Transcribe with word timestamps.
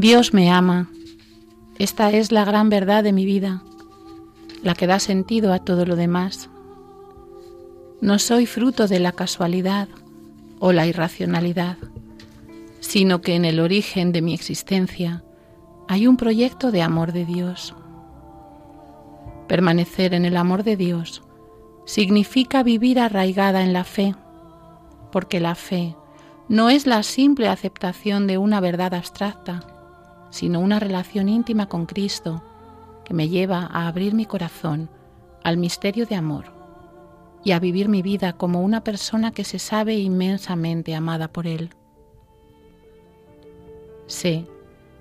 Dios 0.00 0.32
me 0.32 0.48
ama. 0.48 0.88
Esta 1.80 2.12
es 2.12 2.30
la 2.30 2.44
gran 2.44 2.68
verdad 2.68 3.02
de 3.02 3.12
mi 3.12 3.24
vida, 3.24 3.64
la 4.62 4.74
que 4.74 4.86
da 4.86 5.00
sentido 5.00 5.52
a 5.52 5.58
todo 5.58 5.86
lo 5.86 5.96
demás. 5.96 6.48
No 8.00 8.20
soy 8.20 8.46
fruto 8.46 8.86
de 8.86 9.00
la 9.00 9.10
casualidad 9.10 9.88
o 10.60 10.72
la 10.72 10.86
irracionalidad, 10.86 11.78
sino 12.78 13.22
que 13.22 13.34
en 13.34 13.44
el 13.44 13.58
origen 13.58 14.12
de 14.12 14.22
mi 14.22 14.34
existencia 14.34 15.24
hay 15.88 16.06
un 16.06 16.16
proyecto 16.16 16.70
de 16.70 16.82
amor 16.82 17.10
de 17.10 17.24
Dios. 17.24 17.74
Permanecer 19.48 20.14
en 20.14 20.24
el 20.24 20.36
amor 20.36 20.62
de 20.62 20.76
Dios 20.76 21.24
significa 21.86 22.62
vivir 22.62 23.00
arraigada 23.00 23.64
en 23.64 23.72
la 23.72 23.82
fe, 23.82 24.14
porque 25.10 25.40
la 25.40 25.56
fe 25.56 25.96
no 26.48 26.70
es 26.70 26.86
la 26.86 27.02
simple 27.02 27.48
aceptación 27.48 28.28
de 28.28 28.38
una 28.38 28.60
verdad 28.60 28.94
abstracta, 28.94 29.77
sino 30.30 30.60
una 30.60 30.78
relación 30.78 31.28
íntima 31.28 31.68
con 31.68 31.86
Cristo 31.86 32.42
que 33.04 33.14
me 33.14 33.28
lleva 33.28 33.68
a 33.70 33.88
abrir 33.88 34.14
mi 34.14 34.26
corazón 34.26 34.90
al 35.42 35.56
misterio 35.56 36.06
de 36.06 36.14
amor 36.14 36.52
y 37.44 37.52
a 37.52 37.60
vivir 37.60 37.88
mi 37.88 38.02
vida 38.02 38.34
como 38.34 38.62
una 38.62 38.84
persona 38.84 39.32
que 39.32 39.44
se 39.44 39.58
sabe 39.58 39.94
inmensamente 39.94 40.94
amada 40.94 41.28
por 41.28 41.46
Él. 41.46 41.70
Sé 44.06 44.46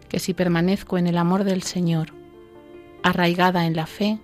que 0.10 0.20
si 0.20 0.34
permanezco 0.34 0.98
en 0.98 1.08
el 1.08 1.18
amor 1.18 1.44
del 1.44 1.64
Señor, 1.64 2.14
arraigada 3.04 3.66
en 3.66 3.76
la 3.76 3.86
fe, 3.86 4.20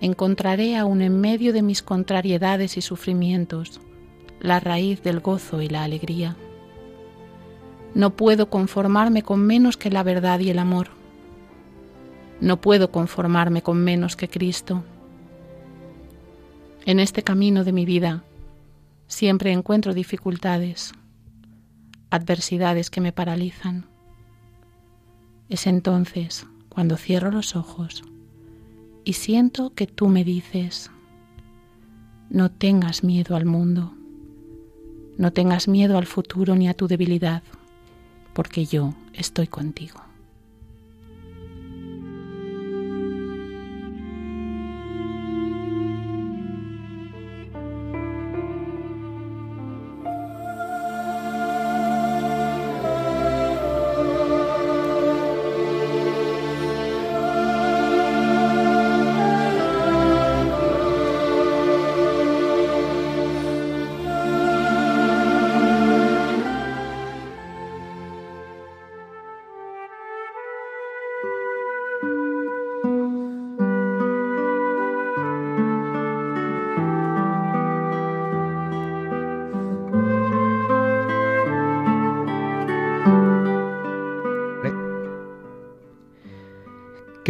encontraré 0.00 0.76
aún 0.76 1.00
en 1.00 1.20
medio 1.20 1.52
de 1.52 1.62
mis 1.62 1.82
contrariedades 1.82 2.76
y 2.76 2.82
sufrimientos 2.82 3.80
la 4.40 4.58
raíz 4.58 5.02
del 5.02 5.20
gozo 5.20 5.62
y 5.62 5.68
la 5.68 5.84
alegría. 5.84 6.36
No 7.94 8.16
puedo 8.16 8.48
conformarme 8.48 9.22
con 9.22 9.44
menos 9.46 9.76
que 9.76 9.90
la 9.90 10.02
verdad 10.02 10.40
y 10.40 10.48
el 10.48 10.58
amor. 10.58 10.88
No 12.40 12.60
puedo 12.60 12.90
conformarme 12.90 13.62
con 13.62 13.84
menos 13.84 14.16
que 14.16 14.28
Cristo. 14.28 14.82
En 16.86 16.98
este 17.00 17.22
camino 17.22 17.64
de 17.64 17.72
mi 17.72 17.84
vida 17.84 18.24
siempre 19.06 19.52
encuentro 19.52 19.92
dificultades, 19.92 20.92
adversidades 22.10 22.88
que 22.88 23.02
me 23.02 23.12
paralizan. 23.12 23.84
Es 25.50 25.66
entonces 25.66 26.46
cuando 26.70 26.96
cierro 26.96 27.30
los 27.30 27.54
ojos 27.56 28.02
y 29.04 29.12
siento 29.12 29.74
que 29.74 29.86
tú 29.86 30.08
me 30.08 30.24
dices, 30.24 30.90
no 32.30 32.50
tengas 32.50 33.04
miedo 33.04 33.36
al 33.36 33.44
mundo, 33.44 33.92
no 35.18 35.32
tengas 35.32 35.68
miedo 35.68 35.98
al 35.98 36.06
futuro 36.06 36.56
ni 36.56 36.68
a 36.68 36.74
tu 36.74 36.88
debilidad 36.88 37.42
porque 38.32 38.66
yo 38.66 38.94
estoy 39.12 39.46
contigo. 39.46 40.00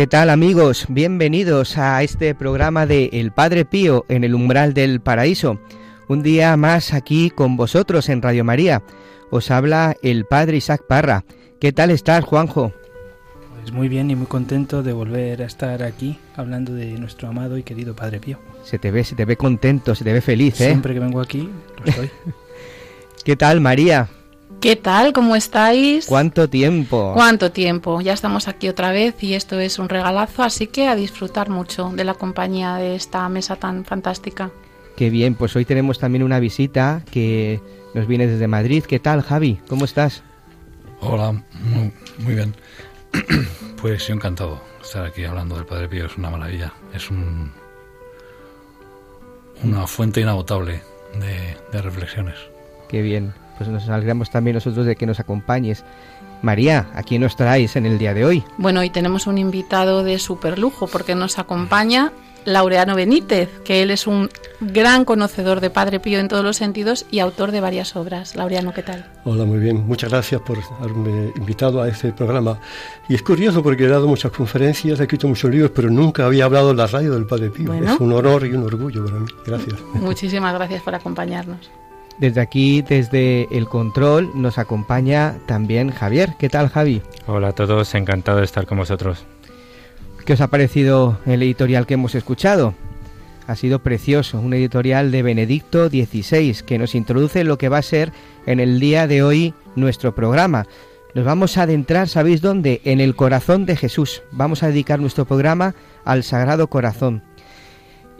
¿Qué 0.02 0.08
tal 0.08 0.30
amigos? 0.30 0.86
Bienvenidos 0.88 1.78
a 1.78 2.02
este 2.02 2.34
programa 2.34 2.86
de 2.86 3.08
El 3.12 3.30
Padre 3.30 3.64
Pío 3.64 4.04
en 4.08 4.24
el 4.24 4.34
umbral 4.34 4.74
del 4.74 5.00
paraíso. 5.00 5.60
Un 6.08 6.24
día 6.24 6.56
más 6.56 6.92
aquí 6.92 7.30
con 7.30 7.56
vosotros 7.56 8.08
en 8.08 8.20
Radio 8.20 8.42
María. 8.42 8.82
Os 9.30 9.52
habla 9.52 9.94
el 10.02 10.24
Padre 10.24 10.56
Isaac 10.56 10.82
Parra. 10.88 11.24
¿Qué 11.60 11.70
tal 11.70 11.92
estás, 11.92 12.24
Juanjo? 12.24 12.72
Pues 13.60 13.70
muy 13.70 13.88
bien 13.88 14.10
y 14.10 14.16
muy 14.16 14.26
contento 14.26 14.82
de 14.82 14.92
volver 14.92 15.40
a 15.40 15.46
estar 15.46 15.84
aquí 15.84 16.19
hablando 16.34 16.74
de 16.74 16.98
nuestro 16.98 17.28
amado 17.28 17.56
y 17.56 17.62
querido 17.62 17.94
Padre 17.94 18.19
Pío. 18.19 18.40
Se 18.64 18.80
te 18.80 18.90
ve, 18.90 19.04
se 19.04 19.14
te 19.14 19.24
ve 19.24 19.36
contento, 19.36 19.94
se 19.94 20.02
te 20.02 20.12
ve 20.12 20.20
feliz, 20.20 20.60
¿eh? 20.60 20.70
Siempre 20.70 20.94
que 20.94 20.98
vengo 20.98 21.20
aquí, 21.20 21.48
lo 21.78 21.84
estoy. 21.84 22.10
¿Qué 23.24 23.36
tal, 23.36 23.60
María? 23.60 24.08
¿Qué 24.62 24.77
tal? 24.77 25.12
¿Cómo 25.12 25.34
estáis? 25.34 26.06
¿Cuánto 26.06 26.49
tiempo? 26.49 27.15
¿Cuánto 27.17 27.50
tiempo? 27.50 28.00
Ya 28.00 28.12
estamos 28.12 28.47
aquí 28.47 28.69
otra 28.69 28.93
vez 28.93 29.21
y 29.21 29.34
esto 29.34 29.59
es 29.59 29.81
un 29.81 29.89
regalazo, 29.89 30.45
así 30.45 30.69
que 30.69 30.87
a 30.87 30.95
disfrutar 30.95 31.50
mucho 31.50 31.91
de 31.93 32.05
la 32.05 32.15
compañía 32.15 32.77
de 32.77 32.95
esta 32.95 33.28
mesa 33.28 33.56
tan 33.56 33.84
fantástica. 33.84 34.53
Qué 34.97 35.11
bien, 35.11 35.34
pues 35.34 35.56
hoy 35.56 35.65
tenemos 35.65 35.99
también 35.99 36.23
una 36.23 36.39
visita 36.39 37.03
que 37.11 37.61
nos 37.93 38.06
viene 38.06 38.28
desde 38.28 38.47
Madrid. 38.47 38.84
¿Qué 38.84 39.00
tal, 39.00 39.23
Javi? 39.23 39.59
¿Cómo 39.67 39.84
estás? 39.84 40.23
Hola, 41.00 41.33
muy, 41.33 41.93
muy 42.21 42.34
bien. 42.37 42.55
pues 43.83 44.06
yo 44.06 44.15
encantado 44.15 44.62
estar 44.81 45.05
aquí 45.05 45.25
hablando 45.25 45.56
del 45.56 45.67
Padre 45.67 45.89
Pío, 45.89 46.06
es 46.06 46.17
una 46.17 46.31
maravilla. 46.31 46.73
Es 46.94 47.11
un, 47.11 47.50
una 49.65 49.88
fuente 49.88 50.20
inagotable 50.20 50.82
de, 51.19 51.56
de 51.73 51.82
reflexiones. 51.82 52.37
Qué 52.88 53.03
bien 53.03 53.42
pues 53.69 53.82
nos 53.82 53.88
alegramos 53.88 54.31
también 54.31 54.55
nosotros 54.55 54.87
de 54.87 54.97
que 54.97 55.06
nos 55.06 55.20
acompañes. 55.20 55.85
María, 56.43 56.88
¿a 56.94 57.03
quién 57.03 57.23
nos 57.23 57.37
traéis 57.37 57.76
en 57.76 57.87
el 57.87 57.99
día 57.99 58.14
de 58.14 58.25
hoy? 58.25 58.44
Bueno, 58.59 58.81
hoy 58.81 58.91
tenemos 58.91 59.26
un 59.26 59.38
invitado 59.38 60.03
de 60.03 60.19
super 60.19 60.59
lujo 60.59 60.88
porque 60.88 61.14
nos 61.14 61.38
acompaña 61.38 62.12
Laureano 62.44 62.97
Benítez, 62.97 63.49
que 63.64 63.82
él 63.82 63.91
es 63.91 64.06
un 64.06 64.29
gran 64.61 65.05
conocedor 65.05 65.61
de 65.61 65.70
Padre 65.70 66.00
Pío 66.00 66.19
en 66.19 66.29
todos 66.29 66.44
los 66.44 66.56
sentidos 66.56 67.06
y 67.11 67.20
autor 67.20 67.53
de 67.53 67.61
varias 67.61 67.94
obras. 67.94 68.35
Laureano, 68.35 68.73
¿qué 68.73 68.82
tal? 68.82 69.06
Hola, 69.25 69.44
muy 69.44 69.59
bien. 69.59 69.87
Muchas 69.87 70.11
gracias 70.11 70.41
por 70.41 70.58
haberme 70.81 71.32
invitado 71.37 71.81
a 71.81 71.88
este 71.88 72.12
programa. 72.12 72.58
Y 73.08 73.15
es 73.15 73.23
curioso 73.23 73.62
porque 73.62 73.85
he 73.85 73.88
dado 73.88 74.08
muchas 74.08 74.32
conferencias, 74.32 74.99
he 74.99 75.03
escrito 75.05 75.29
muchos 75.29 75.50
libros, 75.50 75.70
pero 75.75 75.91
nunca 75.91 76.26
había 76.26 76.44
hablado 76.44 76.73
en 76.73 76.76
la 76.79 76.87
radio 76.87 77.12
del 77.12 77.26
Padre 77.26 77.50
Pío. 77.50 77.67
Bueno. 77.67 77.94
Es 77.94 78.00
un 78.00 78.12
honor 78.12 78.47
y 78.47 78.53
un 78.53 78.65
orgullo 78.65 79.05
para 79.05 79.19
mí. 79.19 79.26
Gracias. 79.47 79.81
Muchísimas 79.94 80.55
gracias 80.55 80.82
por 80.82 80.94
acompañarnos. 80.94 81.70
Desde 82.19 82.41
aquí, 82.41 82.82
desde 82.82 83.49
el 83.56 83.67
control, 83.67 84.31
nos 84.35 84.59
acompaña 84.59 85.38
también 85.47 85.91
Javier. 85.91 86.35
¿Qué 86.38 86.49
tal, 86.49 86.69
Javi? 86.69 87.03
Hola 87.26 87.49
a 87.49 87.53
todos, 87.53 87.94
encantado 87.94 88.38
de 88.38 88.44
estar 88.44 88.67
con 88.67 88.79
vosotros. 88.79 89.25
¿Qué 90.25 90.35
os 90.35 90.41
ha 90.41 90.49
parecido 90.49 91.19
el 91.26 91.43
editorial 91.43 91.87
que 91.87 91.94
hemos 91.94 92.14
escuchado? 92.14 92.75
Ha 93.47 93.56
sido 93.56 93.81
precioso, 93.81 94.38
un 94.38 94.55
editorial 94.55 95.11
de 95.11 95.23
Benedicto 95.23 95.88
XVI 95.88 96.59
que 96.64 96.79
nos 96.79 96.94
introduce 96.94 97.43
lo 97.43 97.59
que 97.59 97.69
va 97.69 97.79
a 97.79 97.82
ser 97.82 98.12
en 98.47 98.61
el 98.61 98.79
día 98.79 99.08
de 99.08 99.23
hoy 99.23 99.55
nuestro 99.75 100.15
programa. 100.15 100.67
Nos 101.15 101.25
vamos 101.25 101.58
a 101.58 101.62
adentrar, 101.62 102.08
¿sabéis 102.08 102.41
dónde? 102.41 102.81
En 102.85 103.00
el 103.00 103.17
corazón 103.17 103.67
de 103.67 103.76
Jesús. 103.76 104.23
Vamos 104.31 104.62
a 104.62 104.69
dedicar 104.69 105.00
nuestro 105.00 105.25
programa 105.25 105.75
al 106.05 106.23
Sagrado 106.23 106.69
Corazón. 106.69 107.23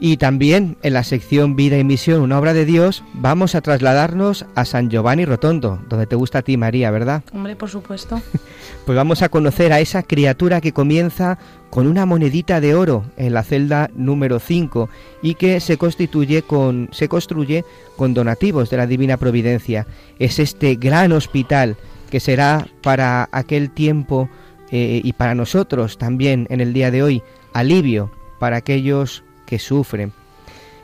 Y 0.05 0.17
también 0.17 0.75
en 0.81 0.91
la 0.91 1.05
sección 1.05 1.55
Vida 1.55 1.77
y 1.77 1.85
Misión, 1.85 2.23
una 2.23 2.37
obra 2.37 2.53
de 2.53 2.65
Dios, 2.65 3.05
vamos 3.13 3.55
a 3.55 3.61
trasladarnos 3.61 4.45
a 4.53 4.65
San 4.65 4.89
Giovanni 4.89 5.23
Rotondo, 5.23 5.79
donde 5.87 6.07
te 6.07 6.17
gusta 6.17 6.39
a 6.39 6.41
ti 6.41 6.57
María, 6.57 6.91
¿verdad? 6.91 7.23
Hombre, 7.31 7.55
por 7.55 7.69
supuesto. 7.69 8.21
pues 8.85 8.95
vamos 8.97 9.21
a 9.21 9.29
conocer 9.29 9.71
a 9.71 9.79
esa 9.79 10.03
criatura 10.03 10.59
que 10.59 10.73
comienza 10.73 11.37
con 11.69 11.87
una 11.87 12.05
monedita 12.05 12.59
de 12.59 12.75
oro 12.75 13.05
en 13.15 13.33
la 13.33 13.43
celda 13.43 13.91
número 13.95 14.39
5 14.39 14.89
y 15.21 15.35
que 15.35 15.61
se 15.61 15.77
constituye 15.77 16.41
con 16.41 16.89
se 16.91 17.07
construye 17.07 17.63
con 17.95 18.13
donativos 18.13 18.69
de 18.69 18.75
la 18.75 18.87
Divina 18.87 19.15
Providencia. 19.15 19.87
Es 20.19 20.37
este 20.37 20.75
gran 20.75 21.13
hospital 21.13 21.77
que 22.11 22.19
será 22.19 22.67
para 22.81 23.29
aquel 23.31 23.71
tiempo 23.71 24.27
eh, 24.69 24.99
y 25.01 25.13
para 25.13 25.33
nosotros 25.33 25.97
también 25.97 26.45
en 26.49 26.59
el 26.59 26.73
día 26.73 26.91
de 26.91 27.03
hoy 27.03 27.23
alivio 27.53 28.11
para 28.37 28.57
aquellos 28.57 29.23
sufren. 29.59 30.11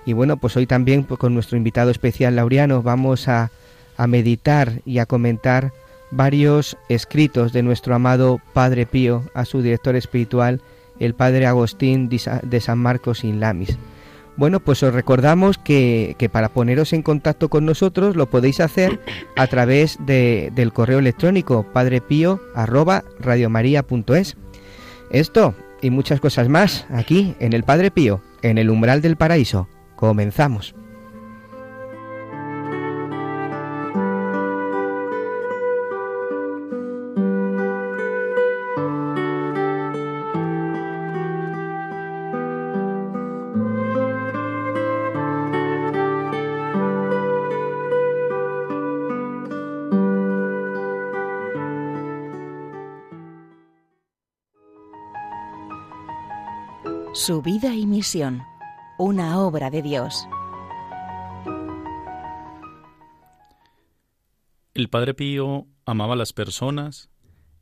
Y 0.05 0.13
bueno, 0.13 0.37
pues 0.37 0.55
hoy 0.57 0.65
también 0.65 1.03
pues, 1.03 1.19
con 1.19 1.33
nuestro 1.33 1.57
invitado 1.57 1.91
especial 1.91 2.35
Laureano 2.35 2.81
vamos 2.81 3.27
a, 3.27 3.51
a 3.97 4.07
meditar 4.07 4.81
y 4.85 4.99
a 4.99 5.05
comentar 5.05 5.71
varios 6.11 6.77
escritos 6.87 7.53
de 7.53 7.63
nuestro 7.63 7.95
amado 7.95 8.39
Padre 8.53 8.85
Pío 8.85 9.23
a 9.33 9.45
su 9.45 9.61
director 9.61 9.95
espiritual, 9.95 10.61
el 10.99 11.13
Padre 11.13 11.45
Agustín 11.45 12.09
de 12.09 12.59
San 12.61 12.77
Marcos 12.79 13.23
in 13.23 13.39
Lamis. 13.39 13.77
Bueno, 14.35 14.61
pues 14.61 14.81
os 14.83 14.93
recordamos 14.93 15.57
que, 15.57 16.15
que, 16.17 16.29
para 16.29 16.47
poneros 16.47 16.93
en 16.93 17.01
contacto 17.01 17.49
con 17.49 17.65
nosotros 17.65 18.15
lo 18.15 18.29
podéis 18.29 18.61
hacer 18.61 18.97
a 19.35 19.47
través 19.47 19.97
de, 20.05 20.49
del 20.55 20.71
correo 20.71 20.99
electrónico 20.99 21.65
padrepío 21.73 22.39
arroba 22.55 23.03
radiomaria.es. 23.19 24.37
Esto 25.11 25.53
y 25.81 25.89
muchas 25.89 26.21
cosas 26.21 26.47
más 26.47 26.85
aquí 26.89 27.35
en 27.39 27.51
el 27.51 27.63
Padre 27.63 27.91
Pío 27.91 28.21
en 28.41 28.57
el 28.57 28.69
umbral 28.69 29.01
del 29.01 29.17
paraíso. 29.17 29.67
Comenzamos. 29.95 30.75
Su 57.19 57.41
vida 57.41 57.75
y 57.75 57.85
misión, 57.85 58.43
una 58.97 59.41
obra 59.41 59.69
de 59.69 59.81
Dios. 59.81 60.25
El 64.73 64.89
Padre 64.89 65.13
Pío 65.13 65.67
amaba 65.85 66.13
a 66.13 66.15
las 66.15 66.31
personas 66.31 67.09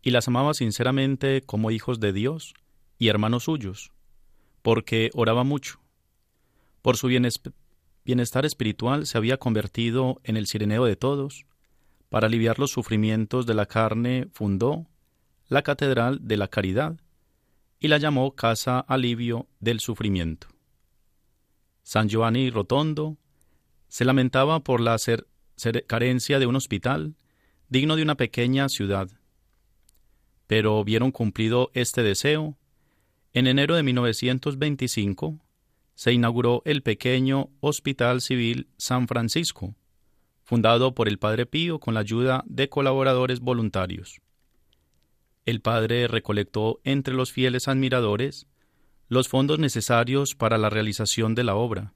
y 0.03 0.11
las 0.11 0.27
amaba 0.27 0.53
sinceramente 0.53 1.41
como 1.41 1.71
hijos 1.71 1.99
de 1.99 2.13
Dios 2.13 2.53
y 2.99 3.07
hermanos 3.07 3.45
suyos, 3.45 3.93
porque 4.61 5.09
oraba 5.15 5.43
mucho. 5.43 5.79
Por 6.83 6.95
su 6.95 7.07
bienestar 7.07 8.45
espiritual 8.45 9.07
se 9.07 9.17
había 9.17 9.37
convertido 9.37 10.21
en 10.23 10.37
el 10.37 10.45
sireneo 10.45 10.85
de 10.85 10.97
todos. 10.97 11.47
Para 12.09 12.27
aliviar 12.27 12.59
los 12.59 12.69
sufrimientos 12.69 13.47
de 13.47 13.55
la 13.55 13.65
carne 13.65 14.27
fundó 14.33 14.85
la 15.47 15.63
Catedral 15.63 16.19
de 16.21 16.37
la 16.37 16.47
Caridad, 16.47 16.97
y 17.79 17.87
la 17.87 17.97
llamó 17.97 18.35
Casa 18.35 18.79
Alivio 18.79 19.47
del 19.59 19.79
Sufrimiento. 19.79 20.47
San 21.83 22.09
Giovanni 22.09 22.49
Rotondo 22.49 23.17
se 23.87 24.05
lamentaba 24.05 24.59
por 24.61 24.81
la 24.81 24.97
carencia 25.87 26.39
de 26.39 26.45
un 26.45 26.55
hospital 26.55 27.15
digno 27.69 27.95
de 27.95 28.03
una 28.03 28.15
pequeña 28.15 28.69
ciudad. 28.69 29.09
Pero 30.47 30.83
vieron 30.83 31.11
cumplido 31.11 31.71
este 31.73 32.03
deseo. 32.03 32.57
En 33.33 33.47
enero 33.47 33.75
de 33.75 33.83
1925 33.83 35.39
se 35.93 36.13
inauguró 36.13 36.61
el 36.65 36.83
pequeño 36.83 37.49
Hospital 37.59 38.21
Civil 38.21 38.67
San 38.77 39.07
Francisco, 39.07 39.75
fundado 40.43 40.93
por 40.93 41.07
el 41.07 41.19
Padre 41.19 41.45
Pío 41.45 41.79
con 41.79 41.93
la 41.93 42.01
ayuda 42.01 42.43
de 42.47 42.69
colaboradores 42.69 43.39
voluntarios 43.39 44.21
el 45.47 45.61
padre 45.61 46.09
recolectó 46.09 46.81
entre 46.83 47.13
los 47.13 47.31
fieles 47.31 47.69
admiradores 47.69 48.47
los 49.07 49.29
fondos 49.29 49.59
necesarios 49.59 50.35
para 50.35 50.57
la 50.57 50.69
realización 50.69 51.35
de 51.35 51.45
la 51.45 51.55
obra. 51.55 51.93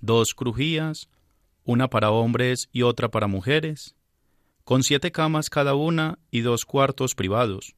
Dos 0.00 0.32
crujías, 0.32 1.08
una 1.64 1.90
para 1.90 2.12
hombres 2.12 2.68
y 2.70 2.82
otra 2.82 3.10
para 3.10 3.26
mujeres, 3.26 3.96
con 4.62 4.84
siete 4.84 5.10
camas 5.10 5.50
cada 5.50 5.74
una 5.74 6.20
y 6.30 6.42
dos 6.42 6.64
cuartos 6.64 7.16
privados. 7.16 7.74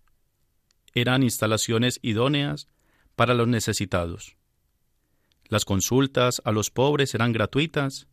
Eran 0.92 1.22
instalaciones 1.22 1.98
idóneas 2.02 2.68
para 3.14 3.32
los 3.32 3.48
necesitados. 3.48 4.36
Las 5.48 5.64
consultas 5.64 6.42
a 6.44 6.52
los 6.52 6.70
pobres 6.70 7.14
eran 7.14 7.32
gratuitas. 7.32 8.06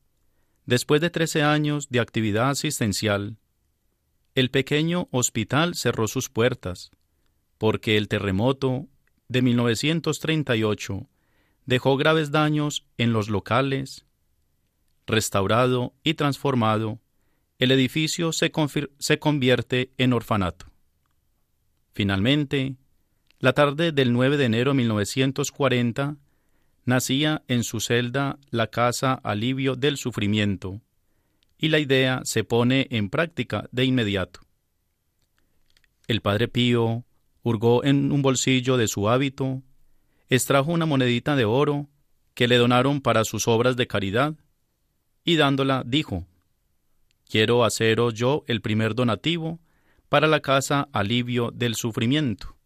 Después 0.65 1.01
de 1.01 1.09
trece 1.09 1.43
años 1.43 1.89
de 1.89 1.99
actividad 1.99 2.51
asistencial, 2.51 3.39
el 4.35 4.49
pequeño 4.49 5.07
hospital 5.11 5.75
cerró 5.75 6.07
sus 6.07 6.29
puertas, 6.29 6.91
porque 7.57 7.97
el 7.97 8.07
terremoto 8.07 8.87
de 9.27 9.41
1938 9.41 11.07
dejó 11.65 11.97
graves 11.97 12.31
daños 12.31 12.85
en 12.97 13.13
los 13.13 13.29
locales. 13.29 14.05
Restaurado 15.05 15.93
y 16.03 16.15
transformado, 16.15 16.99
el 17.59 17.71
edificio 17.71 18.31
se, 18.31 18.51
se 18.99 19.19
convierte 19.19 19.91
en 19.97 20.13
orfanato. 20.13 20.67
Finalmente, 21.93 22.75
la 23.39 23.53
tarde 23.53 23.91
del 23.91 24.13
9 24.13 24.37
de 24.37 24.45
enero 24.45 24.71
de 24.71 24.77
1940, 24.77 26.17
nacía 26.85 27.43
en 27.47 27.63
su 27.63 27.79
celda 27.79 28.39
la 28.49 28.67
Casa 28.67 29.13
Alivio 29.13 29.75
del 29.75 29.97
Sufrimiento, 29.97 30.81
y 31.57 31.69
la 31.69 31.79
idea 31.79 32.21
se 32.23 32.43
pone 32.43 32.87
en 32.91 33.09
práctica 33.09 33.67
de 33.71 33.85
inmediato. 33.85 34.41
El 36.07 36.21
padre 36.21 36.47
Pío 36.47 37.05
hurgó 37.43 37.83
en 37.83 38.11
un 38.11 38.21
bolsillo 38.21 38.77
de 38.77 38.87
su 38.87 39.09
hábito, 39.09 39.61
extrajo 40.29 40.71
una 40.71 40.85
monedita 40.85 41.35
de 41.35 41.45
oro 41.45 41.89
que 42.33 42.47
le 42.47 42.57
donaron 42.57 43.01
para 43.01 43.23
sus 43.23 43.47
obras 43.47 43.75
de 43.75 43.87
caridad, 43.87 44.35
y 45.23 45.35
dándola 45.35 45.83
dijo, 45.85 46.25
Quiero 47.29 47.63
haceros 47.63 48.13
yo 48.13 48.43
el 48.47 48.61
primer 48.61 48.95
donativo 48.95 49.59
para 50.09 50.27
la 50.27 50.41
casa 50.41 50.89
alivio 50.91 51.51
del 51.51 51.75
sufrimiento. 51.75 52.57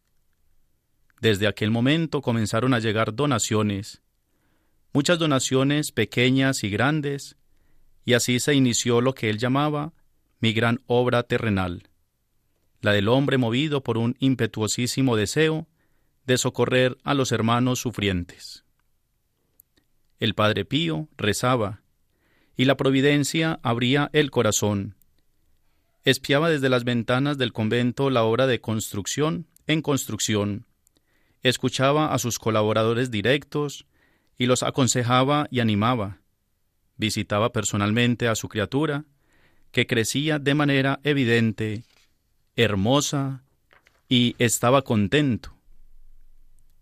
Desde 1.22 1.48
aquel 1.48 1.72
momento 1.72 2.22
comenzaron 2.22 2.74
a 2.74 2.80
llegar 2.80 3.16
donaciones, 3.16 4.02
muchas 4.94 5.20
donaciones 5.20 5.92
pequeñas 5.92 6.64
y 6.64 6.70
grandes, 6.70 7.38
y 8.08 8.14
así 8.14 8.40
se 8.40 8.56
inició 8.56 9.02
lo 9.02 9.14
que 9.14 9.30
él 9.30 9.38
llamaba 9.38 9.92
mi 10.40 10.54
gran 10.54 10.80
obra 10.88 11.24
terrenal, 11.24 11.90
la 12.80 12.94
del 12.94 13.10
hombre 13.10 13.38
movido 13.38 13.84
por 13.84 13.98
un 13.98 14.16
impetuosísimo 14.20 15.18
deseo 15.18 15.68
de 16.26 16.38
socorrer 16.38 16.98
a 17.04 17.14
los 17.14 17.34
hermanos 17.34 17.80
sufrientes. 17.80 18.64
El 20.20 20.36
Padre 20.36 20.64
Pío 20.64 21.10
rezaba, 21.18 21.82
y 22.56 22.64
la 22.64 22.78
providencia 22.78 23.60
abría 23.62 24.10
el 24.14 24.32
corazón. 24.32 24.96
Espiaba 26.06 26.50
desde 26.50 26.70
las 26.70 26.86
ventanas 26.86 27.38
del 27.38 27.52
convento 27.52 28.10
la 28.10 28.24
obra 28.24 28.48
de 28.48 28.62
construcción 28.62 29.48
en 29.68 29.82
construcción. 29.82 30.66
Escuchaba 31.44 32.14
a 32.14 32.20
sus 32.20 32.40
colaboradores 32.40 33.12
directos 33.12 33.86
y 34.38 34.46
los 34.46 34.64
aconsejaba 34.64 35.50
y 35.52 35.60
animaba 35.60 36.22
visitaba 36.98 37.52
personalmente 37.52 38.28
a 38.28 38.36
su 38.36 38.50
criatura, 38.50 39.06
que 39.72 39.88
crecía 39.88 40.40
de 40.40 40.56
manera 40.56 41.00
evidente, 41.04 41.84
hermosa 42.56 43.44
y 44.10 44.36
estaba 44.40 44.84
contento. 44.84 45.54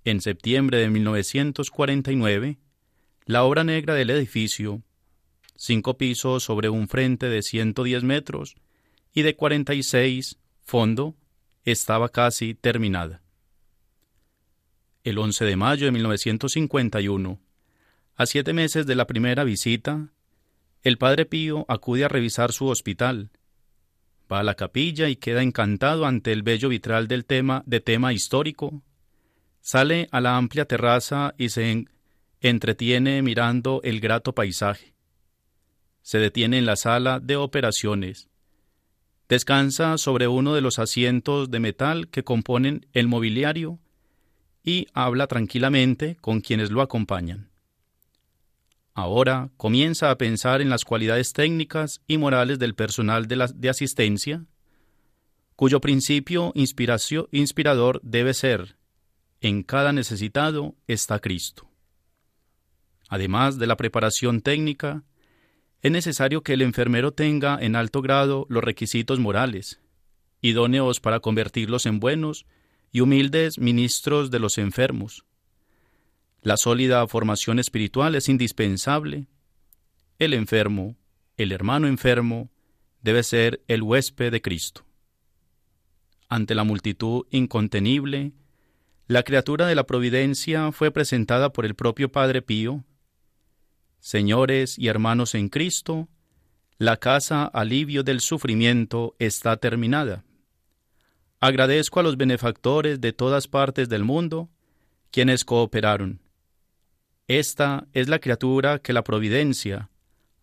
En 0.06 0.22
septiembre 0.22 0.78
de 0.78 0.90
1949, 0.90 2.58
la 3.26 3.44
obra 3.44 3.64
negra 3.64 3.96
del 3.96 4.12
edificio, 4.12 4.82
cinco 5.56 5.98
pisos 5.98 6.44
sobre 6.44 6.70
un 6.70 6.88
frente 6.88 7.28
de 7.28 7.42
110 7.42 8.04
metros 8.04 8.56
y 9.14 9.24
de 9.24 9.36
46 9.36 10.38
fondo, 10.64 11.16
estaba 11.64 12.10
casi 12.10 12.54
terminada. 12.54 13.22
El 15.04 15.18
11 15.18 15.46
de 15.46 15.56
mayo 15.56 15.86
de 15.86 15.92
1951, 15.92 17.40
A 18.18 18.26
siete 18.26 18.54
meses 18.54 18.86
de 18.86 18.96
la 18.96 19.08
primera 19.08 19.44
visita, 19.44 20.08
el 20.84 20.98
padre 20.98 21.26
Pío 21.26 21.66
acude 21.68 22.06
a 22.06 22.08
revisar 22.08 22.54
su 22.54 22.68
hospital. 22.68 23.30
Va 24.32 24.40
a 24.40 24.44
la 24.44 24.56
capilla 24.56 25.10
y 25.10 25.18
queda 25.18 25.44
encantado 25.44 26.06
ante 26.06 26.32
el 26.32 26.42
bello 26.42 26.70
vitral 26.70 27.10
del 27.10 27.26
tema 27.26 27.64
de 27.66 27.82
tema 27.82 28.14
histórico. 28.14 28.82
Sale 29.60 30.08
a 30.12 30.22
la 30.22 30.38
amplia 30.38 30.64
terraza 30.64 31.36
y 31.38 31.50
se 31.50 31.88
entretiene 32.40 33.22
mirando 33.22 33.82
el 33.84 34.00
grato 34.00 34.34
paisaje. 34.34 34.96
Se 36.02 36.18
detiene 36.18 36.58
en 36.58 36.66
la 36.66 36.78
sala 36.78 37.20
de 37.20 37.36
operaciones. 37.36 38.30
Descansa 39.28 39.98
sobre 39.98 40.30
uno 40.30 40.54
de 40.54 40.62
los 40.62 40.80
asientos 40.80 41.52
de 41.52 41.60
metal 41.60 42.08
que 42.08 42.24
componen 42.24 42.86
el 42.94 43.10
mobiliario 43.10 43.80
y 44.64 44.88
habla 44.94 45.28
tranquilamente 45.28 46.16
con 46.22 46.40
quienes 46.40 46.72
lo 46.72 46.82
acompañan. 46.82 47.50
Ahora 48.98 49.52
comienza 49.58 50.10
a 50.10 50.18
pensar 50.18 50.62
en 50.62 50.70
las 50.70 50.86
cualidades 50.86 51.34
técnicas 51.34 52.02
y 52.08 52.18
morales 52.18 52.60
del 52.60 52.76
personal 52.76 53.28
de, 53.28 53.70
asistencia, 53.70 54.46
cuyo 55.58 55.82
principio 55.82 56.54
inspirador 56.56 58.00
debe 58.04 58.34
ser, 58.34 58.78
en 59.42 59.64
cada 59.64 59.92
necesitado 59.92 60.76
está 60.88 61.20
Cristo. 61.20 61.70
Además 63.10 63.60
de 63.60 63.68
la 63.68 63.76
preparación 63.76 64.40
técnica, 64.40 65.04
es 65.82 65.92
necesario 65.92 66.42
que 66.42 66.54
el 66.54 66.62
enfermero 66.62 67.12
tenga 67.12 67.58
en 67.60 67.76
alto 67.76 68.02
grado 68.02 68.48
los 68.50 68.64
requisitos 68.64 69.20
morales, 69.20 69.82
idóneos 70.40 71.02
para 71.02 71.20
convertirlos 71.20 71.86
en 71.86 72.00
buenos 72.00 72.46
y 72.94 73.02
humildes 73.02 73.60
ministros 73.60 74.32
de 74.32 74.40
los 74.40 74.58
enfermos. 74.58 75.26
La 76.46 76.58
sólida 76.58 77.08
formación 77.08 77.58
espiritual 77.58 78.14
es 78.14 78.30
indispensable. 78.30 79.26
El 80.20 80.32
enfermo, 80.32 80.96
el 81.38 81.52
hermano 81.52 81.88
enfermo, 81.88 82.52
debe 83.02 83.24
ser 83.24 83.64
el 83.68 83.82
huésped 83.82 84.32
de 84.32 84.44
Cristo. 84.44 84.86
Ante 86.30 86.54
la 86.54 86.64
multitud 86.64 87.26
incontenible, 87.32 88.34
la 89.08 89.24
criatura 89.24 89.66
de 89.66 89.74
la 89.74 89.88
providencia 89.88 90.72
fue 90.72 90.92
presentada 90.92 91.52
por 91.52 91.66
el 91.66 91.74
propio 91.74 92.12
Padre 92.12 92.44
Pío 92.44 92.86
Señores 94.00 94.78
y 94.78 94.88
hermanos 94.88 95.34
en 95.34 95.50
Cristo, 95.50 96.10
la 96.78 96.98
casa 96.98 97.46
alivio 97.46 98.04
del 98.04 98.20
sufrimiento 98.20 99.16
está 99.18 99.58
terminada. 99.58 100.24
Agradezco 101.40 102.02
a 102.02 102.04
los 102.04 102.18
benefactores 102.18 103.02
de 103.02 103.14
todas 103.14 103.48
partes 103.48 103.90
del 103.90 104.04
mundo, 104.04 104.52
quienes 105.10 105.44
cooperaron. 105.44 106.22
Esta 107.28 107.88
es 107.94 108.08
la 108.08 108.20
criatura 108.20 108.80
que 108.80 108.94
la 108.94 109.04
providencia, 109.04 109.90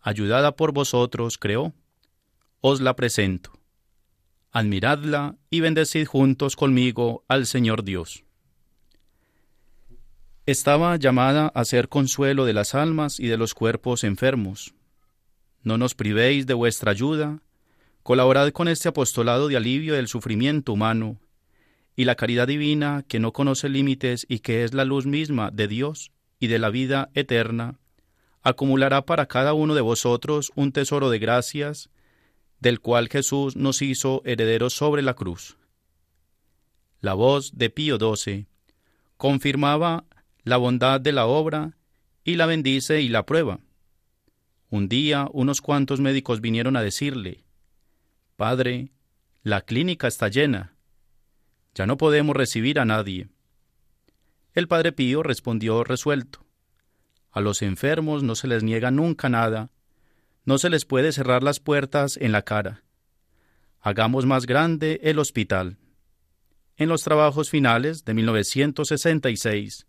ayudada 0.01 0.55
por 0.55 0.73
vosotros, 0.73 1.37
creó. 1.37 1.73
Os 2.61 2.81
la 2.81 2.95
presento. 2.95 3.51
Admiradla 4.51 5.37
y 5.49 5.61
bendecid 5.61 6.05
juntos 6.05 6.55
conmigo 6.55 7.23
al 7.27 7.45
Señor 7.45 7.83
Dios 7.83 8.23
estaba 10.45 10.97
llamada 10.97 11.47
a 11.47 11.63
ser 11.63 11.87
consuelo 11.87 12.43
de 12.45 12.53
las 12.53 12.75
almas 12.75 13.19
y 13.19 13.27
de 13.27 13.37
los 13.37 13.53
cuerpos 13.53 14.03
enfermos. 14.03 14.73
No 15.61 15.77
nos 15.77 15.95
privéis 15.95 16.45
de 16.45 16.53
vuestra 16.53 16.91
ayuda, 16.91 17.39
colaborad 18.03 18.49
con 18.49 18.67
este 18.67 18.89
apostolado 18.89 19.47
de 19.47 19.55
alivio 19.55 19.93
del 19.93 20.09
sufrimiento 20.09 20.73
humano, 20.73 21.17
y 21.95 22.03
la 22.05 22.15
caridad 22.15 22.47
divina, 22.47 23.05
que 23.07 23.19
no 23.19 23.31
conoce 23.31 23.69
límites 23.69 24.25
y 24.27 24.39
que 24.39 24.63
es 24.63 24.73
la 24.73 24.83
luz 24.83 25.05
misma 25.05 25.51
de 25.51 25.67
Dios 25.67 26.11
y 26.43 26.47
de 26.47 26.59
la 26.59 26.69
vida 26.69 27.09
eterna, 27.13 27.79
acumulará 28.41 29.05
para 29.05 29.27
cada 29.27 29.53
uno 29.53 29.75
de 29.75 29.79
vosotros 29.79 30.51
un 30.55 30.73
tesoro 30.73 31.09
de 31.09 31.17
gracias, 31.17 31.89
del 32.59 32.81
cual 32.81 33.07
Jesús 33.07 33.55
nos 33.55 33.81
hizo 33.81 34.21
herederos 34.25 34.73
sobre 34.73 35.03
la 35.03 35.13
cruz. 35.13 35.55
La 36.99 37.13
voz 37.13 37.57
de 37.57 37.69
Pío 37.69 37.97
XII 37.97 38.47
confirmaba 39.15 40.03
la 40.43 40.57
bondad 40.57 40.99
de 40.99 41.13
la 41.13 41.27
obra 41.27 41.77
y 42.25 42.35
la 42.35 42.45
bendice 42.45 43.01
y 43.01 43.07
la 43.07 43.25
prueba. 43.25 43.61
Un 44.69 44.89
día 44.89 45.29
unos 45.31 45.61
cuantos 45.61 46.01
médicos 46.01 46.41
vinieron 46.41 46.75
a 46.75 46.81
decirle, 46.81 47.45
Padre, 48.35 48.91
la 49.43 49.61
clínica 49.61 50.09
está 50.09 50.27
llena, 50.27 50.75
ya 51.73 51.85
no 51.85 51.95
podemos 51.95 52.35
recibir 52.35 52.79
a 52.79 52.85
nadie. 52.85 53.29
El 54.53 54.67
Padre 54.67 54.91
Pío 54.91 55.23
respondió 55.23 55.83
resuelto, 55.83 56.45
a 57.31 57.41
los 57.41 57.63
enfermos 57.63 58.21
no 58.21 58.35
se 58.35 58.47
les 58.47 58.63
niega 58.63 58.91
nunca 58.91 59.27
nada, 59.27 59.71
no 60.45 60.59
se 60.59 60.69
les 60.69 60.85
puede 60.85 61.11
cerrar 61.11 61.41
las 61.41 61.59
puertas 61.59 62.17
en 62.17 62.31
la 62.31 62.43
cara. 62.43 62.83
Hagamos 63.79 64.27
más 64.27 64.45
grande 64.45 64.99
el 65.03 65.17
hospital. 65.17 65.77
En 66.77 66.89
los 66.89 67.03
trabajos 67.03 67.49
finales 67.49 68.05
de 68.05 68.13
1966, 68.13 69.87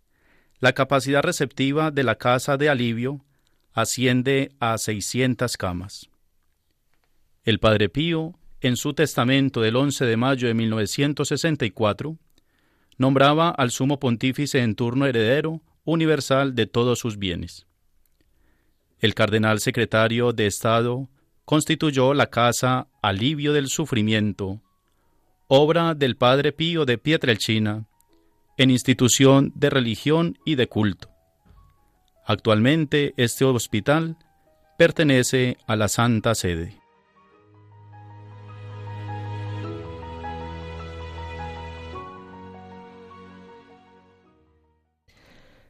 la 0.59 0.73
capacidad 0.73 1.21
receptiva 1.21 1.91
de 1.91 2.03
la 2.03 2.15
casa 2.15 2.57
de 2.57 2.69
alivio 2.69 3.23
asciende 3.73 4.55
a 4.59 4.77
600 4.79 5.57
camas. 5.57 6.09
El 7.43 7.59
Padre 7.59 7.89
Pío, 7.89 8.33
en 8.61 8.77
su 8.77 8.95
testamento 8.95 9.61
del 9.61 9.75
11 9.75 10.05
de 10.05 10.17
mayo 10.17 10.47
de 10.47 10.55
1964, 10.55 12.17
nombraba 12.97 13.49
al 13.49 13.71
sumo 13.71 13.99
pontífice 13.99 14.59
en 14.59 14.75
turno 14.75 15.05
heredero 15.05 15.61
universal 15.83 16.55
de 16.55 16.65
todos 16.65 16.99
sus 16.99 17.17
bienes. 17.17 17.67
El 18.99 19.13
cardenal 19.13 19.59
secretario 19.59 20.33
de 20.33 20.47
Estado 20.47 21.09
constituyó 21.43 22.13
la 22.13 22.27
Casa 22.27 22.87
Alivio 23.01 23.53
del 23.53 23.67
Sufrimiento, 23.67 24.61
obra 25.47 25.93
del 25.93 26.17
Padre 26.17 26.51
Pío 26.51 26.85
de 26.85 26.97
Pietrelcina, 26.97 27.85
en 28.57 28.71
institución 28.71 29.51
de 29.55 29.69
religión 29.69 30.37
y 30.45 30.55
de 30.55 30.67
culto. 30.67 31.09
Actualmente 32.25 33.13
este 33.17 33.45
hospital 33.45 34.17
pertenece 34.77 35.57
a 35.67 35.75
la 35.75 35.87
Santa 35.87 36.33
Sede. 36.33 36.84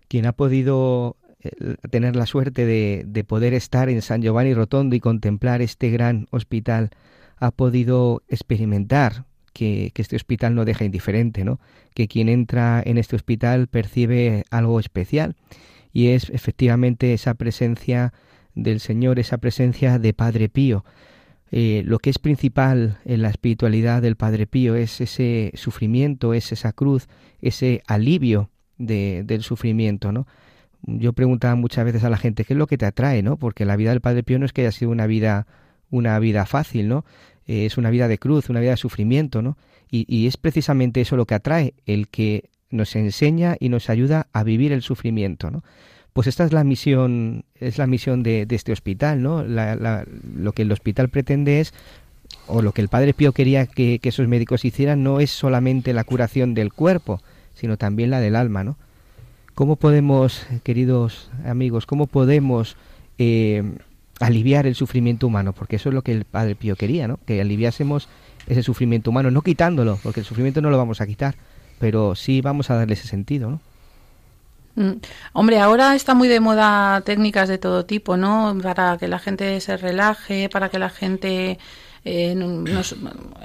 Quien 0.08 0.26
ha 0.26 0.34
podido 0.34 1.18
eh, 1.42 1.76
tener 1.90 2.16
la 2.16 2.26
suerte 2.26 2.66
de, 2.66 3.04
de, 3.08 3.24
poder 3.24 3.54
estar 3.54 3.90
en 3.90 4.02
San 4.02 4.22
Giovanni 4.22 4.54
Rotondo 4.54 4.96
y 4.96 5.00
contemplar 5.00 5.62
este 5.62 5.90
gran 5.90 6.28
hospital, 6.32 6.92
ha 7.38 7.52
podido 7.52 8.24
experimentar 8.28 9.26
que, 9.56 9.92
este 9.96 10.18
hospital 10.18 10.54
no 10.54 10.66
deja 10.66 10.86
indiferente, 10.86 11.44
¿no? 11.46 11.60
Que 11.96 12.08
quien 12.08 12.30
entra 12.30 12.84
en 12.86 12.98
este 12.98 13.16
hospital 13.16 13.68
percibe 13.68 14.44
algo 14.52 14.80
especial 14.80 15.36
y 15.94 16.10
es 16.10 16.30
efectivamente 16.30 17.14
esa 17.14 17.34
presencia 17.36 18.14
del 18.54 18.82
Señor, 18.82 19.18
esa 19.18 19.38
presencia 19.38 19.98
de 19.98 20.14
Padre 20.14 20.50
Pío. 20.50 20.84
Eh, 21.52 21.84
lo 21.86 22.00
que 22.00 22.10
es 22.10 22.20
principal 22.20 23.00
en 23.06 23.22
la 23.22 23.30
espiritualidad 23.30 24.02
del 24.02 24.18
Padre 24.18 24.46
Pío 24.46 24.76
es 24.76 25.00
ese 25.00 25.52
sufrimiento, 25.56 26.34
es 26.34 26.52
esa 26.52 26.74
cruz, 26.74 27.08
ese 27.40 27.82
alivio 27.88 28.50
del 28.78 29.44
sufrimiento, 29.44 30.12
¿no? 30.12 30.28
Yo 30.88 31.14
preguntaba 31.14 31.56
muchas 31.56 31.86
veces 31.86 32.04
a 32.04 32.10
la 32.10 32.18
gente 32.18 32.46
qué 32.46 32.54
es 32.54 32.60
lo 32.60 32.68
que 32.68 32.78
te 32.78 32.86
atrae, 32.86 33.24
¿no? 33.24 33.38
Porque 33.38 33.66
la 33.66 33.76
vida 33.76 33.90
del 33.90 34.02
Padre 34.02 34.24
Pío 34.24 34.38
no 34.38 34.46
es 34.46 34.54
que 34.54 34.62
haya 34.62 34.72
sido 34.72 34.92
una 34.92 35.08
vida 35.08 35.48
una 35.90 36.18
vida 36.20 36.46
fácil, 36.46 36.88
¿no? 36.88 37.06
Eh, 37.48 37.66
es 37.66 37.78
una 37.78 37.90
vida 37.90 38.08
de 38.08 38.18
cruz, 38.18 38.50
una 38.50 38.60
vida 38.60 38.72
de 38.72 38.78
sufrimiento, 38.78 39.42
¿no? 39.42 39.58
Y, 39.92 40.28
es 40.28 40.36
precisamente 40.36 41.00
eso 41.00 41.16
lo 41.16 41.26
que 41.26 41.36
atrae, 41.36 41.74
el 41.86 42.10
que 42.10 42.50
nos 42.70 42.98
enseña 42.98 43.56
y 43.62 43.70
nos 43.70 43.90
ayuda 43.90 44.28
a 44.34 44.44
vivir 44.44 44.74
el 44.74 44.82
sufrimiento, 44.82 45.50
¿no? 45.52 45.64
Pues 46.12 46.28
esta 46.28 46.44
es 46.44 46.52
la 46.52 46.66
misión, 46.66 47.46
es 47.56 47.78
la 47.78 47.88
misión 47.88 48.22
de, 48.22 48.46
este 48.50 48.74
hospital, 48.74 49.22
¿no? 49.22 49.44
lo 49.44 50.52
que 50.52 50.64
el 50.64 50.72
hospital 50.72 51.10
pretende 51.10 51.62
es, 51.62 51.74
o 52.48 52.62
lo 52.62 52.74
que 52.74 52.82
el 52.82 52.90
Padre 52.90 53.14
Pío 53.14 53.32
quería 53.32 53.68
que, 53.68 54.00
esos 54.04 54.28
médicos 54.28 54.66
hicieran, 54.66 55.04
no 55.04 55.20
es 55.22 55.32
solamente 55.32 55.94
la 55.94 56.04
curación 56.04 56.54
del 56.54 56.74
cuerpo, 56.74 57.22
sino 57.56 57.78
también 57.78 58.10
la 58.10 58.20
del 58.20 58.36
alma, 58.36 58.64
¿no? 58.64 58.78
¿Cómo 59.56 59.78
podemos, 59.78 60.46
queridos 60.64 61.32
amigos, 61.46 61.86
cómo 61.86 62.08
podemos 62.08 62.76
eh, 63.18 63.64
aliviar 64.20 64.68
el 64.68 64.76
sufrimiento 64.76 65.28
humano, 65.28 65.54
porque 65.54 65.78
eso 65.78 65.90
es 65.90 65.96
lo 65.96 66.02
que 66.02 66.12
el 66.12 66.26
Padre 66.26 66.56
Pío 66.56 66.76
quería, 66.76 67.08
¿no? 67.08 67.20
Que 67.26 67.42
aliviásemos 67.42 68.08
ese 68.48 68.64
sufrimiento 68.64 69.10
humano, 69.10 69.32
no 69.32 69.42
quitándolo, 69.42 70.00
porque 70.04 70.20
el 70.20 70.26
sufrimiento 70.26 70.62
no 70.62 70.70
lo 70.70 70.78
vamos 70.78 71.02
a 71.02 71.08
quitar, 71.08 71.36
pero 71.80 72.16
sí 72.16 72.42
vamos 72.42 72.70
a 72.70 72.76
darle 72.76 72.94
ese 72.94 73.08
sentido, 73.08 73.50
¿no? 73.50 73.60
Mm. 74.76 75.00
Hombre, 75.34 75.60
ahora 75.60 75.96
está 75.96 76.14
muy 76.14 76.28
de 76.28 76.42
moda 76.42 77.02
técnicas 77.02 77.48
de 77.48 77.58
todo 77.58 77.86
tipo, 77.86 78.18
¿no? 78.18 78.58
Para 78.62 78.98
que 78.98 79.08
la 79.08 79.20
gente 79.20 79.60
se 79.62 79.78
relaje, 79.78 80.50
para 80.50 80.70
que 80.70 80.80
la 80.80 80.90
gente 80.90 81.60
eh, 82.06 82.36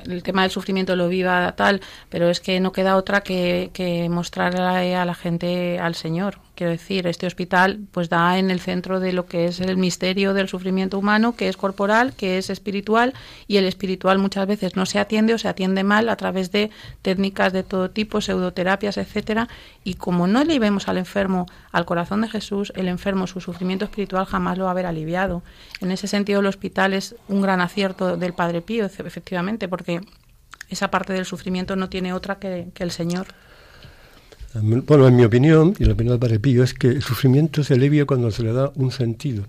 el 0.04 0.22
tema 0.22 0.42
del 0.42 0.50
sufrimiento 0.50 0.94
lo 0.94 1.08
viva 1.08 1.56
tal, 1.56 1.80
pero 2.08 2.28
es 2.28 2.40
que 2.40 2.60
no 2.60 2.72
queda 2.72 2.96
otra 2.96 3.22
que, 3.22 3.70
que 3.72 4.08
mostrarle 4.08 4.94
a 4.94 5.04
la 5.04 5.14
gente 5.14 5.78
al 5.78 5.94
Señor, 5.94 6.38
Quiero 6.60 6.72
decir, 6.72 7.06
este 7.06 7.26
hospital 7.26 7.86
pues 7.90 8.10
da 8.10 8.36
en 8.38 8.50
el 8.50 8.60
centro 8.60 9.00
de 9.00 9.14
lo 9.14 9.24
que 9.24 9.46
es 9.46 9.60
el 9.60 9.78
misterio 9.78 10.34
del 10.34 10.46
sufrimiento 10.46 10.98
humano, 10.98 11.34
que 11.34 11.48
es 11.48 11.56
corporal, 11.56 12.12
que 12.12 12.36
es 12.36 12.50
espiritual, 12.50 13.14
y 13.46 13.56
el 13.56 13.64
espiritual 13.64 14.18
muchas 14.18 14.46
veces 14.46 14.76
no 14.76 14.84
se 14.84 14.98
atiende 14.98 15.32
o 15.32 15.38
se 15.38 15.48
atiende 15.48 15.84
mal 15.84 16.10
a 16.10 16.16
través 16.16 16.52
de 16.52 16.68
técnicas 17.00 17.54
de 17.54 17.62
todo 17.62 17.88
tipo, 17.88 18.20
pseudoterapias, 18.20 18.98
etcétera, 18.98 19.48
y 19.84 19.94
como 19.94 20.26
no 20.26 20.44
le 20.44 20.58
vemos 20.58 20.86
al 20.88 20.98
enfermo 20.98 21.46
al 21.72 21.86
corazón 21.86 22.20
de 22.20 22.28
Jesús, 22.28 22.74
el 22.76 22.88
enfermo 22.88 23.26
su 23.26 23.40
sufrimiento 23.40 23.86
espiritual 23.86 24.26
jamás 24.26 24.58
lo 24.58 24.64
va 24.64 24.70
a 24.70 24.72
haber 24.72 24.84
aliviado. 24.84 25.42
En 25.80 25.90
ese 25.92 26.08
sentido 26.08 26.40
el 26.40 26.46
hospital 26.46 26.92
es 26.92 27.14
un 27.28 27.40
gran 27.40 27.62
acierto 27.62 28.18
del 28.18 28.34
Padre 28.34 28.60
Pío, 28.60 28.84
efectivamente, 28.84 29.66
porque 29.66 30.02
esa 30.68 30.90
parte 30.90 31.14
del 31.14 31.24
sufrimiento 31.24 31.74
no 31.74 31.88
tiene 31.88 32.12
otra 32.12 32.38
que, 32.38 32.68
que 32.74 32.82
el 32.82 32.90
Señor. 32.90 33.28
Bueno, 34.52 35.06
en 35.06 35.14
mi 35.14 35.22
opinión, 35.22 35.76
y 35.78 35.84
la 35.84 35.92
opinión 35.92 36.18
Padre 36.18 36.40
Pío, 36.40 36.64
es 36.64 36.74
que 36.74 36.88
el 36.88 37.02
sufrimiento 37.02 37.62
se 37.62 37.74
alivia 37.74 38.04
cuando 38.04 38.32
se 38.32 38.42
le 38.42 38.52
da 38.52 38.72
un 38.74 38.90
sentido. 38.90 39.46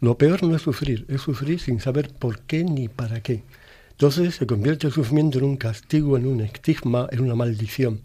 Lo 0.00 0.18
peor 0.18 0.42
no 0.42 0.56
es 0.56 0.62
sufrir, 0.62 1.06
es 1.08 1.20
sufrir 1.20 1.60
sin 1.60 1.78
saber 1.78 2.12
por 2.12 2.40
qué 2.40 2.64
ni 2.64 2.88
para 2.88 3.20
qué. 3.20 3.44
Entonces 3.92 4.34
se 4.34 4.48
convierte 4.48 4.88
el 4.88 4.92
sufrimiento 4.92 5.38
en 5.38 5.44
un 5.44 5.56
castigo, 5.56 6.16
en 6.16 6.26
un 6.26 6.40
estigma, 6.40 7.06
en 7.12 7.20
una 7.20 7.36
maldición. 7.36 8.00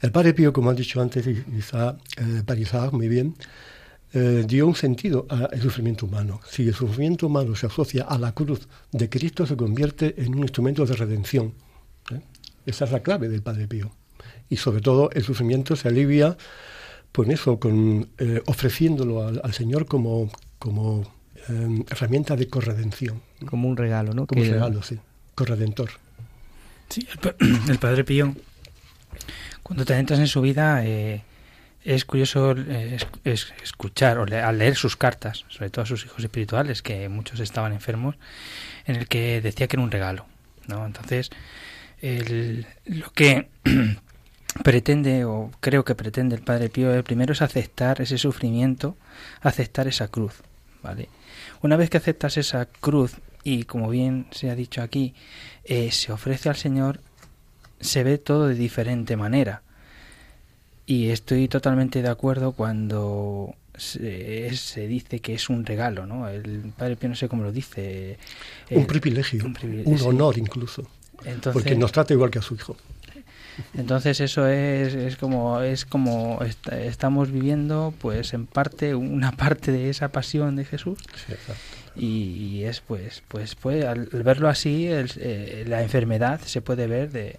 El 0.00 0.10
Padre 0.10 0.34
Pío, 0.34 0.52
como 0.52 0.70
ha 0.70 0.74
dicho 0.74 1.00
antes 1.00 1.24
Isaac, 1.56 1.98
eh, 2.18 2.90
muy 2.90 3.06
bien, 3.06 3.36
eh, 4.12 4.44
dio 4.44 4.66
un 4.66 4.74
sentido 4.74 5.24
al 5.28 5.62
sufrimiento 5.62 6.06
humano. 6.06 6.40
Si 6.50 6.66
el 6.66 6.74
sufrimiento 6.74 7.28
humano 7.28 7.54
se 7.54 7.66
asocia 7.66 8.02
a 8.02 8.18
la 8.18 8.32
cruz 8.32 8.66
de 8.90 9.08
Cristo, 9.08 9.46
se 9.46 9.56
convierte 9.56 10.20
en 10.20 10.34
un 10.34 10.40
instrumento 10.42 10.84
de 10.84 10.96
redención. 10.96 11.54
¿eh? 12.10 12.22
Esa 12.66 12.86
es 12.86 12.90
la 12.90 13.04
clave 13.04 13.28
del 13.28 13.42
Padre 13.42 13.68
Pío 13.68 13.92
y 14.48 14.56
sobre 14.56 14.80
todo 14.80 15.10
el 15.12 15.24
sufrimiento 15.24 15.76
se 15.76 15.88
alivia 15.88 16.36
pues 17.16 17.30
eso, 17.30 17.58
con, 17.58 18.10
eh, 18.18 18.42
ofreciéndolo 18.44 19.26
al, 19.26 19.54
Señor 19.54 19.86
como, 19.86 20.30
como 20.58 21.10
em, 21.48 21.82
herramienta 21.88 22.36
de 22.36 22.46
corredención. 22.48 23.22
Como 23.46 23.68
un 23.68 23.76
regalo, 23.78 24.12
¿no? 24.12 24.26
Como 24.26 24.42
un 24.42 24.50
regalo, 24.50 24.82
sí, 24.82 24.98
corredentor. 25.34 25.92
Sí, 26.90 27.08
el, 27.68 27.78
Padre 27.80 28.04
Pío, 28.04 28.34
cuando 29.62 29.86
te 29.86 29.94
entras 29.94 30.20
en 30.20 30.26
su 30.26 30.42
vida, 30.42 30.84
eh, 30.84 31.22
es 31.84 32.04
curioso 32.04 32.54
eh, 32.54 32.98
escuchar 33.24 34.18
o 34.18 34.24
al 34.24 34.58
leer 34.58 34.74
sus 34.74 34.96
cartas, 34.96 35.46
sobre 35.48 35.70
todo 35.70 35.84
a 35.84 35.86
sus 35.86 36.04
hijos 36.04 36.22
espirituales, 36.22 36.82
que 36.82 37.08
muchos 37.08 37.40
estaban 37.40 37.72
enfermos, 37.72 38.16
en 38.84 38.96
el 38.96 39.08
que 39.08 39.40
decía 39.40 39.68
que 39.68 39.76
era 39.76 39.82
un 39.82 39.90
regalo, 39.90 40.26
¿no? 40.66 40.84
Entonces, 40.84 41.30
el, 42.02 42.66
lo 42.84 43.10
que 43.12 43.48
pretende, 44.62 45.24
o 45.24 45.50
creo 45.60 45.84
que 45.84 45.94
pretende 45.94 46.36
el 46.36 46.42
Padre 46.42 46.68
Pío, 46.68 46.92
el 46.92 47.04
primero 47.04 47.32
es 47.32 47.42
aceptar 47.42 48.00
ese 48.00 48.18
sufrimiento, 48.18 48.96
aceptar 49.40 49.86
esa 49.88 50.08
cruz, 50.08 50.34
¿vale? 50.82 51.08
Una 51.62 51.76
vez 51.76 51.90
que 51.90 51.96
aceptas 51.96 52.36
esa 52.36 52.66
cruz 52.66 53.14
y, 53.44 53.64
como 53.64 53.88
bien 53.88 54.26
se 54.30 54.50
ha 54.50 54.54
dicho 54.54 54.82
aquí, 54.82 55.14
eh, 55.64 55.90
se 55.90 56.12
ofrece 56.12 56.48
al 56.48 56.56
Señor, 56.56 57.00
se 57.80 58.04
ve 58.04 58.18
todo 58.18 58.48
de 58.48 58.54
diferente 58.54 59.16
manera. 59.16 59.62
Y 60.86 61.10
estoy 61.10 61.48
totalmente 61.48 62.02
de 62.02 62.08
acuerdo 62.08 62.52
cuando 62.52 63.54
se, 63.76 64.86
dice 64.86 65.20
que 65.20 65.34
es 65.34 65.48
un 65.48 65.66
regalo, 65.66 66.06
¿no? 66.06 66.28
El 66.28 66.72
Padre 66.76 66.96
Pío 66.96 67.08
no 67.08 67.16
sé 67.16 67.28
cómo 67.28 67.42
lo 67.42 67.52
dice. 67.52 68.18
un, 68.70 68.86
privilegio, 68.86 69.44
un, 69.44 70.02
honor 70.02 70.38
incluso. 70.38 70.88
porque 71.52 71.74
nos 71.74 71.92
trata 71.92 72.12
igual 72.12 72.30
que 72.30 72.38
a 72.38 72.42
su 72.42 72.54
hijo. 72.54 72.76
Entonces 73.74 74.20
eso 74.20 74.46
es, 74.46 74.94
es 74.94 75.16
como 75.16 75.60
es 75.60 75.84
como 75.84 76.40
estamos 76.70 77.30
viviendo 77.30 77.94
pues 77.98 78.34
en 78.34 78.46
parte 78.46 78.94
una 78.94 79.32
parte 79.36 79.72
de 79.72 79.90
esa 79.90 80.08
pasión 80.08 80.56
de 80.56 80.64
Jesús 80.64 80.98
y, 81.94 82.64
es 82.64 82.80
pues 82.80 83.22
pues 83.28 83.54
pues 83.54 83.84
al 83.84 84.06
verlo 84.06 84.48
así 84.48 84.86
eh, 84.88 85.64
la 85.66 85.82
enfermedad 85.82 86.40
se 86.44 86.60
puede 86.60 86.86
ver 86.86 87.10
de, 87.10 87.38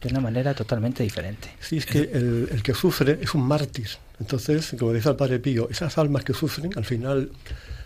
de 0.00 0.08
una 0.08 0.20
manera 0.20 0.54
totalmente 0.54 1.02
diferente. 1.02 1.48
Sí, 1.60 1.78
es 1.78 1.86
que 1.86 1.98
el, 1.98 2.48
el, 2.50 2.62
que 2.62 2.74
sufre 2.74 3.18
es 3.20 3.34
un 3.34 3.42
mártir. 3.42 3.88
Entonces, 4.20 4.74
como 4.78 4.92
dice 4.92 5.08
el 5.08 5.16
Padre 5.16 5.38
Pío, 5.38 5.68
esas 5.70 5.98
almas 5.98 6.24
que 6.24 6.34
sufren 6.34 6.70
al 6.76 6.84
final 6.84 7.30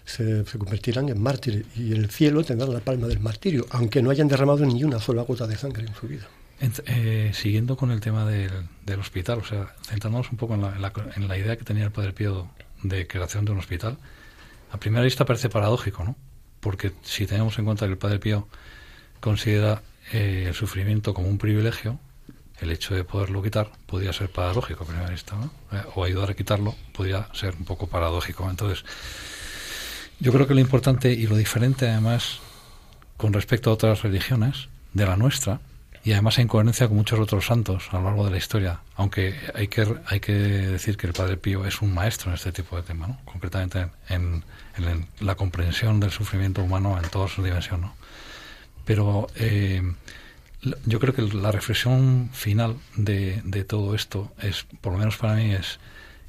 se, 0.04 0.44
se, 0.44 0.58
convertirán 0.58 1.08
en 1.08 1.20
mártires 1.20 1.64
y 1.76 1.92
el 1.92 2.10
cielo 2.10 2.44
tendrá 2.44 2.66
la 2.66 2.80
palma 2.80 3.06
del 3.06 3.20
martirio, 3.20 3.66
aunque 3.70 4.02
no 4.02 4.10
hayan 4.10 4.28
derramado 4.28 4.64
ni 4.66 4.84
una 4.84 5.00
sola 5.00 5.22
gota 5.22 5.46
de 5.46 5.56
sangre 5.56 5.86
en 5.86 5.94
su 5.94 6.06
vida. 6.06 6.28
Eh, 6.60 7.30
siguiendo 7.32 7.74
con 7.74 7.90
el 7.90 8.00
tema 8.00 8.26
del, 8.26 8.50
del, 8.84 9.00
hospital, 9.00 9.38
o 9.38 9.44
sea, 9.44 9.74
centrándonos 9.82 10.30
un 10.30 10.36
poco 10.36 10.54
en 10.54 10.60
la, 10.60 10.92
en, 11.16 11.26
la, 11.26 11.38
idea 11.38 11.56
que 11.56 11.64
tenía 11.64 11.84
el 11.84 11.90
Padre 11.90 12.12
Pío 12.12 12.50
de 12.82 13.06
creación 13.06 13.46
de 13.46 13.52
un 13.52 13.58
hospital, 13.58 13.96
a 14.70 14.78
primera 14.78 15.02
vista 15.02 15.24
parece 15.24 15.48
paradójico, 15.48 16.04
¿no? 16.04 16.16
Porque 16.60 16.92
si 17.00 17.26
tenemos 17.26 17.58
en 17.58 17.64
cuenta 17.64 17.86
que 17.86 17.92
el 17.92 17.98
Padre 17.98 18.18
Pío 18.18 18.46
considera 19.20 19.80
eh, 20.12 20.44
el 20.48 20.54
sufrimiento 20.54 21.14
como 21.14 21.28
un 21.28 21.38
privilegio, 21.38 21.98
el 22.58 22.70
hecho 22.70 22.94
de 22.94 23.04
poderlo 23.04 23.42
quitar 23.42 23.72
podría 23.86 24.12
ser 24.12 24.30
paradójico 24.30 24.84
a 24.84 24.86
primera 24.86 25.08
vista, 25.08 25.36
¿no? 25.36 25.50
Eh, 25.72 25.82
o 25.94 26.04
ayudar 26.04 26.30
a 26.30 26.34
quitarlo 26.34 26.74
podría 26.92 27.26
ser 27.32 27.56
un 27.56 27.64
poco 27.64 27.86
paradójico. 27.86 28.50
Entonces, 28.50 28.84
yo 30.18 30.30
creo 30.30 30.46
que 30.46 30.52
lo 30.52 30.60
importante 30.60 31.10
y 31.10 31.26
lo 31.26 31.38
diferente, 31.38 31.88
además, 31.88 32.40
con 33.16 33.32
respecto 33.32 33.70
a 33.70 33.72
otras 33.72 34.02
religiones, 34.02 34.68
de 34.92 35.06
la 35.06 35.16
nuestra, 35.16 35.60
y 36.02 36.12
además 36.12 36.38
en 36.38 36.48
coherencia 36.48 36.88
con 36.88 36.96
muchos 36.96 37.20
otros 37.20 37.46
santos 37.46 37.88
a 37.92 37.98
lo 37.98 38.04
largo 38.04 38.24
de 38.24 38.30
la 38.30 38.38
historia, 38.38 38.80
aunque 38.96 39.34
hay 39.54 39.68
que, 39.68 39.86
hay 40.06 40.20
que 40.20 40.32
decir 40.32 40.96
que 40.96 41.06
el 41.06 41.12
Padre 41.12 41.36
Pío 41.36 41.66
es 41.66 41.82
un 41.82 41.92
maestro 41.92 42.30
en 42.30 42.36
este 42.36 42.52
tipo 42.52 42.76
de 42.76 42.82
temas, 42.82 43.10
¿no? 43.10 43.18
concretamente 43.24 43.88
en, 44.08 44.44
la 45.20 45.34
comprensión 45.34 46.00
del 46.00 46.10
sufrimiento 46.10 46.62
humano 46.62 46.98
en 47.02 47.08
toda 47.10 47.28
su 47.28 47.42
dimensión. 47.42 47.82
¿no? 47.82 47.94
Pero 48.86 49.26
eh, 49.34 49.82
yo 50.86 51.00
creo 51.00 51.14
que 51.14 51.22
la 51.22 51.52
reflexión 51.52 52.30
final 52.32 52.76
de, 52.96 53.64
todo 53.68 53.94
esto 53.94 54.32
es, 54.40 54.66
por 54.80 54.92
lo 54.92 54.98
menos 54.98 55.18
para 55.18 55.34
mí, 55.34 55.52
es 55.52 55.80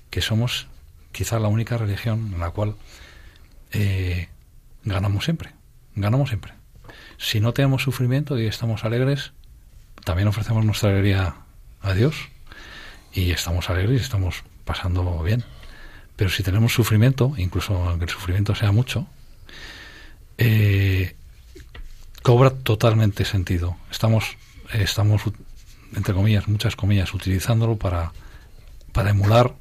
que 0.10 0.22
somos 0.22 0.68
quizá 1.14 1.40
la 1.40 1.48
única 1.48 1.78
religión 1.78 2.32
en 2.34 2.40
la 2.40 2.52
cual 2.52 2.76
eh, 3.72 4.28
ganamos 4.84 5.24
siempre, 5.24 5.52
ganamos 5.96 6.30
siempre. 6.30 6.54
Si 7.18 7.40
no 7.40 7.54
tenemos 7.54 7.84
sufrimiento 7.84 8.38
y 8.38 8.48
estamos 8.48 8.84
alegres, 8.84 9.32
también 10.04 10.28
ofrecemos 10.28 10.66
nuestra 10.66 10.90
alegría 10.90 11.36
a 11.82 11.94
Dios 11.94 12.16
y 13.14 13.32
estamos 13.32 13.70
alegres 13.70 14.02
y 14.02 14.04
estamos 14.04 14.44
pasando 14.66 15.22
bien. 15.24 15.44
Pero 16.16 16.30
si 16.30 16.44
tenemos 16.44 16.74
sufrimiento, 16.74 17.34
incluso 17.38 17.76
aunque 17.76 18.06
el 18.06 18.12
sufrimiento 18.12 18.54
sea 18.56 18.72
mucho, 18.72 19.08
eh, 20.38 21.16
cobra 22.22 22.52
totalmente 22.52 23.26
sentido. 23.26 23.78
Estamos, 23.90 24.38
estamos, 24.74 25.24
entre 25.96 26.14
comillas, 26.14 26.48
muchas 26.48 26.76
comillas, 26.76 27.14
utilizándolo 27.14 27.78
para, 27.78 28.12
para 28.92 29.12
emular 29.12 29.56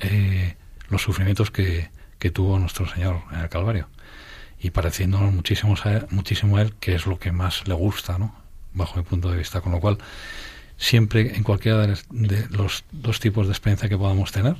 eh, 0.00 0.56
los 0.88 1.02
sufrimientos 1.02 1.50
que, 1.50 1.90
que, 2.18 2.30
tuvo 2.30 2.58
nuestro 2.58 2.88
Señor 2.88 3.22
en 3.32 3.40
el 3.40 3.48
Calvario. 3.48 3.88
Y 4.60 4.70
pareciéndonos 4.70 5.32
muchísimo 5.32 5.74
muchísimo 6.10 6.56
a 6.56 6.62
Él, 6.62 6.74
que 6.80 6.94
es 6.94 7.06
lo 7.06 7.18
que 7.18 7.30
más 7.30 7.68
le 7.68 7.74
gusta, 7.74 8.18
¿no? 8.18 8.47
Bajo 8.78 8.96
mi 8.96 9.02
punto 9.02 9.30
de 9.30 9.36
vista. 9.36 9.60
Con 9.60 9.72
lo 9.72 9.80
cual, 9.80 9.98
siempre 10.78 11.36
en 11.36 11.42
cualquiera 11.42 11.86
de 11.86 12.46
los 12.48 12.84
dos 12.92 13.20
tipos 13.20 13.46
de 13.46 13.52
experiencia 13.52 13.88
que 13.88 13.98
podamos 13.98 14.32
tener, 14.32 14.56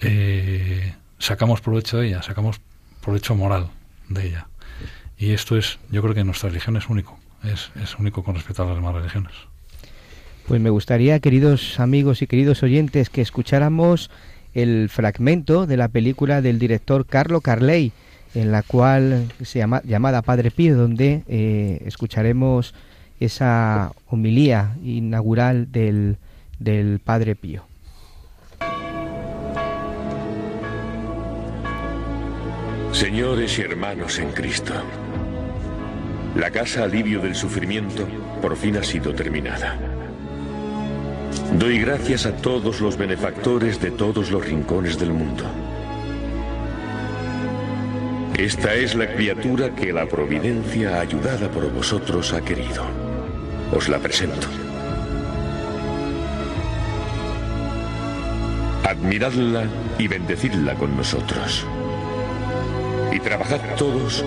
eh, 0.00 0.94
sacamos 1.18 1.60
provecho 1.60 1.98
de 1.98 2.08
ella, 2.08 2.22
sacamos 2.22 2.60
provecho 3.00 3.34
moral 3.34 3.68
de 4.08 4.26
ella. 4.26 4.48
Y 5.18 5.32
esto 5.32 5.56
es, 5.56 5.78
yo 5.90 6.02
creo 6.02 6.14
que 6.14 6.24
nuestra 6.24 6.48
religión 6.48 6.76
es 6.76 6.88
único, 6.88 7.18
es, 7.44 7.70
único 7.98 8.22
con 8.22 8.36
respecto 8.36 8.62
a 8.62 8.66
las 8.66 8.76
demás 8.76 8.94
religiones. 8.94 9.32
Pues 10.46 10.60
me 10.60 10.70
gustaría, 10.70 11.18
queridos 11.20 11.78
amigos 11.80 12.22
y 12.22 12.26
queridos 12.26 12.62
oyentes, 12.62 13.10
que 13.10 13.20
escucháramos 13.20 14.10
el 14.54 14.88
fragmento 14.88 15.66
de 15.66 15.76
la 15.76 15.88
película 15.88 16.40
del 16.40 16.58
director 16.58 17.04
Carlo 17.04 17.40
Carley, 17.40 17.92
en 18.34 18.52
la 18.52 18.62
cual 18.62 19.30
se 19.42 19.58
llama 19.58 19.82
llamada 19.84 20.22
Padre 20.22 20.50
Pío, 20.50 20.76
donde 20.76 21.22
eh, 21.28 21.82
escucharemos 21.84 22.74
esa 23.20 23.92
homilía 24.06 24.76
inaugural 24.82 25.70
del, 25.70 26.18
del 26.58 27.00
Padre 27.00 27.34
Pío. 27.34 27.64
Señores 32.92 33.58
y 33.58 33.62
hermanos 33.62 34.18
en 34.18 34.30
Cristo, 34.32 34.72
la 36.34 36.50
casa 36.50 36.84
alivio 36.84 37.20
del 37.20 37.34
sufrimiento 37.34 38.08
por 38.40 38.56
fin 38.56 38.76
ha 38.76 38.82
sido 38.82 39.14
terminada. 39.14 39.78
Doy 41.58 41.78
gracias 41.78 42.26
a 42.26 42.36
todos 42.36 42.80
los 42.80 42.96
benefactores 42.96 43.80
de 43.80 43.90
todos 43.90 44.30
los 44.30 44.44
rincones 44.44 44.98
del 44.98 45.12
mundo. 45.12 45.44
Esta 48.36 48.74
es 48.74 48.94
la 48.94 49.12
criatura 49.12 49.74
que 49.74 49.92
la 49.92 50.06
providencia 50.06 51.00
ayudada 51.00 51.50
por 51.50 51.72
vosotros 51.72 52.32
ha 52.32 52.40
querido. 52.40 53.07
Os 53.72 53.88
la 53.88 53.98
presento. 53.98 54.48
admiradla 58.88 59.64
y 59.98 60.08
bendecidla 60.08 60.74
con 60.74 60.96
nosotros. 60.96 61.66
Y 63.12 63.20
trabajad 63.20 63.60
todos 63.76 64.24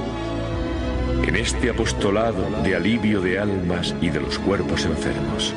en 1.27 1.35
este 1.35 1.69
apostolado 1.69 2.47
de 2.63 2.75
alivio 2.75 3.21
de 3.21 3.39
almas 3.39 3.95
y 4.01 4.09
de 4.09 4.21
los 4.21 4.39
cuerpos 4.39 4.85
enfermos. 4.85 5.53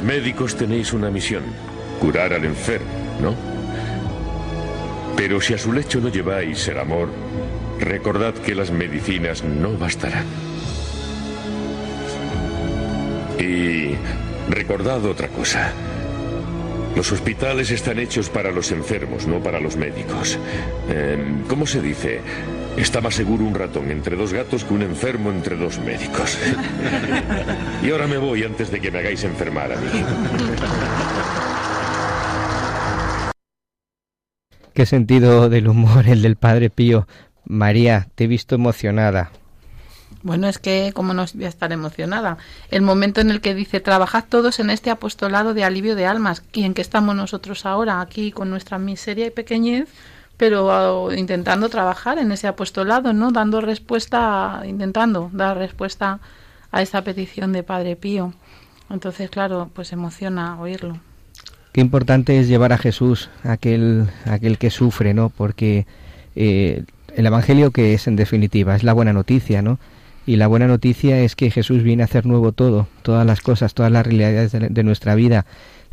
Los 0.00 0.08
médicos 0.08 0.56
tenéis 0.56 0.94
una 0.94 1.10
misión, 1.10 1.42
curar 2.00 2.32
al 2.32 2.46
enfermo, 2.46 2.88
¿no? 3.20 3.34
Pero 5.14 5.42
si 5.42 5.52
a 5.52 5.58
su 5.58 5.74
lecho 5.74 6.00
no 6.00 6.08
lleváis 6.08 6.66
el 6.68 6.78
amor, 6.78 7.10
recordad 7.78 8.32
que 8.32 8.54
las 8.54 8.70
medicinas 8.70 9.44
no 9.44 9.76
bastarán. 9.76 10.24
Y 13.38 13.90
recordad 14.48 15.04
otra 15.04 15.28
cosa. 15.28 15.70
Los 16.96 17.12
hospitales 17.12 17.70
están 17.70 17.98
hechos 17.98 18.30
para 18.30 18.52
los 18.52 18.72
enfermos, 18.72 19.26
no 19.26 19.40
para 19.40 19.60
los 19.60 19.76
médicos. 19.76 20.38
Eh, 20.88 21.42
¿Cómo 21.46 21.66
se 21.66 21.82
dice? 21.82 22.22
Está 22.80 23.02
más 23.02 23.14
seguro 23.14 23.44
un 23.44 23.54
ratón 23.54 23.90
entre 23.90 24.16
dos 24.16 24.32
gatos 24.32 24.64
que 24.64 24.72
un 24.72 24.80
enfermo 24.80 25.30
entre 25.30 25.54
dos 25.54 25.78
médicos. 25.80 26.38
y 27.82 27.90
ahora 27.90 28.06
me 28.06 28.16
voy 28.16 28.42
antes 28.42 28.70
de 28.70 28.80
que 28.80 28.90
me 28.90 29.00
hagáis 29.00 29.22
enfermar 29.22 29.70
a 29.72 29.76
mí. 29.76 29.88
Qué 34.72 34.86
sentido 34.86 35.50
del 35.50 35.68
humor 35.68 36.08
el 36.08 36.22
del 36.22 36.36
Padre 36.36 36.70
Pío. 36.70 37.06
María, 37.44 38.08
te 38.14 38.24
he 38.24 38.26
visto 38.26 38.54
emocionada. 38.54 39.30
Bueno, 40.22 40.48
es 40.48 40.58
que, 40.58 40.92
¿cómo 40.94 41.12
no 41.12 41.26
voy 41.34 41.44
a 41.44 41.48
estar 41.48 41.72
emocionada? 41.72 42.38
El 42.70 42.80
momento 42.80 43.20
en 43.20 43.30
el 43.30 43.42
que 43.42 43.54
dice, 43.54 43.80
trabajad 43.80 44.24
todos 44.26 44.58
en 44.58 44.70
este 44.70 44.90
apostolado 44.90 45.52
de 45.52 45.64
alivio 45.64 45.96
de 45.96 46.06
almas. 46.06 46.42
¿Y 46.54 46.64
en 46.64 46.72
qué 46.72 46.80
estamos 46.80 47.14
nosotros 47.14 47.66
ahora? 47.66 48.00
Aquí 48.00 48.32
con 48.32 48.48
nuestra 48.48 48.78
miseria 48.78 49.26
y 49.26 49.30
pequeñez, 49.30 49.88
pero 50.40 51.04
uh, 51.04 51.12
intentando 51.12 51.68
trabajar 51.68 52.16
en 52.16 52.32
ese 52.32 52.48
apostolado, 52.48 53.12
¿no? 53.12 53.30
Dando 53.30 53.60
respuesta, 53.60 54.62
intentando 54.66 55.28
dar 55.34 55.58
respuesta 55.58 56.18
a 56.72 56.80
esa 56.80 57.04
petición 57.04 57.52
de 57.52 57.62
Padre 57.62 57.94
Pío. 57.94 58.32
Entonces, 58.88 59.28
claro, 59.28 59.68
pues 59.74 59.92
emociona 59.92 60.58
oírlo. 60.58 60.98
Qué 61.72 61.82
importante 61.82 62.40
es 62.40 62.48
llevar 62.48 62.72
a 62.72 62.78
Jesús, 62.78 63.28
aquel, 63.44 64.08
aquel 64.24 64.56
que 64.56 64.70
sufre, 64.70 65.12
¿no? 65.12 65.28
Porque 65.28 65.86
eh, 66.34 66.84
el 67.14 67.26
Evangelio 67.26 67.70
que 67.70 67.92
es 67.92 68.06
en 68.06 68.16
definitiva, 68.16 68.74
es 68.74 68.82
la 68.82 68.94
buena 68.94 69.12
noticia, 69.12 69.60
¿no? 69.60 69.78
Y 70.24 70.36
la 70.36 70.46
buena 70.46 70.66
noticia 70.66 71.20
es 71.20 71.36
que 71.36 71.50
Jesús 71.50 71.82
viene 71.82 72.02
a 72.02 72.06
hacer 72.06 72.24
nuevo 72.24 72.52
todo, 72.52 72.88
todas 73.02 73.26
las 73.26 73.42
cosas, 73.42 73.74
todas 73.74 73.92
las 73.92 74.06
realidades 74.06 74.52
de, 74.52 74.70
de 74.70 74.84
nuestra 74.84 75.14
vida. 75.14 75.44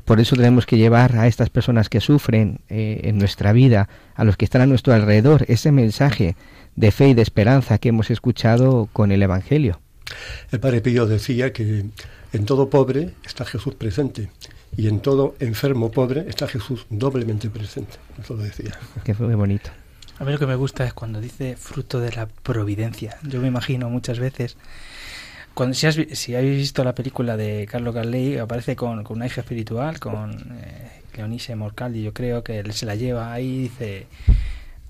Por 0.08 0.22
eso 0.22 0.38
tenemos 0.38 0.65
que 0.65 0.78
llevar 0.78 1.17
a 1.17 1.28
estas 1.28 1.50
personas 1.50 1.89
que 1.89 2.00
sufren 2.00 2.62
eh, 2.70 3.02
en 3.04 3.17
nuestra 3.17 3.52
vida, 3.52 3.89
a 4.15 4.24
los 4.24 4.38
que 4.38 4.46
están 4.46 4.62
a 4.62 4.65
nuestro 4.65 4.93
alrededor, 4.93 5.43
ese 5.50 5.74
mensaje 5.74 6.38
de 6.78 6.91
fe 6.91 7.10
y 7.10 7.13
de 7.13 7.22
esperanza 7.22 7.78
que 7.78 7.89
hemos 7.89 8.10
escuchado 8.10 8.88
con 8.93 9.12
el 9.12 9.22
Evangelio. 9.22 9.82
El 10.50 10.62
Padre 10.62 10.80
Pío 10.80 11.08
decía 11.08 11.52
que 11.52 11.84
en 12.32 12.46
todo 12.46 12.70
pobre 12.70 13.15
está 13.26 13.43
Jesús 13.43 13.76
presente 13.76 14.30
y 14.78 14.88
en 14.88 15.02
todo 15.02 15.36
enfermo 15.41 15.91
pobre 15.91 16.24
está 16.30 16.48
Jesús 16.48 16.86
doblemente 16.89 17.50
presente. 17.50 17.98
Eso 18.17 18.36
lo 18.36 18.43
decía. 18.43 18.80
Que 19.04 19.13
fue 19.13 19.26
muy 19.26 19.36
bonito. 19.36 19.72
A 20.20 20.24
mí 20.24 20.32
lo 20.32 20.39
que 20.39 20.48
me 20.48 20.56
gusta 20.56 20.86
es 20.86 20.93
cuando 20.93 21.20
dice 21.20 21.58
fruto 21.58 22.00
de 22.00 22.13
la 22.13 22.28
providencia. 22.28 23.17
Yo 23.24 23.41
me 23.41 23.50
imagino 23.50 23.89
muchas 23.89 24.20
veces, 24.20 24.56
cuando 25.58 25.74
si, 25.74 25.88
has, 25.88 25.98
si 26.13 26.36
habéis 26.36 26.58
visto 26.58 26.84
la 26.84 26.93
película 26.93 27.36
de 27.36 27.67
Carlo 27.70 27.91
Carley, 27.91 28.38
aparece 28.38 28.76
con, 28.76 29.04
con 29.04 29.17
una 29.17 29.26
hija 29.26 29.41
espiritual, 29.41 30.00
con 30.00 30.32
eh, 30.62 31.02
Leonise 31.15 31.56
Morcaldi, 31.56 32.04
yo 32.04 32.13
creo 32.13 32.43
que 32.43 32.60
él 32.60 32.72
se 32.74 32.86
la 32.86 32.96
lleva 32.96 33.34
ahí 33.34 33.48
y 33.48 33.62
dice, 33.63 34.06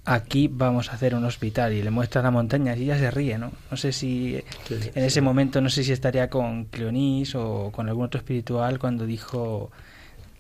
aquí 0.06 0.50
vamos 0.52 0.90
a 0.90 0.94
hacer 0.96 1.16
un 1.16 1.24
hospital 1.26 1.74
y 1.74 1.82
le 1.82 1.90
muestra 1.92 2.22
la 2.22 2.32
montaña 2.32 2.76
y 2.76 2.84
ella 2.84 2.98
se 2.98 3.12
ríe, 3.12 3.38
¿no? 3.38 3.52
No 3.72 3.78
sé 3.78 3.92
si 3.94 4.42
Sí, 4.68 4.76
en 4.94 5.04
ese 5.04 5.10
sí. 5.16 5.22
momento, 5.22 5.62
no 5.62 5.70
sé 5.70 5.84
si 5.84 5.92
estaría 5.94 6.30
con 6.30 6.66
Cleonis 6.66 7.36
o 7.36 7.72
con 7.74 7.88
algún 7.88 8.06
otro 8.06 8.20
espiritual 8.20 8.78
cuando 8.80 9.06
dijo, 9.06 9.72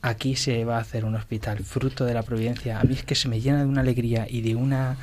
aquí 0.01 0.35
se 0.35 0.63
va 0.65 0.77
a 0.77 0.81
hacer 0.81 1.05
un 1.05 1.15
hospital, 1.15 1.59
fruto 1.63 2.05
de 2.05 2.13
la 2.13 2.23
providencia. 2.23 2.79
A 2.79 2.83
mí 2.83 2.93
es 2.93 3.03
que 3.03 3.15
se 3.15 3.27
me 3.27 3.41
llena 3.41 3.59
de 3.59 3.65
una 3.65 3.81
alegría 3.81 4.27
y 4.29 4.41
de 4.41 4.55
una 4.55 4.97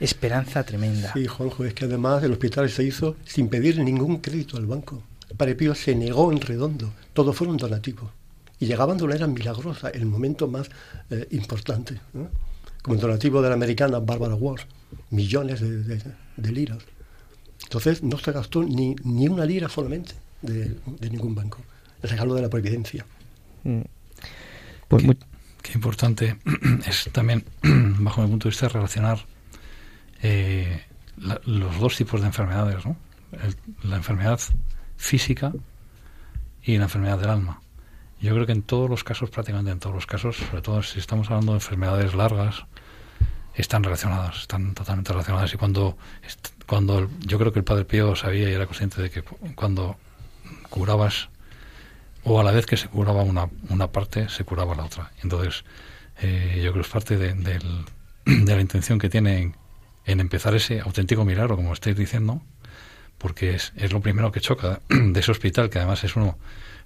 esperanza 0.00 0.64
tremenda. 0.64 1.12
Sí, 1.12 1.26
Juanjo, 1.26 1.64
es 1.64 1.74
que 1.74 1.84
además 1.84 2.22
el 2.22 2.32
hospital 2.32 2.70
se 2.70 2.84
hizo 2.84 3.16
sin 3.24 3.48
pedir 3.48 3.78
ningún 3.80 4.18
crédito 4.18 4.56
al 4.56 4.66
banco. 4.66 5.02
El 5.28 5.36
Padre 5.36 5.54
Pío 5.54 5.74
se 5.74 5.94
negó 5.94 6.32
en 6.32 6.40
redondo. 6.40 6.92
Todo 7.12 7.32
fueron 7.32 7.56
donativos. 7.56 8.10
Y 8.58 8.66
llegaban 8.66 8.96
de 8.98 9.04
manera 9.04 9.26
milagrosa, 9.26 9.88
el 9.90 10.06
momento 10.06 10.48
más 10.48 10.68
eh, 11.10 11.26
importante. 11.30 12.00
¿no? 12.12 12.28
Como 12.82 12.94
el 12.94 13.00
donativo 13.00 13.40
de 13.42 13.48
la 13.48 13.54
americana 13.54 13.98
Barbara 14.00 14.34
Ward. 14.34 14.62
Millones 15.10 15.60
de, 15.60 15.82
de- 15.84 16.02
de 16.36 16.52
liras. 16.52 16.78
Entonces 17.64 18.02
no 18.02 18.18
se 18.18 18.32
gastó 18.32 18.62
ni, 18.64 18.96
ni 19.04 19.28
una 19.28 19.44
lira 19.44 19.68
solamente 19.68 20.14
de, 20.42 20.74
de 20.98 21.10
ningún 21.10 21.34
banco. 21.34 21.58
El 22.02 22.10
regalo 22.10 22.34
de 22.34 22.42
la 22.42 22.48
providencia. 22.48 23.04
Mm. 23.64 23.82
Pues 24.90 25.02
qué, 25.02 25.06
muy- 25.06 25.18
qué 25.62 25.72
importante 25.74 26.36
es 26.86 27.08
también, 27.12 27.44
bajo 27.62 28.22
mi 28.22 28.28
punto 28.28 28.48
de 28.48 28.50
vista, 28.50 28.68
relacionar 28.68 29.24
eh, 30.22 30.82
la- 31.16 31.40
los 31.46 31.78
dos 31.78 31.96
tipos 31.96 32.20
de 32.20 32.26
enfermedades, 32.26 32.84
¿no? 32.84 32.96
El- 33.32 33.56
la 33.88 33.96
enfermedad 33.96 34.40
física 34.96 35.52
y 36.62 36.76
la 36.76 36.84
enfermedad 36.84 37.18
del 37.18 37.30
alma. 37.30 37.60
Yo 38.20 38.34
creo 38.34 38.44
que 38.44 38.52
en 38.52 38.62
todos 38.62 38.90
los 38.90 39.02
casos, 39.04 39.30
prácticamente 39.30 39.70
en 39.70 39.78
todos 39.78 39.94
los 39.94 40.06
casos, 40.06 40.36
sobre 40.36 40.60
todo 40.60 40.82
si 40.82 40.98
estamos 40.98 41.30
hablando 41.30 41.52
de 41.52 41.58
enfermedades 41.58 42.12
largas, 42.14 42.66
están 43.54 43.82
relacionadas, 43.82 44.40
están 44.42 44.74
totalmente 44.74 45.12
relacionadas. 45.12 45.54
Y 45.54 45.56
cuando, 45.56 45.96
cuando 46.66 47.08
yo 47.20 47.38
creo 47.38 47.52
que 47.52 47.60
el 47.60 47.64
Padre 47.64 47.84
Pío 47.86 48.14
sabía 48.16 48.50
y 48.50 48.52
era 48.52 48.66
consciente 48.66 49.00
de 49.00 49.10
que 49.10 49.22
cu- 49.22 49.38
cuando 49.54 49.96
curabas 50.68 51.29
o 52.24 52.40
a 52.40 52.44
la 52.44 52.52
vez 52.52 52.66
que 52.66 52.76
se 52.76 52.88
curaba 52.88 53.22
una, 53.22 53.48
una 53.70 53.90
parte, 53.92 54.28
se 54.28 54.44
curaba 54.44 54.74
la 54.74 54.84
otra. 54.84 55.10
Entonces, 55.22 55.64
eh, 56.20 56.60
yo 56.62 56.72
creo 56.72 56.82
que 56.82 56.88
es 56.88 56.92
parte 56.92 57.16
de, 57.16 57.34
del- 57.34 57.84
de 58.44 58.54
la 58.54 58.60
intención 58.60 58.98
que 58.98 59.08
tiene 59.08 59.38
en, 59.38 59.56
en 60.04 60.20
empezar 60.20 60.54
ese 60.54 60.80
auténtico 60.80 61.24
milagro, 61.24 61.56
como 61.56 61.72
estáis 61.72 61.96
diciendo, 61.96 62.42
porque 63.18 63.54
es, 63.54 63.72
es 63.76 63.92
lo 63.92 64.00
primero 64.00 64.32
que 64.32 64.40
choca 64.40 64.80
de 64.88 65.18
ese 65.20 65.30
hospital, 65.30 65.70
que 65.70 65.78
además 65.78 66.04
es 66.04 66.16
uno, 66.16 66.38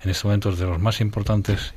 en 0.03 0.11
estos 0.11 0.25
momentos, 0.25 0.59
de 0.59 0.66
los 0.66 0.81
más 0.81 1.01
importantes 1.01 1.75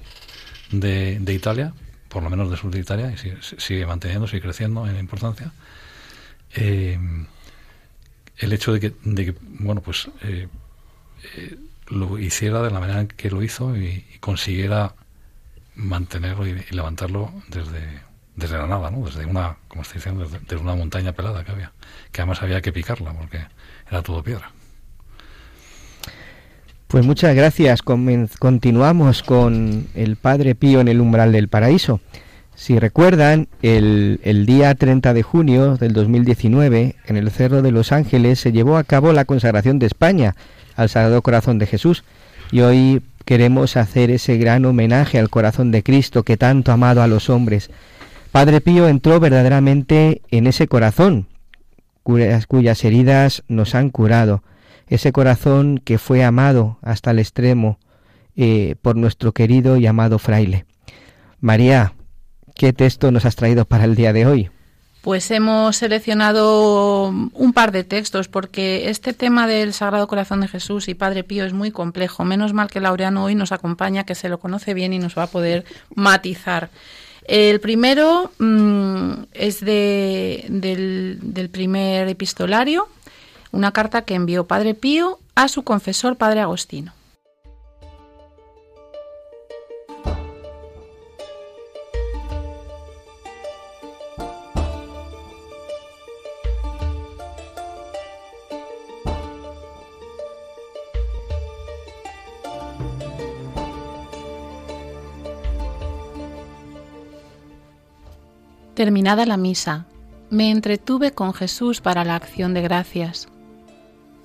de, 0.71 1.19
de 1.19 1.33
Italia, 1.33 1.73
por 2.09 2.23
lo 2.23 2.29
menos 2.29 2.49
del 2.49 2.57
sur 2.59 2.71
de 2.71 2.79
Italia, 2.79 3.11
y 3.11 3.17
sigue, 3.17 3.37
sigue 3.41 3.85
manteniéndose 3.85 4.37
y 4.37 4.41
creciendo 4.41 4.87
en 4.87 4.97
importancia. 4.97 5.51
Eh, 6.55 6.97
el 8.37 8.53
hecho 8.53 8.71
de 8.73 8.79
que, 8.79 8.93
de 9.03 9.25
que 9.25 9.35
bueno, 9.41 9.81
pues 9.81 10.09
eh, 10.21 10.47
eh, 11.35 11.57
lo 11.89 12.17
hiciera 12.17 12.61
de 12.61 12.71
la 12.71 12.79
manera 12.79 13.07
que 13.07 13.29
lo 13.29 13.43
hizo 13.43 13.75
y, 13.75 14.03
consiguiera 14.19 14.93
mantenerlo 15.75 16.47
y, 16.47 16.55
levantarlo 16.71 17.31
desde, 17.49 18.01
desde 18.35 18.57
la 18.57 18.67
nada, 18.67 18.91
¿no? 18.91 19.05
Desde 19.05 19.25
una, 19.25 19.57
como 19.67 19.83
estoy 19.83 19.99
diciendo, 19.99 20.23
desde, 20.23 20.39
desde 20.39 20.57
una 20.57 20.75
montaña 20.75 21.13
pelada 21.13 21.43
que 21.43 21.51
había, 21.51 21.71
que 22.11 22.21
además 22.21 22.41
había 22.41 22.61
que 22.61 22.73
picarla 22.73 23.13
porque 23.13 23.39
era 23.89 24.01
todo 24.01 24.23
piedra. 24.23 24.51
Pues 26.87 27.05
muchas 27.05 27.35
gracias. 27.35 27.81
Continuamos 27.81 29.21
con 29.21 29.87
el 29.93 30.15
Padre 30.15 30.55
Pío 30.55 30.79
en 30.79 30.87
el 30.87 31.01
umbral 31.01 31.33
del 31.33 31.49
paraíso. 31.49 31.99
Si 32.55 32.79
recuerdan, 32.79 33.49
el, 33.61 34.21
el 34.23 34.45
día 34.45 34.73
30 34.73 35.13
de 35.13 35.21
junio 35.21 35.75
del 35.75 35.93
2019, 35.93 36.95
en 37.05 37.17
el 37.17 37.29
Cerro 37.29 37.61
de 37.61 37.71
los 37.71 37.91
Ángeles, 37.91 38.39
se 38.39 38.53
llevó 38.53 38.77
a 38.77 38.85
cabo 38.85 39.11
la 39.11 39.25
consagración 39.25 39.79
de 39.79 39.85
España 39.85 40.35
al 40.77 40.87
Sagrado 40.87 41.21
Corazón 41.21 41.59
de 41.59 41.67
Jesús. 41.67 42.05
Y 42.51 42.61
hoy 42.61 43.01
queremos 43.25 43.75
hacer 43.75 44.09
ese 44.09 44.37
gran 44.37 44.63
homenaje 44.63 45.19
al 45.19 45.29
corazón 45.29 45.71
de 45.71 45.83
Cristo 45.83 46.23
que 46.23 46.37
tanto 46.37 46.71
ha 46.71 46.75
amado 46.75 47.01
a 47.01 47.07
los 47.07 47.29
hombres. 47.29 47.69
Padre 48.31 48.61
Pío 48.61 48.87
entró 48.87 49.19
verdaderamente 49.19 50.21
en 50.31 50.47
ese 50.47 50.67
corazón, 50.67 51.27
cuyas, 52.03 52.85
heridas 52.85 53.43
nos 53.49 53.75
han 53.75 53.89
curado, 53.89 54.43
ese 54.87 55.11
corazón 55.11 55.81
que 55.83 55.97
fue 55.97 56.23
amado 56.23 56.77
hasta 56.81 57.11
el 57.11 57.19
extremo, 57.19 57.79
eh, 58.37 58.75
por 58.81 58.95
nuestro 58.95 59.33
querido 59.33 59.77
y 59.77 59.87
amado 59.87 60.19
fraile. 60.19 60.65
María, 61.41 61.93
¿qué 62.55 62.71
texto 62.71 63.11
nos 63.11 63.25
has 63.25 63.35
traído 63.35 63.65
para 63.65 63.83
el 63.83 63.95
día 63.95 64.13
de 64.13 64.25
hoy? 64.25 64.49
Pues 65.01 65.31
hemos 65.31 65.77
seleccionado 65.77 67.07
un 67.07 67.53
par 67.53 67.71
de 67.71 67.83
textos 67.83 68.27
porque 68.27 68.89
este 68.89 69.13
tema 69.13 69.47
del 69.47 69.73
Sagrado 69.73 70.07
Corazón 70.07 70.41
de 70.41 70.47
Jesús 70.47 70.89
y 70.89 70.95
Padre 70.95 71.23
Pío 71.23 71.45
es 71.45 71.53
muy 71.53 71.71
complejo. 71.71 72.25
Menos 72.25 72.53
mal 72.53 72.69
que 72.69 72.81
Laureano 72.81 73.23
hoy 73.23 73.35
nos 73.35 73.51
acompaña, 73.51 74.05
que 74.05 74.15
se 74.15 74.27
lo 74.27 74.39
conoce 74.39 74.73
bien 74.73 74.93
y 74.93 74.99
nos 74.99 75.17
va 75.17 75.23
a 75.23 75.27
poder 75.27 75.63
matizar. 75.95 76.69
El 77.27 77.59
primero 77.59 78.31
mm, 78.39 79.11
es 79.33 79.59
de, 79.59 80.45
del, 80.49 81.19
del 81.21 81.49
primer 81.49 82.07
epistolario, 82.07 82.87
una 83.51 83.71
carta 83.71 84.03
que 84.03 84.15
envió 84.15 84.47
Padre 84.47 84.73
Pío 84.73 85.19
a 85.35 85.47
su 85.47 85.63
confesor 85.63 86.15
Padre 86.15 86.41
Agostino. 86.41 86.96
Terminada 108.77 109.25
la 109.25 109.37
misa, 109.37 109.87
me 110.29 110.51
entretuve 110.51 111.11
con 111.11 111.33
Jesús 111.33 111.81
para 111.81 112.05
la 112.05 112.13
acción 112.13 112.53
de 112.53 112.61
gracias. 112.61 113.27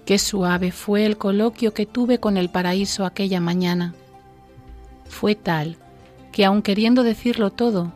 Qué 0.05 0.19
suave 0.19 0.73
fue 0.73 1.07
el 1.07 1.17
coloquio 1.17 1.73
que 1.73 1.87
tuve 1.87 2.21
con 2.21 2.37
el 2.37 2.51
paraíso 2.51 3.07
aquella 3.07 3.41
mañana. 3.41 3.95
Fue 5.09 5.35
tal 5.35 5.79
que 6.33 6.45
aun 6.45 6.61
queriendo 6.61 7.03
decirlo 7.03 7.49
todo, 7.49 7.95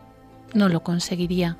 no 0.54 0.70
lo 0.70 0.82
conseguiría. 0.82 1.58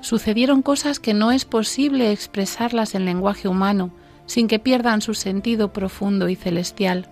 Sucedieron 0.00 0.62
cosas 0.62 0.98
que 0.98 1.12
no 1.12 1.30
es 1.30 1.44
posible 1.44 2.10
expresarlas 2.10 2.94
en 2.94 3.04
lenguaje 3.04 3.48
humano 3.48 3.90
sin 4.24 4.48
que 4.48 4.58
pierdan 4.58 5.02
su 5.02 5.12
sentido 5.12 5.74
profundo 5.74 6.30
y 6.30 6.36
celestial. 6.36 7.06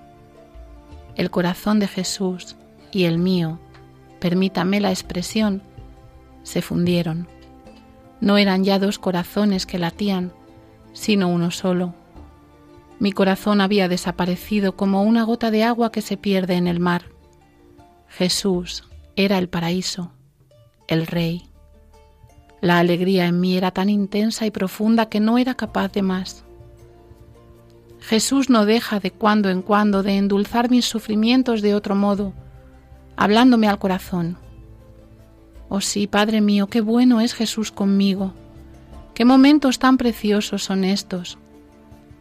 El 1.17 1.31
corazón 1.31 1.81
de 1.81 1.87
Jesús 1.87 2.57
y 2.93 3.05
el 3.05 3.19
mío, 3.19 3.59
permítame 4.21 4.81
la 4.81 4.89
expresión, 4.89 5.61
se 6.49 6.63
fundieron. 6.63 7.29
No 8.21 8.39
eran 8.39 8.65
ya 8.65 8.79
dos 8.79 8.99
corazones 8.99 9.67
que 9.67 9.79
latían, 9.79 10.33
sino 10.93 11.29
uno 11.29 11.51
solo. 11.51 11.95
Mi 12.99 13.13
corazón 13.13 13.61
había 13.61 13.87
desaparecido 13.87 14.75
como 14.75 15.03
una 15.03 15.23
gota 15.23 15.51
de 15.51 15.63
agua 15.63 15.93
que 15.93 16.01
se 16.01 16.17
pierde 16.17 16.55
en 16.55 16.67
el 16.67 16.81
mar. 16.81 17.05
Jesús 18.09 18.85
era 19.15 19.39
el 19.39 19.49
paraíso, 19.49 20.11
el 20.89 21.07
rey. 21.07 21.45
La 22.61 22.79
alegría 22.79 23.27
en 23.27 23.39
mí 23.39 23.57
era 23.57 23.71
tan 23.71 23.89
intensa 23.89 24.47
y 24.47 24.51
profunda 24.51 25.09
que 25.09 25.21
no 25.21 25.39
era 25.39 25.55
capaz 25.55 25.93
de 25.93 26.03
más. 26.03 26.45
Jesús 28.01 28.49
no 28.49 28.65
deja 28.65 29.01
de 29.01 29.11
cuando 29.11 29.51
en 29.51 29.61
cuando 29.61 30.03
de 30.03 30.17
endulzar 30.17 30.71
mis 30.71 30.87
sufrimientos 30.87 31.63
de 31.63 31.75
otro 31.75 31.95
modo, 31.95 32.33
hablándome 33.17 33.69
al 33.69 33.79
corazón. 33.79 34.39
Oh 35.69 35.81
sí, 35.81 36.07
Padre 36.07 36.41
mío, 36.41 36.67
qué 36.67 36.81
bueno 36.81 37.21
es 37.21 37.35
Jesús 37.35 37.71
conmigo. 37.71 38.33
Qué 39.15 39.25
momentos 39.25 39.79
tan 39.79 39.99
preciosos 39.99 40.65
son 40.65 40.85
estos. 40.85 41.39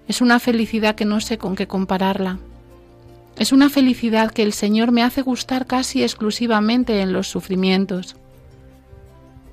Es 0.07 0.21
una 0.21 0.39
felicidad 0.39 0.95
que 0.95 1.05
no 1.05 1.21
sé 1.21 1.38
con 1.38 1.55
qué 1.55 1.67
compararla. 1.67 2.39
Es 3.38 3.51
una 3.51 3.69
felicidad 3.69 4.31
que 4.31 4.43
el 4.43 4.51
Señor 4.51 4.91
me 4.91 5.03
hace 5.03 5.21
gustar 5.21 5.67
casi 5.67 6.01
exclusivamente 6.01 7.01
en 7.01 7.13
los 7.13 7.27
sufrimientos. 7.27 8.15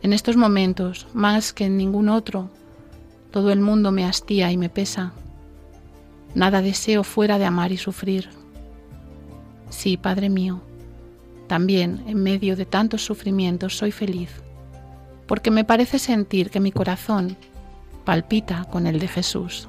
En 0.02 0.12
estos 0.12 0.37
momentos, 0.37 1.07
más 1.12 1.52
que 1.52 1.66
en 1.66 1.76
ningún 1.76 2.09
otro, 2.09 2.50
todo 3.30 3.52
el 3.52 3.61
mundo 3.61 3.92
me 3.92 4.04
hastía 4.04 4.50
y 4.50 4.57
me 4.57 4.70
pesa. 4.70 5.12
Nada 6.35 6.62
deseo 6.62 7.04
fuera 7.04 7.38
de 7.38 7.44
amar 7.44 7.72
y 7.72 7.76
sufrir. 7.76 8.30
Sí, 9.70 9.96
Padre 9.96 10.30
mío, 10.30 10.62
también, 11.46 12.02
en 12.07 12.22
medio 12.22 12.57
de 12.57 12.66
tantos 12.66 13.04
sufrimientos, 13.04 13.76
soy 13.76 13.92
feliz, 13.92 14.30
porque 15.26 15.50
me 15.50 15.64
parece 15.64 15.98
sentir 15.98 16.50
que 16.50 16.61
mi 16.61 16.72
corazón 16.72 17.37
palpita 18.04 18.64
con 18.64 18.87
el 18.87 18.98
de 18.98 19.09
Jesús. 19.09 19.68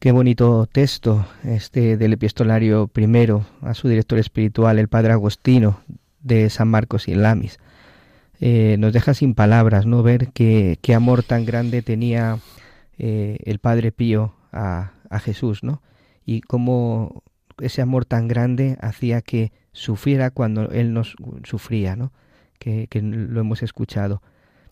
Qué 0.00 0.12
bonito 0.12 0.64
texto 0.64 1.26
este 1.44 1.98
del 1.98 2.14
epistolario 2.14 2.88
primero 2.88 3.44
a 3.60 3.74
su 3.74 3.86
director 3.86 4.18
espiritual, 4.18 4.78
el 4.78 4.88
padre 4.88 5.12
Agostino 5.12 5.82
de 6.22 6.48
San 6.48 6.68
Marcos 6.68 7.06
y 7.06 7.14
Lamis. 7.14 7.58
Eh, 8.40 8.76
nos 8.78 8.94
deja 8.94 9.12
sin 9.12 9.34
palabras, 9.34 9.84
¿no? 9.84 10.02
Ver 10.02 10.30
qué, 10.32 10.78
qué 10.80 10.94
amor 10.94 11.22
tan 11.22 11.44
grande 11.44 11.82
tenía 11.82 12.38
eh, 12.96 13.40
el 13.44 13.58
Padre 13.58 13.92
Pío 13.92 14.32
a, 14.52 14.92
a, 15.10 15.18
Jesús, 15.18 15.62
¿no? 15.62 15.82
Y 16.24 16.40
cómo 16.40 17.22
ese 17.58 17.82
amor 17.82 18.06
tan 18.06 18.26
grande 18.26 18.78
hacía 18.80 19.20
que 19.20 19.52
sufriera 19.72 20.30
cuando 20.30 20.70
Él 20.70 20.94
nos 20.94 21.14
sufría, 21.44 21.94
¿no? 21.94 22.10
Que, 22.58 22.86
que 22.86 23.02
lo 23.02 23.38
hemos 23.38 23.62
escuchado. 23.62 24.22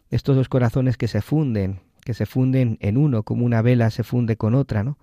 Estos 0.08 0.36
dos 0.36 0.48
corazones 0.48 0.96
que 0.96 1.06
se 1.06 1.20
funden, 1.20 1.80
que 2.02 2.14
se 2.14 2.24
funden 2.24 2.78
en 2.80 2.96
uno, 2.96 3.24
como 3.24 3.44
una 3.44 3.60
vela 3.60 3.90
se 3.90 4.04
funde 4.04 4.38
con 4.38 4.54
otra, 4.54 4.84
¿no? 4.84 4.96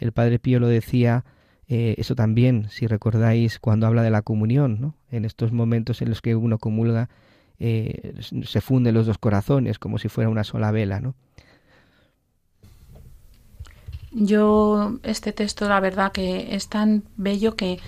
El 0.00 0.12
Padre 0.12 0.38
Pío 0.38 0.58
lo 0.58 0.66
decía, 0.66 1.24
eh, 1.68 1.94
eso 1.98 2.16
también, 2.16 2.68
si 2.70 2.88
recordáis, 2.88 3.60
cuando 3.60 3.86
habla 3.86 4.02
de 4.02 4.10
la 4.10 4.22
comunión, 4.22 4.80
¿no? 4.80 4.96
En 5.10 5.24
estos 5.24 5.52
momentos 5.52 6.02
en 6.02 6.08
los 6.08 6.20
que 6.20 6.34
uno 6.34 6.58
comulga, 6.58 7.08
eh, 7.60 8.14
se 8.42 8.60
funden 8.60 8.94
los 8.94 9.06
dos 9.06 9.18
corazones 9.18 9.78
como 9.78 9.98
si 9.98 10.08
fuera 10.08 10.30
una 10.30 10.42
sola 10.42 10.72
vela, 10.72 10.98
¿no? 11.00 11.14
Yo, 14.12 14.98
este 15.04 15.32
texto, 15.32 15.68
la 15.68 15.78
verdad 15.78 16.10
que 16.10 16.56
es 16.56 16.68
tan 16.68 17.04
bello 17.16 17.54
que 17.54 17.78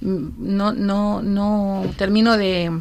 no, 0.00 0.72
no, 0.72 1.22
no 1.22 1.84
termino 1.96 2.36
de, 2.36 2.78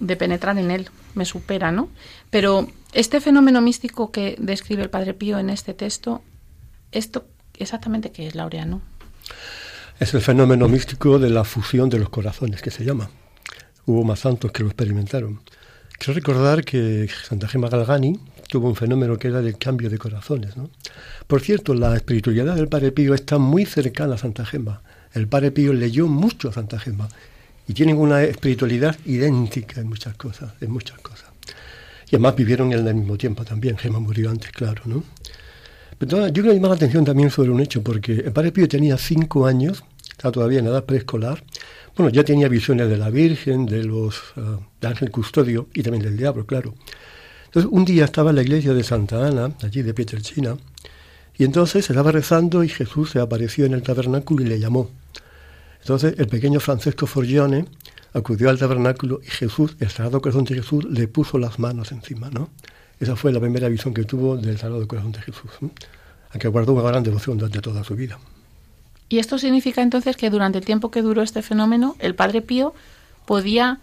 de 0.00 0.16
penetrar 0.16 0.58
en 0.58 0.70
él, 0.70 0.88
me 1.14 1.24
supera, 1.24 1.72
¿no? 1.72 1.90
Pero 2.30 2.68
este 2.92 3.20
fenómeno 3.20 3.60
místico 3.60 4.10
que 4.10 4.36
describe 4.38 4.82
el 4.82 4.90
Padre 4.90 5.12
Pío 5.12 5.38
en 5.38 5.50
este 5.50 5.74
texto, 5.74 6.22
esto 6.92 7.26
exactamente 7.62 8.10
qué 8.10 8.26
es, 8.26 8.34
Laureano? 8.34 8.82
Es 9.98 10.14
el 10.14 10.20
fenómeno 10.20 10.68
místico 10.68 11.18
de 11.18 11.30
la 11.30 11.44
fusión 11.44 11.88
de 11.88 11.98
los 11.98 12.08
corazones, 12.08 12.60
que 12.60 12.70
se 12.70 12.84
llama. 12.84 13.08
Hubo 13.86 14.04
más 14.04 14.20
santos 14.20 14.52
que 14.52 14.62
lo 14.62 14.68
experimentaron. 14.68 15.40
Quiero 15.98 16.14
recordar 16.14 16.64
que 16.64 17.08
Santa 17.28 17.46
Gema 17.46 17.68
Galgani 17.68 18.18
tuvo 18.48 18.68
un 18.68 18.74
fenómeno 18.74 19.16
que 19.16 19.28
era 19.28 19.40
del 19.40 19.56
cambio 19.56 19.88
de 19.88 19.98
corazones. 19.98 20.56
¿no? 20.56 20.68
Por 21.26 21.40
cierto, 21.40 21.74
la 21.74 21.94
espiritualidad 21.94 22.56
del 22.56 22.68
Padre 22.68 22.92
Pío 22.92 23.14
está 23.14 23.38
muy 23.38 23.64
cercana 23.64 24.16
a 24.16 24.18
Santa 24.18 24.44
Gema. 24.44 24.82
El 25.14 25.28
Padre 25.28 25.52
Pío 25.52 25.72
leyó 25.72 26.08
mucho 26.08 26.48
a 26.48 26.52
Santa 26.52 26.78
Gema 26.78 27.08
y 27.68 27.74
tienen 27.74 27.96
una 27.96 28.22
espiritualidad 28.24 28.96
idéntica 29.04 29.80
en 29.80 29.88
muchas 29.88 30.16
cosas, 30.16 30.52
en 30.60 30.70
muchas 30.72 30.98
cosas. 30.98 31.30
Y 32.10 32.16
además 32.16 32.34
vivieron 32.34 32.72
en 32.72 32.86
el 32.86 32.94
mismo 32.94 33.16
tiempo 33.16 33.44
también. 33.44 33.78
Gema 33.78 34.00
murió 34.00 34.30
antes, 34.30 34.50
claro, 34.50 34.82
¿no? 34.86 35.04
Pero 36.02 36.26
yo 36.26 36.32
quiero 36.32 36.52
llamar 36.52 36.70
la 36.70 36.74
atención 36.74 37.04
también 37.04 37.30
sobre 37.30 37.50
un 37.50 37.60
hecho, 37.60 37.80
porque 37.80 38.14
el 38.14 38.32
Padre 38.32 38.50
Pío 38.50 38.66
tenía 38.68 38.98
cinco 38.98 39.46
años, 39.46 39.84
estaba 40.10 40.32
todavía 40.32 40.58
en 40.58 40.66
edad 40.66 40.84
preescolar. 40.84 41.44
Bueno, 41.96 42.10
ya 42.10 42.24
tenía 42.24 42.48
visiones 42.48 42.88
de 42.88 42.96
la 42.96 43.08
Virgen, 43.08 43.66
de 43.66 43.84
los 43.84 44.20
uh, 44.36 44.58
de 44.80 44.88
Ángel 44.88 45.12
Custodio 45.12 45.68
y 45.72 45.84
también 45.84 46.02
del 46.02 46.16
diablo, 46.16 46.44
claro. 46.44 46.74
Entonces, 47.44 47.70
un 47.70 47.84
día 47.84 48.06
estaba 48.06 48.30
en 48.30 48.36
la 48.36 48.42
iglesia 48.42 48.74
de 48.74 48.82
Santa 48.82 49.24
Ana, 49.24 49.54
allí 49.62 49.82
de 49.82 49.94
Pietrelcina, 49.94 50.56
y 51.38 51.44
entonces 51.44 51.88
estaba 51.88 52.10
rezando 52.10 52.64
y 52.64 52.68
Jesús 52.68 53.10
se 53.10 53.20
apareció 53.20 53.64
en 53.64 53.74
el 53.74 53.84
tabernáculo 53.84 54.42
y 54.42 54.48
le 54.48 54.58
llamó. 54.58 54.90
Entonces, 55.82 56.16
el 56.18 56.26
pequeño 56.26 56.58
Francesco 56.58 57.06
Forgione 57.06 57.66
acudió 58.12 58.50
al 58.50 58.58
tabernáculo 58.58 59.20
y 59.24 59.30
Jesús, 59.30 59.76
el 59.78 59.88
Sagrado 59.88 60.20
Corazón 60.20 60.46
de 60.46 60.56
Jesús, 60.56 60.82
le 60.82 61.06
puso 61.06 61.38
las 61.38 61.60
manos 61.60 61.92
encima, 61.92 62.28
¿no? 62.28 62.50
Esa 63.02 63.16
fue 63.16 63.32
la 63.32 63.40
primera 63.40 63.68
visión 63.68 63.92
que 63.92 64.04
tuvo 64.04 64.36
del 64.36 64.56
Sagrado 64.58 64.86
Corazón 64.86 65.10
de 65.10 65.20
Jesús, 65.20 65.50
a 66.30 66.38
que 66.38 66.46
guardó 66.46 66.72
una 66.72 66.84
gran 66.84 67.02
devoción 67.02 67.36
durante 67.36 67.60
toda 67.60 67.82
su 67.82 67.96
vida. 67.96 68.16
Y 69.08 69.18
esto 69.18 69.38
significa 69.38 69.82
entonces 69.82 70.16
que 70.16 70.30
durante 70.30 70.58
el 70.58 70.64
tiempo 70.64 70.92
que 70.92 71.02
duró 71.02 71.20
este 71.22 71.42
fenómeno, 71.42 71.96
el 71.98 72.14
Padre 72.14 72.42
Pío 72.42 72.74
podía 73.26 73.80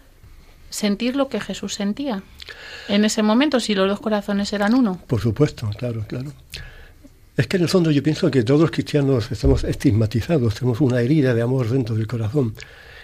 sentir 0.70 1.16
lo 1.16 1.28
que 1.28 1.38
Jesús 1.38 1.74
sentía 1.74 2.22
en 2.88 3.04
ese 3.04 3.22
momento, 3.22 3.60
si 3.60 3.74
los 3.74 3.86
dos 3.90 4.00
corazones 4.00 4.54
eran 4.54 4.72
uno. 4.72 4.98
Por 5.06 5.20
supuesto, 5.20 5.68
claro, 5.76 6.02
claro. 6.08 6.32
Es 7.36 7.46
que 7.46 7.58
en 7.58 7.64
el 7.64 7.68
fondo 7.68 7.90
yo 7.90 8.02
pienso 8.02 8.30
que 8.30 8.42
todos 8.42 8.62
los 8.62 8.70
cristianos 8.70 9.30
estamos 9.30 9.64
estigmatizados, 9.64 10.54
tenemos 10.54 10.80
una 10.80 11.02
herida 11.02 11.34
de 11.34 11.42
amor 11.42 11.68
dentro 11.68 11.94
del 11.94 12.06
corazón 12.06 12.54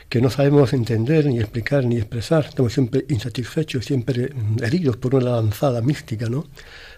que 0.08 0.20
no 0.20 0.30
sabemos 0.30 0.72
entender, 0.72 1.26
ni 1.26 1.38
explicar, 1.38 1.84
ni 1.84 1.96
expresar. 1.96 2.46
Estamos 2.46 2.72
siempre 2.72 3.04
insatisfechos, 3.08 3.84
siempre 3.84 4.32
heridos 4.62 4.96
por 4.96 5.14
una 5.14 5.30
lanzada 5.30 5.80
mística, 5.80 6.28
¿no? 6.28 6.46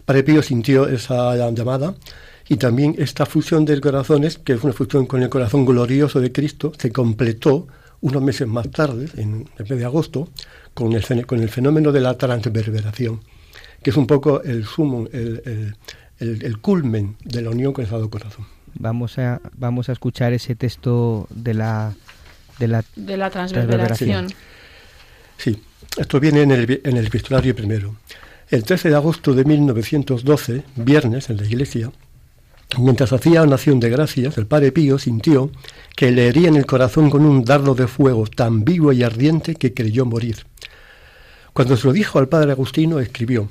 Padre 0.04 0.22
Pío 0.22 0.42
sintió 0.42 0.88
esa 0.88 1.34
llamada 1.50 1.94
y 2.48 2.56
también 2.56 2.94
esta 2.98 3.26
fusión 3.26 3.64
del 3.64 3.80
corazón, 3.80 4.26
que 4.44 4.54
es 4.54 4.64
una 4.64 4.72
fusión 4.72 5.06
con 5.06 5.22
el 5.22 5.28
corazón 5.28 5.66
glorioso 5.66 6.20
de 6.20 6.32
Cristo, 6.32 6.72
se 6.78 6.90
completó 6.90 7.66
unos 8.00 8.22
meses 8.22 8.46
más 8.46 8.70
tarde, 8.70 9.08
en 9.16 9.48
el 9.58 9.66
mes 9.68 9.78
de 9.78 9.84
agosto, 9.84 10.28
con 10.72 10.92
el, 10.92 11.26
con 11.26 11.40
el 11.40 11.48
fenómeno 11.50 11.92
de 11.92 12.00
la 12.00 12.16
transverberación, 12.16 13.20
que 13.82 13.90
es 13.90 13.96
un 13.96 14.06
poco 14.06 14.42
el 14.42 14.64
sumo, 14.64 15.08
el, 15.12 15.74
el, 16.20 16.58
culmen 16.58 17.16
de 17.24 17.42
la 17.42 17.50
unión 17.50 17.72
con 17.72 17.82
el 17.82 17.88
Sagrado 17.88 18.08
Corazón. 18.08 18.46
Vamos 18.74 19.18
a, 19.18 19.40
vamos 19.56 19.88
a 19.88 19.92
escuchar 19.92 20.32
ese 20.32 20.54
texto 20.54 21.26
de 21.30 21.54
la 21.54 21.94
de 22.58 22.68
la, 22.68 22.84
de 22.96 23.16
la 23.16 23.30
transverberación. 23.30 24.28
Sí. 25.36 25.62
esto 25.96 26.20
viene 26.20 26.42
en 26.42 26.50
el, 26.50 26.80
en 26.84 26.96
el 26.96 27.06
epistolario 27.06 27.54
primero. 27.54 27.96
El 28.50 28.64
13 28.64 28.90
de 28.90 28.96
agosto 28.96 29.34
de 29.34 29.44
1912, 29.44 30.64
viernes, 30.76 31.28
en 31.28 31.36
la 31.36 31.44
iglesia, 31.44 31.92
mientras 32.78 33.12
hacía 33.12 33.42
una 33.42 33.56
acción 33.56 33.78
de 33.78 33.90
gracias, 33.90 34.38
el 34.38 34.46
padre 34.46 34.72
Pío 34.72 34.98
sintió 34.98 35.50
que 35.94 36.10
le 36.10 36.28
hería 36.28 36.48
en 36.48 36.56
el 36.56 36.66
corazón 36.66 37.10
con 37.10 37.24
un 37.24 37.44
dardo 37.44 37.74
de 37.74 37.86
fuego 37.86 38.26
tan 38.26 38.64
vivo 38.64 38.92
y 38.92 39.02
ardiente 39.02 39.56
que 39.56 39.74
creyó 39.74 40.06
morir. 40.06 40.46
Cuando 41.52 41.76
se 41.76 41.86
lo 41.86 41.92
dijo 41.92 42.18
al 42.18 42.28
padre 42.28 42.52
Agustino, 42.52 43.00
escribió, 43.00 43.48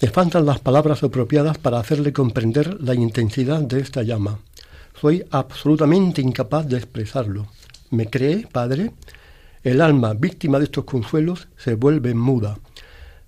me 0.00 0.08
faltan 0.08 0.44
las 0.44 0.60
palabras 0.60 1.02
apropiadas 1.02 1.56
para 1.56 1.78
hacerle 1.78 2.12
comprender 2.12 2.80
la 2.82 2.94
intensidad 2.94 3.62
de 3.62 3.80
esta 3.80 4.02
llama. 4.02 4.38
Soy 5.00 5.24
absolutamente 5.30 6.20
incapaz 6.20 6.68
de 6.68 6.76
expresarlo. 6.76 7.46
¿Me 7.96 8.10
cree, 8.10 8.46
Padre? 8.52 8.92
El 9.64 9.80
alma, 9.80 10.12
víctima 10.12 10.58
de 10.58 10.64
estos 10.64 10.84
consuelos, 10.84 11.48
se 11.56 11.76
vuelve 11.76 12.12
muda. 12.12 12.58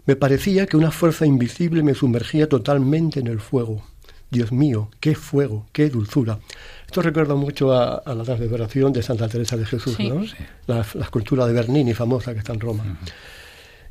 Me 0.04 0.14
parecía 0.14 0.66
que 0.66 0.76
una 0.76 0.90
fuerza 0.90 1.24
invisible 1.24 1.83
me 1.83 1.94
sumergía 1.94 2.50
totalmente 2.50 3.18
en 3.18 3.28
el 3.28 3.40
fuego. 3.40 3.83
Dios 4.31 4.52
mío, 4.52 4.90
qué 5.00 5.14
fuego, 5.14 5.66
qué 5.72 5.88
dulzura. 5.88 6.38
Esto 6.85 7.00
recuerda 7.00 7.35
mucho 7.35 7.72
a, 7.72 8.02
la 8.14 8.24
transfiguración 8.24 8.92
de 8.92 9.02
Santa 9.02 9.26
Teresa 9.26 9.57
de 9.57 9.64
Jesús, 9.64 9.98
¿no? 10.00 10.22
La, 10.66 10.83
escultura 10.83 11.46
de 11.46 11.54
Bernini 11.54 11.94
famosa 11.94 12.35
que 12.35 12.40
está 12.40 12.52
en 12.52 12.61
Roma. 12.61 12.98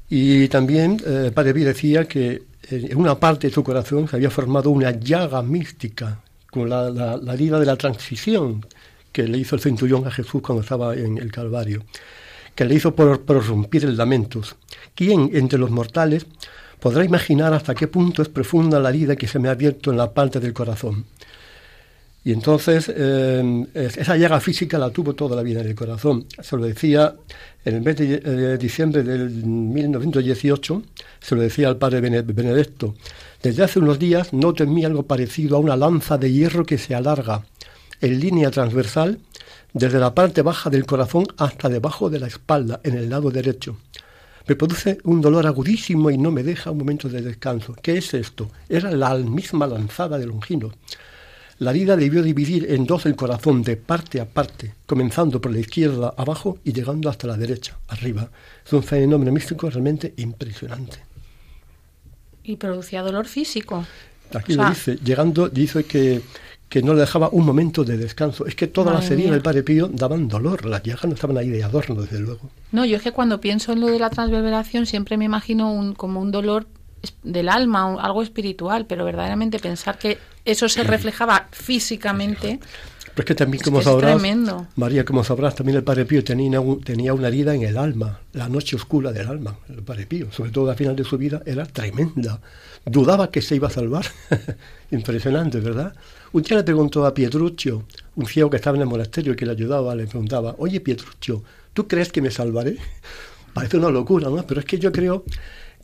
Y 0.08 0.48
también 0.48 1.02
eh, 1.08 1.32
Padre 1.34 1.54
Ví 1.54 1.64
decía 1.64 2.08
que 2.08 2.44
en 2.70 2.98
una 2.98 3.20
parte 3.20 3.48
de 3.48 3.54
su 3.54 3.64
corazón 3.64 4.08
se 4.08 4.16
había 4.16 4.30
formado 4.30 4.70
una 4.70 4.92
llaga 4.92 5.42
mística, 5.42 6.22
con 6.52 6.70
la, 6.70 6.92
la, 6.92 7.18
la 7.18 7.34
herida 7.34 7.60
de 7.60 7.66
la 7.66 7.76
transición 7.76 8.64
que 9.18 9.28
le 9.28 9.40
hizo 9.40 9.56
el 9.56 9.62
centurión 9.62 10.06
a 10.06 10.12
Jesús 10.12 10.44
cuando 10.44 10.62
estaba 10.62 10.94
en 10.94 11.18
el 11.18 11.32
Calvario, 11.32 11.84
que 12.54 12.66
le 12.66 12.76
hizo 12.76 12.94
por 12.94 13.22
prorrumpir 13.22 13.84
el 13.84 13.98
lamentos. 13.98 14.56
¿Quién 14.94 15.32
entre 15.34 15.58
los 15.58 15.72
mortales 15.72 16.28
podrá 16.80 17.04
imaginar 17.04 17.52
hasta 17.52 17.74
qué 17.74 17.88
punto 17.88 18.22
es 18.22 18.30
profunda 18.30 18.80
la 18.80 18.90
herida 18.90 19.16
que 19.16 19.28
se 19.28 19.40
me 19.40 19.50
ha 19.50 19.54
abierto 19.54 19.90
en 19.90 19.98
la 19.98 20.14
parte 20.14 20.40
del 20.40 20.54
corazón? 20.54 21.06
Y 22.24 22.32
entonces 22.32 22.92
eh, 22.96 23.66
esa 23.74 24.18
llaga 24.18 24.40
física 24.40 24.78
la 24.78 24.92
tuvo 24.92 25.14
toda 25.14 25.36
la 25.36 25.42
vida 25.42 25.62
en 25.62 25.68
el 25.70 25.76
corazón. 25.76 26.28
Se 26.40 26.56
lo 26.56 26.66
decía 26.66 27.16
en 27.66 27.74
el 27.74 27.82
mes 27.82 27.96
de 27.98 28.58
diciembre 28.60 29.02
del 29.02 29.32
1918, 29.32 30.84
se 31.20 31.34
lo 31.34 31.42
decía 31.42 31.70
al 31.70 31.78
padre 31.78 32.02
Benedetto. 32.02 32.94
Desde 33.42 33.64
hace 33.64 33.80
unos 33.80 33.98
días 33.98 34.32
noto 34.32 34.64
en 34.64 34.76
mí 34.76 34.86
algo 34.86 35.08
parecido 35.08 35.58
a 35.58 35.60
una 35.60 35.76
lanza 35.76 36.20
de 36.20 36.32
hierro 36.32 36.68
que 36.68 36.78
se 36.78 36.94
alarga 36.94 37.42
en 38.02 38.20
línea 38.20 38.52
transversal 38.52 39.20
desde 39.74 40.00
la 40.00 40.14
parte 40.14 40.42
baja 40.42 40.70
del 40.70 40.86
corazón 40.86 41.26
hasta 41.38 41.70
debajo 41.70 42.10
de 42.10 42.20
la 42.20 42.28
espalda, 42.28 42.80
en 42.84 42.98
el 42.98 43.10
lado 43.10 43.30
derecho. 43.30 43.78
Me 44.48 44.56
produce 44.56 44.98
un 45.04 45.22
dolor 45.22 45.46
agudísimo 45.46 46.10
y 46.10 46.18
no 46.18 46.32
me 46.32 46.42
deja 46.42 46.72
un 46.72 46.78
momento 46.78 47.10
de 47.10 47.22
descanso. 47.22 47.76
¿Qué 47.82 47.98
es 47.98 48.14
esto? 48.14 48.50
Era 48.70 48.90
la 48.92 49.14
misma 49.16 49.68
lanzada 49.68 50.18
de 50.18 50.26
Longino. 50.26 50.72
La 51.60 51.72
herida 51.72 51.98
debió 51.98 52.24
dividir 52.24 52.72
en 52.72 52.86
dos 52.86 53.06
el 53.08 53.16
corazón 53.16 53.64
de 53.64 53.78
parte 53.78 54.22
a 54.22 54.26
parte, 54.26 54.74
comenzando 54.86 55.42
por 55.42 55.52
la 55.52 55.60
izquierda 55.60 56.14
abajo 56.16 56.60
y 56.64 56.72
llegando 56.72 57.10
hasta 57.10 57.28
la 57.28 57.36
derecha 57.36 57.78
arriba. 57.88 58.30
Es 58.66 58.72
un 58.72 58.84
fenómeno 58.84 59.32
místico 59.32 59.70
realmente 59.70 60.14
impresionante. 60.18 61.00
¿Y 62.44 62.56
producía 62.56 63.02
dolor 63.02 63.26
físico? 63.26 63.86
Aquí 64.34 64.54
lo 64.54 64.70
dice, 64.70 64.98
llegando, 64.98 65.50
dice 65.50 65.84
que 65.84 66.22
que 66.70 66.82
no 66.82 66.94
le 66.94 67.02
dejaba 67.02 67.30
un 67.32 67.46
momento 67.46 67.84
de 67.84 67.98
descanso. 67.98 68.46
Es 68.46 68.56
que 68.56 68.68
todas 68.68 68.94
las 68.94 69.10
heridas 69.10 69.32
del 69.32 69.42
Padre 69.42 69.64
Pío 69.64 69.88
daban 69.88 70.28
dolor, 70.28 70.66
las 70.66 70.84
llagas 70.84 71.06
no 71.06 71.14
estaban 71.14 71.38
ahí 71.38 71.50
de 71.50 71.64
adorno, 71.64 72.02
desde 72.02 72.20
luego. 72.20 72.50
No, 72.72 72.86
yo 72.86 72.98
es 72.98 73.04
que 73.04 73.12
cuando 73.12 73.40
pienso 73.40 73.72
en 73.72 73.82
lo 73.82 73.88
de 73.88 74.00
la 74.00 74.10
transverberación 74.10 74.86
siempre 74.86 75.18
me 75.18 75.26
imagino 75.26 75.72
un, 75.72 75.94
como 75.94 76.22
un 76.22 76.32
dolor 76.32 76.68
del 77.24 77.48
alma, 77.50 77.96
algo 78.02 78.22
espiritual, 78.22 78.86
pero 78.86 79.06
verdaderamente 79.06 79.60
pensar 79.60 79.98
que 79.98 80.18
eso 80.46 80.68
se 80.68 80.84
reflejaba 80.84 81.48
físicamente... 81.52 82.60
Pero 83.16 83.24
es 83.24 83.28
que 83.30 83.36
también, 83.36 83.64
como 83.64 83.82
sabrás, 83.82 84.22
María, 84.76 85.04
como 85.04 85.24
sabrás, 85.24 85.56
también 85.56 85.78
el 85.78 85.84
Padre 85.84 86.06
Pío 86.06 86.24
tenía, 86.24 86.62
tenía 86.84 87.16
una 87.16 87.30
herida 87.30 87.56
en 87.56 87.64
el 87.64 87.76
alma, 87.76 88.20
la 88.34 88.48
noche 88.48 88.76
oscura 88.76 89.12
del 89.12 89.28
alma, 89.28 89.58
el 89.70 89.82
Padre 89.82 90.06
Pío, 90.06 90.32
sobre 90.32 90.52
todo 90.52 90.70
al 90.70 90.76
final 90.76 90.96
de 90.96 91.04
su 91.04 91.18
vida, 91.18 91.42
era 91.48 91.66
tremenda. 91.66 92.40
Dudaba 92.86 93.32
que 93.32 93.42
se 93.42 93.56
iba 93.56 93.70
a 93.70 93.72
salvar. 93.72 94.06
Impresionante, 94.92 95.60
¿verdad? 95.60 95.96
Un 96.34 96.42
día 96.42 96.58
le 96.58 96.64
preguntó 96.64 97.06
a 97.06 97.14
Pietruccio, 97.14 97.84
un 98.16 98.26
ciego 98.26 98.50
que 98.50 98.58
estaba 98.58 98.76
en 98.76 98.82
el 98.82 98.88
monasterio 98.88 99.34
y 99.34 99.36
que 99.36 99.46
le 99.46 99.54
ayudaba, 99.54 99.96
le 99.96 100.08
preguntaba, 100.08 100.56
oye 100.58 100.80
Pietruccio, 100.82 101.44
¿tú 101.74 101.88
crees 101.88 102.12
que 102.12 102.22
me 102.22 102.32
salvaré? 102.32 102.78
Parece 103.54 103.78
una 103.78 103.90
locura, 103.90 104.30
¿no? 104.30 104.46
Pero 104.46 104.60
es 104.60 104.66
que 104.66 104.78
yo 104.78 104.92
creo 104.92 105.24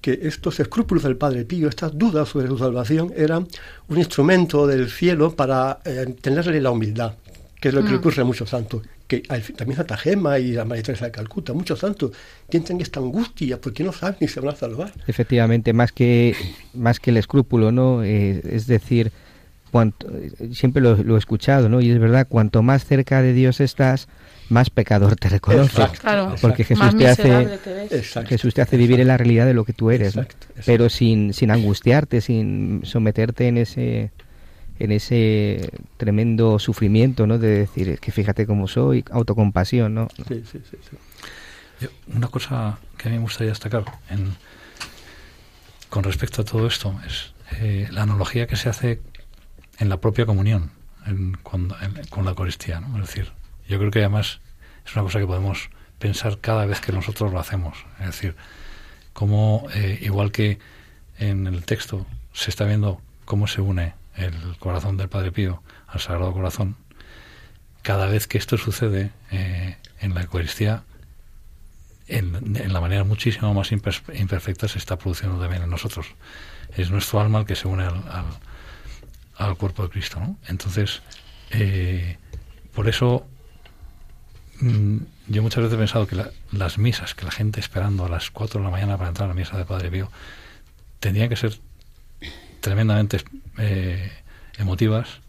que 0.02 0.20
estos 0.24 0.60
escrúpulos 0.60 1.04
del 1.04 1.16
Padre 1.16 1.46
Pío, 1.46 1.70
estas 1.70 1.98
dudas 1.98 2.28
sobre 2.28 2.48
su 2.48 2.58
salvación, 2.58 3.14
eran 3.16 3.48
un 3.88 3.98
instrumento 3.98 4.68
del 4.68 4.90
cielo 4.90 5.34
para 5.34 5.80
eh, 5.86 6.14
tenerle 6.20 6.60
la 6.60 6.72
humildad, 6.72 7.14
que 7.62 7.70
es 7.70 7.74
lo 7.74 7.82
que 7.82 7.90
le 7.90 7.96
mm. 7.96 8.00
ocurre 8.00 8.22
a 8.22 8.26
muchos 8.26 8.50
santos, 8.50 8.82
que 9.08 9.22
también 9.22 9.78
Santa 9.78 9.96
Gema 9.96 10.40
y 10.40 10.52
la 10.52 10.66
María 10.66 10.84
Teresa 10.84 11.06
de 11.06 11.12
Calcuta, 11.12 11.54
muchos 11.54 11.80
santos 11.80 12.12
tienen 12.50 12.82
esta 12.82 13.00
angustia 13.00 13.62
porque 13.62 13.84
no 13.84 13.94
saben 13.94 14.18
ni 14.20 14.28
se 14.28 14.42
van 14.42 14.54
a 14.54 14.58
salvar. 14.58 14.92
Efectivamente, 15.08 15.72
más 15.72 15.94
que, 15.94 16.36
más 16.74 17.00
que 17.00 17.12
el 17.12 17.18
escrúpulo, 17.18 17.72
¿no? 17.72 18.04
Eh, 18.04 18.42
es 18.44 18.68
decir, 18.68 19.14
siempre 20.52 20.82
lo, 20.82 21.16
he 21.16 21.18
escuchado, 21.18 21.70
¿no? 21.70 21.82
Y 21.82 21.92
es 21.92 22.00
verdad, 22.00 22.28
cuanto 22.28 22.62
más 22.62 22.86
cerca 22.86 23.22
de 23.22 23.34
Dios 23.34 23.60
estás, 23.60 24.08
más 24.50 24.70
pecador 24.70 25.16
te 25.16 25.30
reconoce. 25.30 25.84
porque 26.42 26.64
Jesús 26.64 26.96
te 26.98 27.08
hace 27.08 27.60
Jesús 28.28 28.54
te 28.54 28.62
hace 28.62 28.78
vivir 28.78 29.00
en 29.00 29.08
la 29.08 29.18
realidad 29.18 29.46
de 29.46 29.54
lo 29.54 29.66
que 29.66 29.74
tú 29.74 29.92
eres, 29.92 30.16
pero 30.66 30.90
sin, 30.90 31.34
sin 31.34 31.52
angustiarte, 31.52 32.22
sin 32.22 32.82
someterte 32.84 33.48
en 33.48 33.58
ese 33.58 34.12
en 34.80 34.92
ese 34.92 35.70
tremendo 35.98 36.60
sufrimiento, 36.60 37.28
¿no? 37.28 37.38
De 37.38 37.60
decir, 37.60 38.00
que 38.00 38.12
fíjate 38.12 38.46
cómo 38.46 38.68
soy, 38.68 39.06
autocompasión, 39.12 39.94
¿no? 39.94 40.08
Sí, 40.28 40.44
sí, 40.52 40.60
sí, 40.70 41.88
Una 42.14 42.28
cosa 42.28 42.80
que 42.98 43.08
a 43.08 43.12
mí 43.12 43.18
me 43.18 43.24
gustaría 43.24 43.52
destacar 43.52 43.86
en, 44.10 44.36
con 45.90 46.04
respecto 46.04 46.42
a 46.42 46.46
todo 46.46 46.66
esto 46.66 47.00
es 47.08 47.34
eh, 47.62 47.88
la 47.92 48.02
analogía 48.02 48.48
que 48.48 48.56
se 48.56 48.68
hace 48.68 49.00
en 49.80 49.90
la 49.90 49.98
propia 49.98 50.26
comunión 50.26 50.72
con 51.44 52.26
la 52.26 52.30
Eucaristía. 52.32 52.80
¿no? 52.80 52.96
Es 53.02 53.08
decir, 53.08 53.32
yo 53.68 53.78
creo 53.78 53.92
que 53.92 54.00
además 54.00 54.40
es 54.86 54.94
una 54.96 55.04
cosa 55.04 55.20
que 55.20 55.28
podemos 55.28 55.70
pensar 56.00 56.40
cada 56.40 56.66
vez 56.66 56.80
que 56.82 56.92
nosotros 56.92 57.32
lo 57.32 57.40
hacemos. 57.40 57.86
Es 58.00 58.08
decir, 58.08 58.36
como 59.14 59.68
eh, 59.74 60.00
igual 60.02 60.32
que 60.32 60.60
en 61.18 61.48
el 61.48 61.64
texto 61.64 62.06
se 62.34 62.50
está 62.50 62.66
viendo 62.66 63.02
cómo 63.26 63.48
se 63.48 63.62
une 63.62 63.94
el 64.16 64.58
corazón 64.60 64.98
del 64.98 65.10
Padre 65.10 65.32
Pío 65.32 65.64
al 65.88 66.00
Sagrado 66.00 66.34
Corazón, 66.34 66.76
cada 67.82 68.08
vez 68.08 68.28
que 68.28 68.38
esto 68.38 68.58
sucede 68.58 69.12
eh, 69.32 69.78
en 70.00 70.14
la 70.14 70.22
Eucaristía, 70.22 70.84
en, 72.08 72.74
la 72.74 72.82
manera 72.82 73.04
muchísimo 73.04 73.54
más 73.54 73.72
imperfecta 73.72 74.68
se 74.68 74.78
está 74.78 74.98
produciendo 74.98 75.40
también 75.40 75.64
en 75.64 75.70
nosotros. 75.70 76.08
Es 76.76 76.92
nuestro 76.92 77.22
alma 77.22 77.40
el 77.40 77.46
que 77.46 77.56
se 77.56 77.68
une 77.68 77.84
al 77.84 78.04
al 78.10 78.26
cuerpo 79.58 79.84
de 79.84 79.90
Cristo. 79.90 80.20
¿no? 80.20 80.38
Entonces, 80.48 81.02
eh, 81.52 82.18
por 82.74 82.88
eso 82.88 83.26
mm, 84.60 84.98
yo 85.28 85.42
muchas 85.42 85.64
veces 85.64 85.76
he 85.76 85.80
pensado 85.80 86.08
que 86.08 86.18
las 86.52 86.78
misas, 86.78 87.14
que 87.16 87.26
la 87.26 87.32
gente 87.32 87.60
esperando 87.60 88.06
a 88.06 88.10
las 88.10 88.32
4 88.32 88.60
de 88.60 88.66
la 88.66 88.72
mañana 88.72 88.98
para 88.98 89.10
entrar 89.10 89.26
a 89.26 89.30
la 89.30 89.36
misa 89.36 89.58
de 89.58 89.66
Padre 89.66 89.90
Pío, 89.90 90.12
tendrían 91.00 91.30
que 91.30 91.36
ser 91.36 91.60
tremendamente 92.62 93.22
eh, 93.58 94.12
emotivas, 94.58 95.20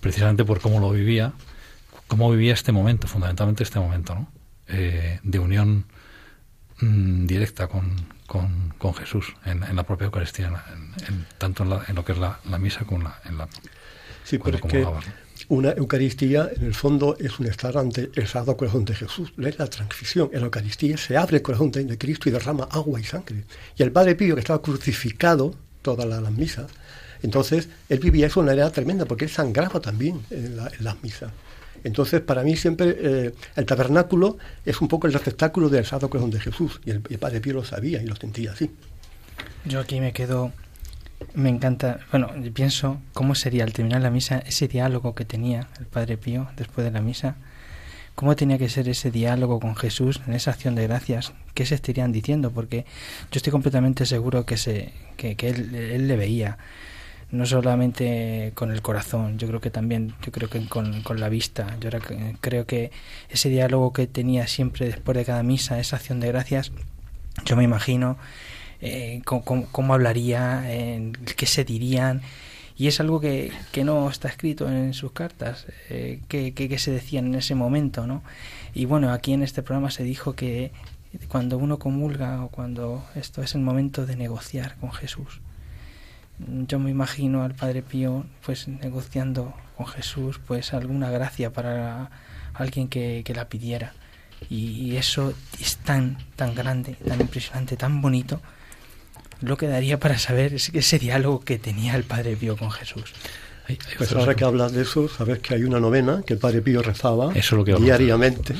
precisamente 0.00 0.44
por 0.44 0.60
cómo 0.60 0.78
lo 0.78 0.90
vivía, 0.90 1.32
cómo 2.06 2.30
vivía 2.30 2.52
este 2.52 2.72
momento, 2.72 3.06
fundamentalmente 3.08 3.62
este 3.62 3.78
momento, 3.78 4.14
¿no? 4.14 4.28
Eh, 4.68 5.18
de 5.22 5.38
unión 5.38 5.86
mm, 6.80 7.26
directa 7.26 7.66
con, 7.66 7.96
con, 8.30 8.94
Jesús 8.94 9.34
en, 9.44 9.60
la 9.74 9.82
propia 9.82 10.04
Eucaristía, 10.04 10.52
en, 11.08 11.26
tanto 11.36 11.64
en, 11.64 11.94
lo 11.96 12.04
que 12.04 12.12
es 12.12 12.18
la, 12.18 12.38
misa 12.60 12.84
como 12.84 13.12
en 13.24 13.38
la... 13.38 13.48
Sí, 14.22 14.38
porque 14.38 14.86
una 15.48 15.72
Eucaristía 15.72 16.48
en 16.54 16.66
el 16.66 16.74
fondo 16.74 17.16
es 17.18 17.40
un 17.40 17.46
estar 17.46 17.76
ante 17.76 18.10
el 18.14 18.28
Sagrado 18.28 18.56
Corazón 18.56 18.84
de 18.84 18.94
Jesús. 18.94 19.32
Es 19.36 19.58
la 19.58 19.66
transfisión. 19.66 20.30
En 20.32 20.40
la 20.40 20.44
Eucaristía 20.44 20.96
se 20.96 21.16
abre 21.16 21.38
el 21.38 21.42
corazón 21.42 21.72
de, 21.72 21.98
Cristo 21.98 22.28
y 22.28 22.32
derrama 22.32 22.68
agua 22.70 23.00
y 23.00 23.04
sangre. 23.04 23.44
Y 23.76 23.82
el 23.82 23.90
Padre 23.90 24.14
Pío, 24.14 24.36
que 24.36 24.40
estaba 24.42 24.62
crucificado 24.62 25.56
todas 25.82 26.06
las, 26.06 26.30
misas, 26.30 26.70
entonces 27.22 27.68
él 27.88 27.98
vivía 27.98 28.28
eso 28.28 28.40
de 28.40 28.44
una 28.44 28.52
manera 28.52 28.70
tremenda 28.70 29.06
porque 29.06 29.24
él 29.24 29.30
sangraba 29.30 29.80
también 29.80 30.20
en, 30.30 30.56
las 30.56 31.02
misas. 31.02 31.32
Entonces, 31.84 32.20
para 32.20 32.42
mí 32.42 32.56
siempre 32.56 32.96
eh, 32.98 33.34
el 33.56 33.66
tabernáculo 33.66 34.38
es 34.64 34.80
un 34.80 34.88
poco 34.88 35.06
el 35.06 35.12
receptáculo 35.12 35.68
del 35.68 35.84
Sagrado 35.84 36.10
Corazón 36.10 36.30
de 36.30 36.40
Jesús. 36.40 36.80
Y 36.84 36.90
el, 36.90 37.00
Padre 37.00 37.40
Pío 37.40 37.54
lo 37.54 37.64
sabía 37.64 38.02
y 38.02 38.06
lo 38.06 38.16
sentía 38.16 38.52
así. 38.52 38.70
Yo 39.64 39.80
aquí 39.80 40.00
me 40.00 40.12
quedo 40.12 40.52
me 41.34 41.50
encanta, 41.50 42.00
bueno, 42.10 42.30
pienso 42.54 42.98
cómo 43.12 43.34
sería 43.34 43.64
al 43.64 43.74
terminar 43.74 44.00
la 44.00 44.10
misa 44.10 44.38
ese 44.38 44.68
diálogo 44.68 45.14
que 45.14 45.26
tenía 45.26 45.68
el 45.78 45.84
Padre 45.84 46.16
Pío 46.16 46.48
después 46.56 46.82
de 46.82 46.90
la 46.90 47.02
misa, 47.02 47.36
cómo 48.14 48.36
tenía 48.36 48.58
que 48.58 48.68
ser 48.68 48.88
ese 48.88 49.10
diálogo 49.10 49.60
con 49.60 49.76
Jesús 49.76 50.20
en 50.26 50.32
esa 50.32 50.50
acción 50.52 50.74
de 50.74 50.86
gracias, 50.86 51.32
qué 51.54 51.66
se 51.66 51.74
estarían 51.74 52.12
diciendo, 52.12 52.50
porque 52.50 52.84
yo 53.30 53.38
estoy 53.38 53.50
completamente 53.50 54.06
seguro 54.06 54.46
que, 54.46 54.56
se, 54.56 54.92
que, 55.16 55.36
él, 55.40 55.74
él, 55.74 56.08
le 56.08 56.16
veía, 56.16 56.58
no 57.32 57.46
solamente 57.46 58.52
con 58.54 58.72
el 58.72 58.82
corazón, 58.82 59.38
yo 59.38 59.46
creo 59.48 59.60
que 59.60 59.70
también, 59.70 60.14
yo 60.22 60.32
creo 60.32 60.48
que 60.48 60.66
con, 60.66 61.02
con 61.02 61.20
la 61.20 61.28
vista, 61.28 61.76
yo 61.80 61.90
creo 62.40 62.66
que 62.66 62.90
ese 63.28 63.48
diálogo 63.48 63.92
que 63.92 64.06
tenía 64.06 64.46
siempre 64.46 64.86
después 64.86 65.16
de 65.16 65.24
cada 65.24 65.42
misa, 65.42 65.78
esa 65.78 65.96
acción 65.96 66.20
de 66.20 66.28
gracias, 66.28 66.72
yo 67.44 67.56
me 67.56 67.64
imagino 67.64 68.18
eh, 68.80 69.20
cómo, 69.24 69.94
hablaría, 69.94 70.64
qué 71.36 71.46
se 71.46 71.64
dirían. 71.64 72.22
Y 72.76 72.86
es 72.86 72.98
algo 72.98 73.20
que, 73.20 73.52
que 73.72 73.84
no 73.84 74.08
está 74.08 74.28
escrito 74.28 74.70
en 74.70 74.94
sus 74.94 75.12
cartas, 75.12 75.66
eh, 75.90 76.20
que, 76.28 76.78
se 76.78 76.90
decían 76.90 77.26
en 77.26 77.34
ese 77.34 77.54
momento, 77.54 78.06
¿no? 78.06 78.22
Y 78.72 78.86
bueno, 78.86 79.12
aquí 79.12 79.34
en 79.34 79.42
este 79.42 79.62
programa 79.62 79.90
se 79.90 80.02
dijo 80.02 80.34
que 80.34 80.72
cuando 81.28 81.58
uno 81.58 81.78
comulga 81.78 82.42
o 82.42 82.48
cuando 82.48 83.04
esto 83.16 83.42
es 83.42 83.54
el 83.54 83.60
momento 83.60 84.06
de 84.06 84.16
negociar 84.16 84.76
con 84.76 84.92
Jesús. 84.92 85.40
Yo 86.66 86.78
me 86.78 86.90
imagino 86.90 87.42
al 87.42 87.54
Padre 87.54 87.82
Pío 87.82 88.24
pues 88.44 88.68
negociando 88.68 89.54
con 89.76 89.86
Jesús 89.86 90.40
pues 90.46 90.72
alguna 90.72 91.10
gracia 91.10 91.52
para 91.52 92.10
alguien 92.54 92.88
que, 92.88 93.22
que 93.24 93.34
la 93.34 93.48
pidiera. 93.48 93.92
Y 94.48 94.96
eso 94.96 95.34
es 95.60 95.76
tan, 95.76 96.16
tan 96.36 96.54
grande, 96.54 96.96
tan 97.06 97.20
impresionante, 97.20 97.76
tan 97.76 98.00
bonito, 98.00 98.40
lo 99.42 99.56
que 99.56 99.66
daría 99.66 100.00
para 100.00 100.18
saber 100.18 100.54
ese 100.54 100.98
diálogo 100.98 101.40
que 101.40 101.58
tenía 101.58 101.94
el 101.94 102.04
Padre 102.04 102.36
Pío 102.36 102.56
con 102.56 102.70
Jesús. 102.70 103.12
Pues 103.96 104.12
ahora 104.12 104.34
que 104.34 104.44
hablas 104.44 104.72
de 104.72 104.82
eso, 104.82 105.08
sabes 105.08 105.38
que 105.38 105.54
hay 105.54 105.62
una 105.62 105.78
novena 105.78 106.22
que 106.26 106.32
el 106.32 106.40
Padre 106.40 106.60
Pío 106.62 106.82
rezaba 106.82 107.32
diariamente 107.32 108.54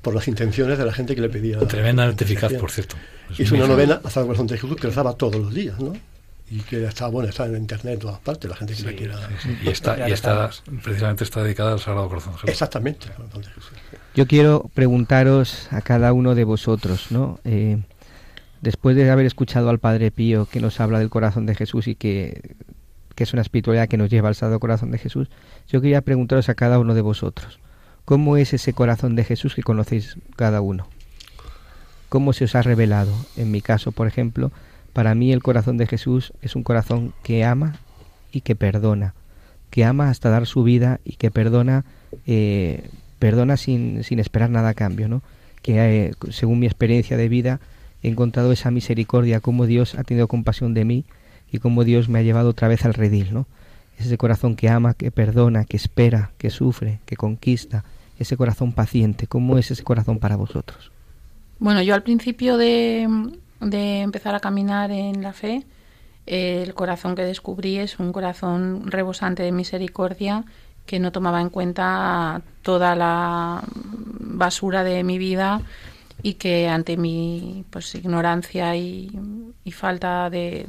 por 0.00 0.14
las 0.14 0.28
intenciones 0.28 0.78
de 0.78 0.84
la 0.84 0.92
gente 0.92 1.14
que 1.14 1.20
le 1.20 1.28
pedía. 1.28 1.58
Tremendamente 1.60 2.24
eficaz, 2.24 2.52
por 2.54 2.70
cierto. 2.70 2.96
Es, 3.30 3.40
es 3.40 3.52
una 3.52 3.66
novena 3.66 4.00
hasta 4.04 4.20
el 4.20 4.26
corazón 4.26 4.46
de 4.46 4.56
Jesús 4.56 4.76
que 4.76 4.86
rezaba 4.86 5.14
todos 5.14 5.36
los 5.36 5.52
días, 5.52 5.80
¿no? 5.80 5.94
Y 6.50 6.60
que 6.60 6.84
está 6.84 7.06
bueno, 7.08 7.28
está 7.30 7.46
en 7.46 7.56
internet 7.56 7.94
en 7.94 8.00
todas 8.00 8.20
partes, 8.20 8.50
la 8.50 8.56
gente 8.56 8.74
que 8.74 8.82
le 8.82 8.94
quiera. 8.94 9.18
Y 9.64 9.68
está, 9.68 10.08
y 10.08 10.12
está, 10.12 10.50
precisamente 10.82 11.24
está 11.24 11.42
dedicada 11.42 11.72
al 11.72 11.80
Sagrado 11.80 12.08
Corazón 12.08 12.34
de 12.34 12.38
Jesús. 12.40 12.50
Exactamente, 12.50 13.06
Yo 14.14 14.26
quiero 14.26 14.70
preguntaros 14.74 15.68
a 15.72 15.80
cada 15.80 16.12
uno 16.12 16.34
de 16.34 16.44
vosotros, 16.44 17.10
¿no? 17.10 17.40
Eh, 17.44 17.78
después 18.60 18.96
de 18.96 19.10
haber 19.10 19.26
escuchado 19.26 19.70
al 19.70 19.78
Padre 19.78 20.10
Pío 20.10 20.46
que 20.46 20.60
nos 20.60 20.80
habla 20.80 20.98
del 20.98 21.10
corazón 21.10 21.46
de 21.46 21.54
Jesús 21.54 21.88
y 21.88 21.94
que, 21.94 22.56
es 23.16 23.32
una 23.32 23.42
espiritualidad 23.42 23.88
que 23.88 23.96
nos 23.96 24.10
lleva 24.10 24.28
al 24.28 24.34
Sagrado 24.34 24.60
Corazón 24.60 24.90
de 24.90 24.98
Jesús, 24.98 25.28
yo 25.68 25.80
quería 25.80 26.02
preguntaros 26.02 26.48
a 26.48 26.54
cada 26.54 26.78
uno 26.78 26.94
de 26.94 27.00
vosotros, 27.00 27.58
¿cómo 28.04 28.36
es 28.36 28.52
ese 28.52 28.72
corazón 28.72 29.16
de 29.16 29.24
Jesús 29.24 29.54
que 29.54 29.62
conocéis 29.62 30.16
cada 30.36 30.60
uno? 30.60 30.88
¿Cómo 32.08 32.32
se 32.32 32.44
os 32.44 32.54
ha 32.54 32.62
revelado? 32.62 33.12
En 33.36 33.50
mi 33.50 33.60
caso, 33.60 33.92
por 33.92 34.06
ejemplo, 34.06 34.52
para 34.94 35.14
mí 35.14 35.32
el 35.32 35.42
corazón 35.42 35.76
de 35.76 35.86
Jesús 35.86 36.32
es 36.40 36.56
un 36.56 36.62
corazón 36.62 37.12
que 37.22 37.44
ama 37.44 37.74
y 38.32 38.40
que 38.40 38.54
perdona, 38.54 39.12
que 39.68 39.84
ama 39.84 40.08
hasta 40.08 40.30
dar 40.30 40.46
su 40.46 40.62
vida 40.62 41.00
y 41.04 41.16
que 41.16 41.30
perdona, 41.30 41.84
eh, 42.26 42.88
perdona 43.18 43.56
sin, 43.56 44.04
sin, 44.04 44.20
esperar 44.20 44.50
nada 44.50 44.70
a 44.70 44.74
cambio, 44.74 45.08
¿no? 45.08 45.20
Que 45.62 46.06
eh, 46.06 46.14
según 46.30 46.60
mi 46.60 46.66
experiencia 46.66 47.16
de 47.16 47.28
vida 47.28 47.60
he 48.02 48.08
encontrado 48.08 48.52
esa 48.52 48.70
misericordia, 48.70 49.40
cómo 49.40 49.66
Dios 49.66 49.96
ha 49.96 50.04
tenido 50.04 50.28
compasión 50.28 50.74
de 50.74 50.84
mí 50.84 51.04
y 51.50 51.58
cómo 51.58 51.82
Dios 51.82 52.08
me 52.08 52.20
ha 52.20 52.22
llevado 52.22 52.50
otra 52.50 52.68
vez 52.68 52.84
al 52.84 52.94
redil, 52.94 53.34
¿no? 53.34 53.46
Ese 53.98 54.16
corazón 54.16 54.54
que 54.54 54.68
ama, 54.68 54.94
que 54.94 55.10
perdona, 55.10 55.64
que 55.64 55.76
espera, 55.76 56.30
que 56.38 56.50
sufre, 56.50 57.00
que 57.04 57.16
conquista, 57.16 57.84
ese 58.18 58.36
corazón 58.36 58.72
paciente, 58.72 59.26
¿cómo 59.26 59.58
es 59.58 59.72
ese 59.72 59.82
corazón 59.82 60.20
para 60.20 60.36
vosotros? 60.36 60.92
Bueno, 61.58 61.82
yo 61.82 61.94
al 61.94 62.02
principio 62.02 62.56
de, 62.56 63.08
de 63.64 64.00
empezar 64.00 64.34
a 64.34 64.40
caminar 64.40 64.90
en 64.90 65.22
la 65.22 65.32
fe, 65.32 65.64
el 66.26 66.74
corazón 66.74 67.14
que 67.14 67.22
descubrí 67.22 67.78
es 67.78 67.98
un 67.98 68.12
corazón 68.12 68.90
rebosante 68.90 69.42
de 69.42 69.52
misericordia 69.52 70.44
que 70.86 70.98
no 70.98 71.12
tomaba 71.12 71.40
en 71.40 71.50
cuenta 71.50 72.42
toda 72.62 72.94
la 72.94 73.62
basura 73.74 74.84
de 74.84 75.02
mi 75.04 75.18
vida 75.18 75.60
y 76.22 76.34
que 76.34 76.68
ante 76.68 76.96
mi 76.96 77.64
pues 77.70 77.94
ignorancia 77.94 78.76
y, 78.76 79.10
falta 79.72 80.30
de, 80.30 80.64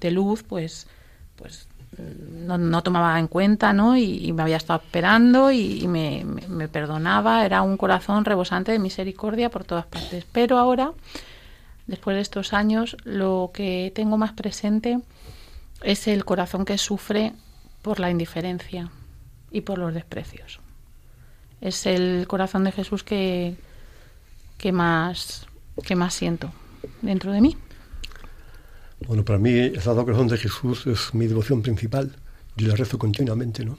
de, 0.00 0.10
luz 0.10 0.42
pues 0.42 0.86
pues 1.36 1.66
no, 1.98 2.58
no, 2.58 2.82
tomaba 2.82 3.18
en 3.18 3.26
cuenta 3.28 3.72
¿no? 3.72 3.96
y, 3.96 4.32
me 4.32 4.42
había 4.42 4.56
estado 4.56 4.80
esperando 4.80 5.50
y, 5.50 5.86
me, 5.88 6.24
me, 6.24 6.68
perdonaba 6.68 7.44
era 7.44 7.62
un 7.62 7.76
corazón 7.76 8.24
rebosante 8.24 8.72
de 8.72 8.78
misericordia 8.78 9.50
por 9.50 9.64
todas 9.64 9.86
partes 9.86 10.26
pero 10.30 10.58
ahora 10.58 10.92
después 11.86 12.16
de 12.16 12.22
estos 12.22 12.52
años 12.52 12.96
lo 13.04 13.50
que 13.52 13.92
tengo 13.94 14.16
más 14.18 14.32
presente 14.32 15.00
es 15.82 16.08
el 16.08 16.24
corazón 16.24 16.64
que 16.64 16.78
sufre 16.78 17.32
por 17.82 18.00
la 18.00 18.10
indiferencia 18.10 18.90
y 19.50 19.62
por 19.62 19.78
los 19.78 19.92
desprecios 19.94 20.60
es 21.60 21.86
el 21.86 22.26
corazón 22.26 22.64
de 22.64 22.72
Jesús 22.72 23.04
que 23.04 23.56
¿Qué 24.62 24.70
más, 24.70 25.44
qué 25.84 25.96
más 25.96 26.14
siento 26.14 26.52
dentro 27.00 27.32
de 27.32 27.40
mí. 27.40 27.56
Bueno, 29.08 29.24
para 29.24 29.36
mí 29.36 29.50
el 29.50 29.74
Sagrado 29.80 30.04
Corazón 30.04 30.28
de 30.28 30.38
Jesús 30.38 30.86
es 30.86 31.12
mi 31.14 31.26
devoción 31.26 31.62
principal. 31.62 32.14
Yo 32.56 32.68
le 32.68 32.76
rezo 32.76 32.96
continuamente, 32.96 33.64
¿no? 33.64 33.76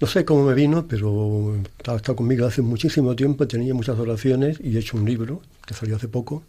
No 0.00 0.06
sé 0.08 0.24
cómo 0.24 0.44
me 0.44 0.54
vino, 0.54 0.88
pero 0.88 1.54
ha 1.86 1.94
estado 1.94 2.16
conmigo 2.16 2.44
hace 2.44 2.62
muchísimo 2.62 3.14
tiempo, 3.14 3.46
tenía 3.46 3.74
muchas 3.74 3.96
oraciones 3.96 4.58
y 4.60 4.76
he 4.76 4.80
hecho 4.80 4.96
un 4.96 5.04
libro 5.04 5.40
que 5.64 5.74
salió 5.74 5.94
hace 5.94 6.08
poco, 6.08 6.42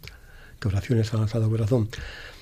oraciones 0.66 1.12
al 1.14 1.28
Sagrado 1.28 1.50
Corazón. 1.50 1.88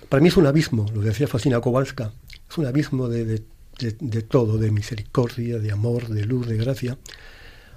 Para 0.09 0.20
mí 0.20 0.29
es 0.29 0.37
un 0.37 0.47
abismo, 0.47 0.87
lo 0.95 1.01
decía 1.01 1.27
Fasina 1.27 1.61
Kowalska, 1.61 2.12
es 2.49 2.59
un 2.59 2.66
abismo 2.66 3.09
de, 3.09 3.43
de 3.79 4.23
todo, 4.23 4.59
de 4.59 4.70
misericordia, 4.70 5.59
de 5.59 5.73
amor, 5.73 6.09
de 6.09 6.25
luz, 6.25 6.47
de 6.47 6.57
gracia. 6.57 6.99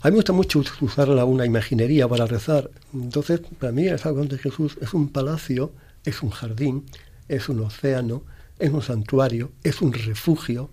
A 0.02 0.10
mí 0.10 0.12
me 0.12 0.18
gusta 0.18 0.34
mucho 0.34 0.62
usar 0.82 1.10
una 1.10 1.46
imaginería 1.46 2.08
para 2.08 2.28
rezar. 2.28 2.70
Entonces, 2.94 3.42
para 3.60 3.72
mí 3.72 3.88
el 3.88 3.98
Sagrado 3.98 4.28
de 4.28 4.38
Jesús 4.38 4.78
es 4.80 4.94
un 4.94 5.10
palacio, 5.10 5.72
es 6.04 6.22
un 6.22 6.30
jardín, 6.30 6.86
es 7.28 7.50
un 7.50 7.62
océano, 7.62 8.24
es 8.60 8.70
un 8.70 8.82
santuario, 8.82 9.52
es 9.64 9.82
un 9.82 9.94
refugio, 9.94 10.70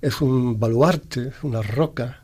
es 0.00 0.20
un 0.20 0.60
baluarte, 0.60 1.28
es 1.28 1.42
una 1.42 1.62
roca. 1.62 2.22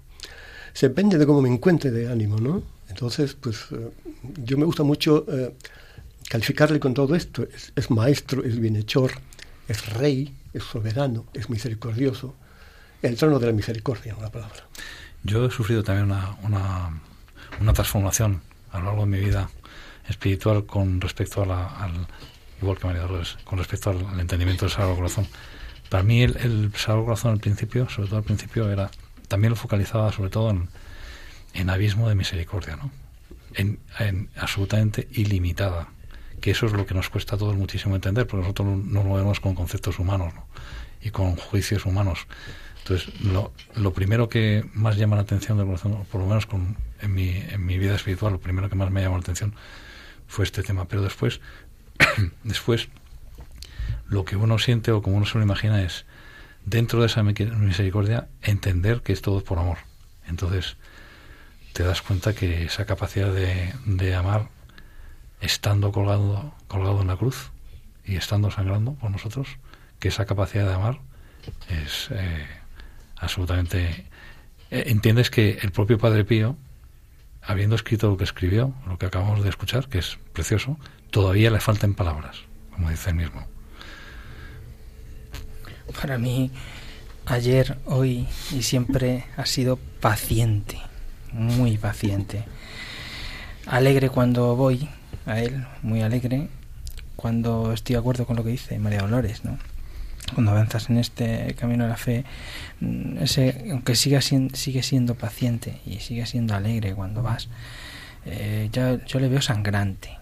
Se 0.72 0.88
depende 0.88 1.18
de 1.18 1.26
cómo 1.26 1.42
me 1.42 1.48
encuentre 1.48 1.90
de 1.90 2.08
ánimo, 2.08 2.38
¿no? 2.38 2.62
Entonces, 2.88 3.34
pues 3.34 3.66
eh, 3.72 3.90
yo 4.44 4.56
me 4.56 4.64
gusta 4.64 4.82
mucho 4.82 5.26
eh, 5.28 5.54
calificarle 6.30 6.78
con 6.78 6.94
todo 6.94 7.16
esto. 7.16 7.42
Es, 7.42 7.72
es, 7.74 7.90
maestro, 7.90 8.44
es 8.44 8.58
bienhechor, 8.58 9.10
es 9.66 9.92
rey, 9.94 10.32
es 10.54 10.62
soberano, 10.62 11.26
es 11.34 11.50
misericordioso. 11.50 12.36
El 13.02 13.16
trono 13.16 13.40
de 13.40 13.46
la 13.48 13.52
misericordia, 13.52 14.14
una 14.14 14.30
palabra. 14.30 14.62
Yo 15.24 15.44
he 15.44 15.50
sufrido 15.50 15.82
también 15.82 16.04
una, 16.44 17.00
una, 17.60 17.72
transformación 17.72 18.42
a 18.70 18.78
lo 18.78 18.84
largo 18.86 19.00
de 19.02 19.08
mi 19.08 19.18
vida 19.18 19.50
espiritual 20.08 20.66
con 20.66 21.00
respecto 21.00 21.42
a 21.42 21.46
la, 21.46 21.66
al, 21.66 22.06
igual 22.62 22.78
que 22.78 22.86
María 22.86 23.08
con 23.44 23.58
respecto 23.58 23.90
al, 23.90 24.20
entendimiento 24.20 24.66
del 24.66 24.72
Sagrado 24.72 24.94
Corazón. 24.94 25.26
Para 25.88 26.04
mí 26.04 26.22
el, 26.22 26.36
el, 26.36 26.72
Sagrado 26.76 27.06
Corazón 27.06 27.32
al 27.32 27.40
principio, 27.40 27.88
sobre 27.88 28.08
todo 28.08 28.18
al 28.18 28.24
principio, 28.24 28.70
era 28.70 28.90
también 29.26 29.50
lo 29.50 29.56
focalizaba 29.56 30.12
sobre 30.12 30.30
todo 30.30 30.50
en, 30.50 30.68
en 31.54 31.70
abismo 31.70 32.08
de 32.08 32.14
misericordia, 32.14 32.76
¿no? 32.76 32.92
En, 33.54 33.80
en, 33.98 34.28
absolutamente 34.36 35.08
ilimitada, 35.12 35.88
que 36.40 36.50
eso 36.50 36.66
es 36.66 36.72
lo 36.72 36.86
que 36.86 36.94
nos 36.94 37.08
cuesta 37.08 37.36
a 37.36 37.38
todos 37.38 37.56
muchísimo 37.56 37.94
entender, 37.94 38.26
porque 38.26 38.42
nosotros 38.42 38.66
nos 38.68 39.04
movemos 39.04 39.40
con 39.40 39.54
conceptos 39.54 39.98
humanos 39.98 40.34
¿no? 40.34 40.46
y 41.02 41.10
con 41.10 41.36
juicios 41.36 41.86
humanos. 41.86 42.26
Entonces, 42.78 43.20
lo, 43.20 43.52
lo, 43.76 43.92
primero 43.92 44.28
que 44.28 44.64
más 44.72 44.96
llama 44.96 45.16
la 45.16 45.22
atención 45.22 45.58
del 45.58 45.66
corazón, 45.66 46.04
por 46.10 46.20
lo 46.20 46.26
menos 46.26 46.46
con, 46.46 46.76
en, 47.00 47.14
mi, 47.14 47.30
en 47.30 47.64
mi 47.64 47.78
vida 47.78 47.94
espiritual, 47.94 48.32
lo 48.32 48.40
primero 48.40 48.68
que 48.68 48.74
más 48.74 48.90
me 48.90 49.02
llamó 49.02 49.16
la 49.16 49.22
atención 49.22 49.54
fue 50.26 50.44
este 50.44 50.62
tema. 50.62 50.86
Pero 50.88 51.02
después, 51.02 51.40
después, 52.42 52.88
lo 54.08 54.24
que 54.24 54.36
uno 54.36 54.58
siente 54.58 54.92
o 54.92 55.02
como 55.02 55.16
uno 55.18 55.26
se 55.26 55.38
lo 55.38 55.44
imagina 55.44 55.82
es 55.82 56.06
dentro 56.64 57.00
de 57.00 57.06
esa 57.06 57.22
misericordia, 57.22 58.28
entender 58.42 59.02
que 59.02 59.12
es 59.12 59.22
todo 59.22 59.42
por 59.42 59.58
amor. 59.58 59.78
Entonces, 60.26 60.76
te 61.72 61.82
das 61.82 62.02
cuenta 62.02 62.34
que 62.34 62.64
esa 62.64 62.86
capacidad 62.86 63.32
de, 63.32 63.72
de 63.86 64.14
amar, 64.14 64.48
estando 65.40 65.92
colgado, 65.92 66.52
colgado 66.68 67.00
en 67.00 67.08
la 67.08 67.16
cruz 67.16 67.50
y 68.04 68.16
estando 68.16 68.50
sangrando 68.50 68.94
por 68.94 69.10
nosotros, 69.10 69.48
que 69.98 70.08
esa 70.08 70.26
capacidad 70.26 70.66
de 70.66 70.74
amar 70.74 70.98
es 71.68 72.08
eh, 72.10 72.46
absolutamente... 73.16 74.06
Eh, 74.70 74.84
entiendes 74.86 75.30
que 75.30 75.58
el 75.62 75.72
propio 75.72 75.98
Padre 75.98 76.24
Pío, 76.24 76.56
habiendo 77.42 77.74
escrito 77.74 78.08
lo 78.08 78.16
que 78.16 78.24
escribió, 78.24 78.74
lo 78.86 78.98
que 78.98 79.06
acabamos 79.06 79.42
de 79.42 79.48
escuchar, 79.48 79.88
que 79.88 79.98
es 79.98 80.18
precioso, 80.32 80.78
todavía 81.10 81.50
le 81.50 81.60
faltan 81.60 81.94
palabras, 81.94 82.42
como 82.70 82.90
dice 82.90 83.10
él 83.10 83.16
mismo. 83.16 83.46
Para 86.00 86.18
mí, 86.18 86.52
ayer, 87.26 87.78
hoy 87.84 88.28
y 88.52 88.62
siempre 88.62 89.24
ha 89.36 89.46
sido 89.46 89.76
paciente, 90.00 90.78
muy 91.32 91.78
paciente. 91.78 92.44
Alegre 93.66 94.08
cuando 94.08 94.54
voy 94.54 94.88
a 95.30 95.40
él, 95.40 95.66
muy 95.82 96.02
alegre 96.02 96.48
cuando 97.16 97.72
estoy 97.72 97.94
de 97.94 98.00
acuerdo 98.00 98.26
con 98.26 98.36
lo 98.36 98.44
que 98.44 98.50
dice 98.50 98.78
María 98.78 99.02
Dolores, 99.02 99.44
¿no? 99.44 99.58
Cuando 100.34 100.52
avanzas 100.52 100.88
en 100.90 100.96
este 100.96 101.54
camino 101.58 101.84
de 101.84 101.90
la 101.90 101.96
fe, 101.96 102.24
mm, 102.80 103.18
ese, 103.18 103.66
aunque 103.70 103.94
siga 103.94 104.20
siendo, 104.20 104.56
sigue 104.56 104.82
siendo 104.82 105.14
paciente 105.14 105.80
y 105.84 105.98
sigue 105.98 106.24
siendo 106.26 106.54
alegre 106.54 106.94
cuando 106.94 107.22
vas, 107.22 107.48
eh, 108.24 108.68
ya, 108.72 109.04
yo 109.04 109.20
le 109.20 109.28
veo 109.28 109.42
sangrante. 109.42 110.16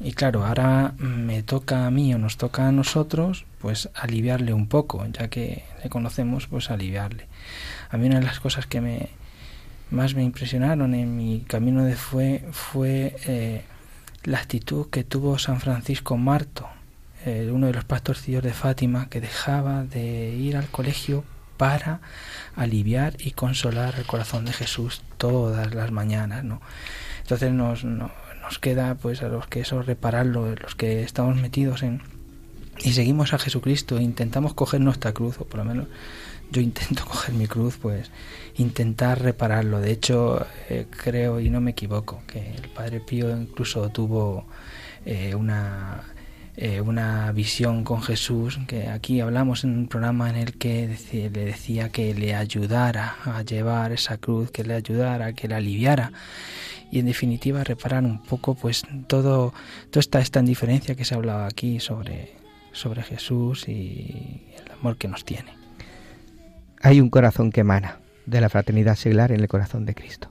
Y 0.00 0.12
claro, 0.12 0.46
ahora 0.46 0.94
me 0.98 1.42
toca 1.42 1.86
a 1.86 1.90
mí 1.90 2.14
o 2.14 2.18
nos 2.18 2.38
toca 2.38 2.66
a 2.66 2.72
nosotros, 2.72 3.44
pues 3.60 3.90
aliviarle 3.94 4.54
un 4.54 4.66
poco, 4.66 5.04
ya 5.06 5.28
que 5.28 5.64
le 5.82 5.90
conocemos, 5.90 6.46
pues 6.46 6.70
aliviarle. 6.70 7.26
A 7.90 7.98
mí 7.98 8.06
una 8.06 8.20
de 8.20 8.26
las 8.26 8.40
cosas 8.40 8.66
que 8.66 8.80
me 8.80 9.10
más 9.90 10.14
me 10.14 10.22
impresionaron 10.22 10.94
en 10.94 11.16
mi 11.16 11.40
camino 11.40 11.84
de 11.84 11.96
fe 11.96 12.44
fue 12.52 13.16
eh, 13.26 13.62
la 14.24 14.38
actitud 14.38 14.86
que 14.90 15.04
tuvo 15.04 15.38
San 15.38 15.60
Francisco 15.60 16.16
Marto, 16.16 16.68
uno 17.24 17.66
de 17.66 17.72
los 17.74 17.84
pastorcillos 17.84 18.42
de 18.42 18.52
Fátima, 18.52 19.08
que 19.08 19.20
dejaba 19.20 19.84
de 19.84 20.30
ir 20.30 20.56
al 20.56 20.68
colegio 20.68 21.24
para 21.56 22.00
aliviar 22.56 23.14
y 23.18 23.32
consolar 23.32 23.94
el 23.98 24.06
corazón 24.06 24.46
de 24.46 24.52
Jesús 24.52 25.02
todas 25.18 25.74
las 25.74 25.90
mañanas, 25.90 26.44
¿no? 26.44 26.62
Entonces 27.20 27.52
nos, 27.52 27.84
nos 27.84 28.58
queda, 28.58 28.94
pues, 28.94 29.22
a 29.22 29.28
los 29.28 29.46
que 29.46 29.60
eso 29.60 29.82
repararlo, 29.82 30.54
los 30.56 30.74
que 30.74 31.02
estamos 31.02 31.36
metidos 31.36 31.82
en 31.82 32.00
y 32.82 32.92
seguimos 32.92 33.34
a 33.34 33.38
Jesucristo 33.38 33.98
e 33.98 34.02
intentamos 34.02 34.54
coger 34.54 34.80
nuestra 34.80 35.12
cruz, 35.12 35.38
o 35.38 35.44
por 35.44 35.58
lo 35.58 35.64
menos 35.64 35.86
yo 36.50 36.60
intento 36.60 37.04
coger 37.08 37.34
mi 37.34 37.46
cruz, 37.46 37.78
pues 37.80 38.10
intentar 38.56 39.22
repararlo. 39.22 39.80
De 39.80 39.92
hecho, 39.92 40.46
eh, 40.68 40.86
creo 40.90 41.40
y 41.40 41.50
no 41.50 41.60
me 41.60 41.72
equivoco 41.72 42.22
que 42.26 42.54
el 42.54 42.68
Padre 42.68 43.00
Pío 43.00 43.30
incluso 43.36 43.88
tuvo 43.90 44.46
eh, 45.04 45.34
una 45.34 46.04
eh, 46.56 46.80
una 46.82 47.32
visión 47.32 47.84
con 47.84 48.02
Jesús, 48.02 48.58
que 48.66 48.88
aquí 48.88 49.20
hablamos 49.20 49.64
en 49.64 49.70
un 49.70 49.88
programa 49.88 50.28
en 50.28 50.36
el 50.36 50.58
que 50.58 50.94
le 51.12 51.30
decía 51.30 51.88
que 51.88 52.12
le 52.12 52.34
ayudara 52.34 53.16
a 53.24 53.42
llevar 53.42 53.92
esa 53.92 54.18
cruz, 54.18 54.50
que 54.50 54.64
le 54.64 54.74
ayudara, 54.74 55.32
que 55.32 55.48
le 55.48 55.54
aliviara 55.54 56.12
y 56.90 56.98
en 56.98 57.06
definitiva 57.06 57.64
reparar 57.64 58.04
un 58.04 58.22
poco 58.22 58.54
pues 58.54 58.82
todo 59.06 59.54
toda 59.90 60.00
esta, 60.00 60.20
esta 60.20 60.40
indiferencia 60.40 60.94
que 60.96 61.04
se 61.04 61.14
ha 61.14 61.18
hablado 61.18 61.44
aquí 61.44 61.80
sobre, 61.80 62.34
sobre 62.72 63.02
Jesús 63.04 63.68
y 63.68 64.42
el 64.58 64.72
amor 64.72 64.96
que 64.98 65.08
nos 65.08 65.24
tiene. 65.24 65.59
Hay 66.82 67.00
un 67.00 67.10
corazón 67.10 67.52
que 67.52 67.60
emana 67.60 68.00
de 68.24 68.40
la 68.40 68.48
fraternidad 68.48 68.96
seglar 68.96 69.32
en 69.32 69.40
el 69.40 69.48
corazón 69.48 69.84
de 69.84 69.94
Cristo. 69.94 70.30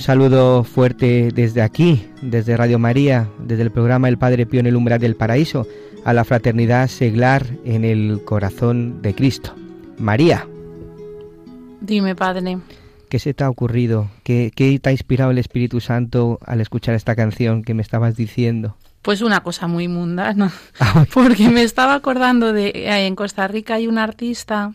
Un 0.00 0.04
saludo 0.04 0.64
fuerte 0.64 1.28
desde 1.30 1.60
aquí, 1.60 2.06
desde 2.22 2.56
Radio 2.56 2.78
María, 2.78 3.28
desde 3.38 3.64
el 3.64 3.70
programa 3.70 4.08
El 4.08 4.16
Padre 4.16 4.46
Pío 4.46 4.58
en 4.58 4.66
el 4.66 4.74
umbral 4.74 4.98
del 4.98 5.14
paraíso, 5.14 5.66
a 6.06 6.14
la 6.14 6.24
fraternidad 6.24 6.88
seglar 6.88 7.44
en 7.66 7.84
el 7.84 8.22
corazón 8.24 9.02
de 9.02 9.14
Cristo. 9.14 9.54
María, 9.98 10.48
Dime, 11.82 12.16
Padre. 12.16 12.60
¿qué 13.10 13.18
se 13.18 13.34
te 13.34 13.44
ha 13.44 13.50
ocurrido? 13.50 14.08
¿Qué, 14.22 14.50
qué 14.56 14.78
te 14.78 14.88
ha 14.88 14.92
inspirado 14.92 15.32
el 15.32 15.38
Espíritu 15.38 15.80
Santo 15.80 16.38
al 16.46 16.62
escuchar 16.62 16.94
esta 16.94 17.14
canción 17.14 17.62
que 17.62 17.74
me 17.74 17.82
estabas 17.82 18.16
diciendo? 18.16 18.76
Pues 19.02 19.20
una 19.20 19.42
cosa 19.42 19.66
muy 19.66 19.86
mundana, 19.86 20.50
Ah, 20.80 21.04
porque 21.12 21.50
me 21.50 21.62
estaba 21.62 21.92
acordando 21.92 22.54
de 22.54 22.68
eh, 22.68 23.06
en 23.06 23.14
Costa 23.16 23.46
Rica 23.48 23.74
hay 23.74 23.86
una 23.86 24.04
artista 24.04 24.72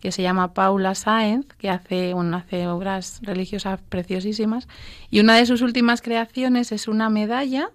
que 0.00 0.12
se 0.12 0.22
llama 0.22 0.54
Paula 0.54 0.94
Sáenz, 0.94 1.46
que 1.58 1.70
hace, 1.70 2.14
bueno, 2.14 2.36
hace 2.36 2.68
obras 2.68 3.20
religiosas 3.22 3.80
preciosísimas, 3.88 4.68
y 5.10 5.20
una 5.20 5.36
de 5.36 5.46
sus 5.46 5.62
últimas 5.62 6.02
creaciones 6.02 6.72
es 6.72 6.88
una 6.88 7.08
medalla 7.10 7.70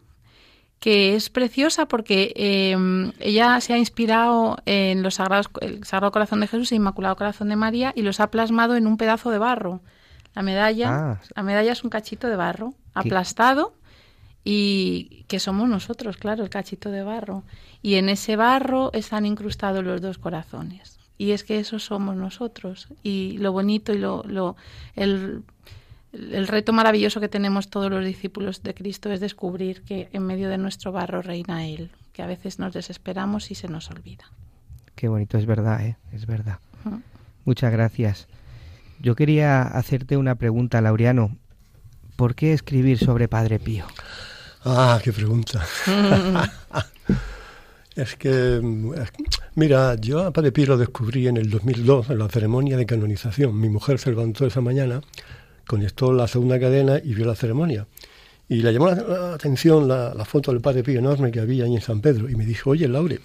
que 0.80 1.16
es 1.16 1.30
preciosa 1.30 1.88
porque 1.88 2.34
eh, 2.36 2.76
ella 3.20 3.62
se 3.62 3.74
ha 3.74 3.78
inspirado 3.78 4.58
en 4.66 5.04
los 5.04 5.16
sagrados, 5.16 5.48
el 5.62 5.84
Sagrado 5.84 6.12
Corazón 6.12 6.40
de 6.40 6.48
Jesús 6.48 6.72
e 6.72 6.76
Inmaculado 6.76 7.16
Corazón 7.16 7.50
de 7.50 7.56
María 7.56 7.94
y 7.96 8.02
los 8.02 8.20
ha 8.20 8.32
plasmado 8.32 8.76
en 8.76 8.88
un 8.88 8.98
pedazo 8.98 9.30
de 9.30 9.38
barro. 9.38 9.82
La 10.34 10.42
medalla, 10.42 10.90
Ah. 10.90 11.22
la 11.36 11.44
medalla 11.44 11.74
es 11.74 11.84
un 11.84 11.92
cachito 11.92 12.28
de 12.28 12.36
barro 12.36 12.74
aplastado 12.96 13.76
y 14.44 15.26
que 15.28 15.40
somos 15.40 15.70
nosotros, 15.70 16.18
claro, 16.18 16.44
el 16.44 16.50
cachito 16.50 16.90
de 16.90 17.04
barro. 17.04 17.44
Y 17.84 17.96
en 17.96 18.10
ese 18.10 18.36
barro 18.36 18.92
están 18.94 19.28
incrustados 19.28 19.84
los 19.84 20.02
dos 20.02 20.18
corazones. 20.18 21.01
Y 21.22 21.34
es 21.34 21.44
que 21.44 21.60
eso 21.60 21.78
somos 21.78 22.16
nosotros. 22.16 22.88
Y 23.04 23.38
lo 23.38 23.52
bonito 23.52 23.94
y 23.94 24.00
lo, 24.00 24.24
lo 24.24 24.56
el, 24.96 25.44
el 26.14 26.48
reto 26.48 26.74
maravilloso 26.74 27.20
que 27.20 27.30
tenemos 27.30 27.70
todos 27.70 27.92
los 27.92 28.04
discípulos 28.04 28.64
de 28.64 28.74
Cristo 28.74 29.12
es 29.12 29.20
descubrir 29.20 29.84
que 29.84 30.10
en 30.14 30.26
medio 30.26 30.50
de 30.50 30.58
nuestro 30.58 30.92
barro 30.92 31.22
reina 31.22 31.68
Él, 31.68 31.92
que 32.12 32.24
a 32.24 32.26
veces 32.26 32.58
nos 32.58 32.74
desesperamos 32.74 33.52
y 33.52 33.56
se 33.56 33.68
nos 33.68 33.92
olvida. 33.92 34.32
Qué 34.96 35.10
bonito, 35.10 35.38
es 35.38 35.46
verdad, 35.46 35.86
¿eh? 35.86 35.96
es 36.12 36.26
verdad. 36.26 36.58
Muchas 37.46 37.72
gracias. 37.72 38.28
Yo 39.00 39.14
quería 39.14 39.62
hacerte 39.62 40.18
una 40.18 40.34
pregunta, 40.34 40.82
Laureano. 40.82 41.38
¿Por 42.16 42.34
qué 42.34 42.52
escribir 42.52 42.98
sobre 42.98 43.28
Padre 43.28 43.60
Pío? 43.60 43.86
Ah, 44.66 45.00
qué 45.04 45.14
pregunta. 45.14 45.64
es 47.96 48.16
que, 48.16 48.62
mira, 49.56 49.96
yo 49.96 50.22
a 50.22 50.32
Padre 50.32 50.54
Pío 50.54 50.68
lo 50.68 50.78
descubrí 50.78 51.28
en 51.28 51.36
el 51.36 51.50
2002, 51.50 52.12
en 52.12 52.20
la 52.20 52.30
ceremonia 52.30 52.78
de 52.78 52.86
canonización. 52.86 53.60
Mi 53.60 53.68
mujer 53.68 54.00
se 54.00 54.12
levantó 54.12 54.46
esa 54.46 54.62
mañana, 54.62 55.02
conectó 55.68 56.14
la 56.14 56.28
segunda 56.28 56.58
cadena 56.58 57.02
y 57.04 57.14
vio 57.14 57.26
la 57.26 57.36
ceremonia. 57.36 57.88
Y 58.48 58.62
le 58.62 58.72
llamó 58.72 58.90
la, 58.90 59.34
atención 59.34 59.90
la, 59.90 60.26
foto 60.26 60.52
del 60.52 60.62
Padre 60.62 60.84
Pío 60.84 61.00
enorme 61.00 61.32
que 61.32 61.42
había 61.42 61.66
ahí 61.66 61.76
en 61.76 61.82
San 61.82 62.00
Pedro. 62.00 62.30
Y 62.30 62.36
me 62.36 62.46
dijo, 62.46 62.70
oye, 62.70 62.88
Laure, 62.88 63.20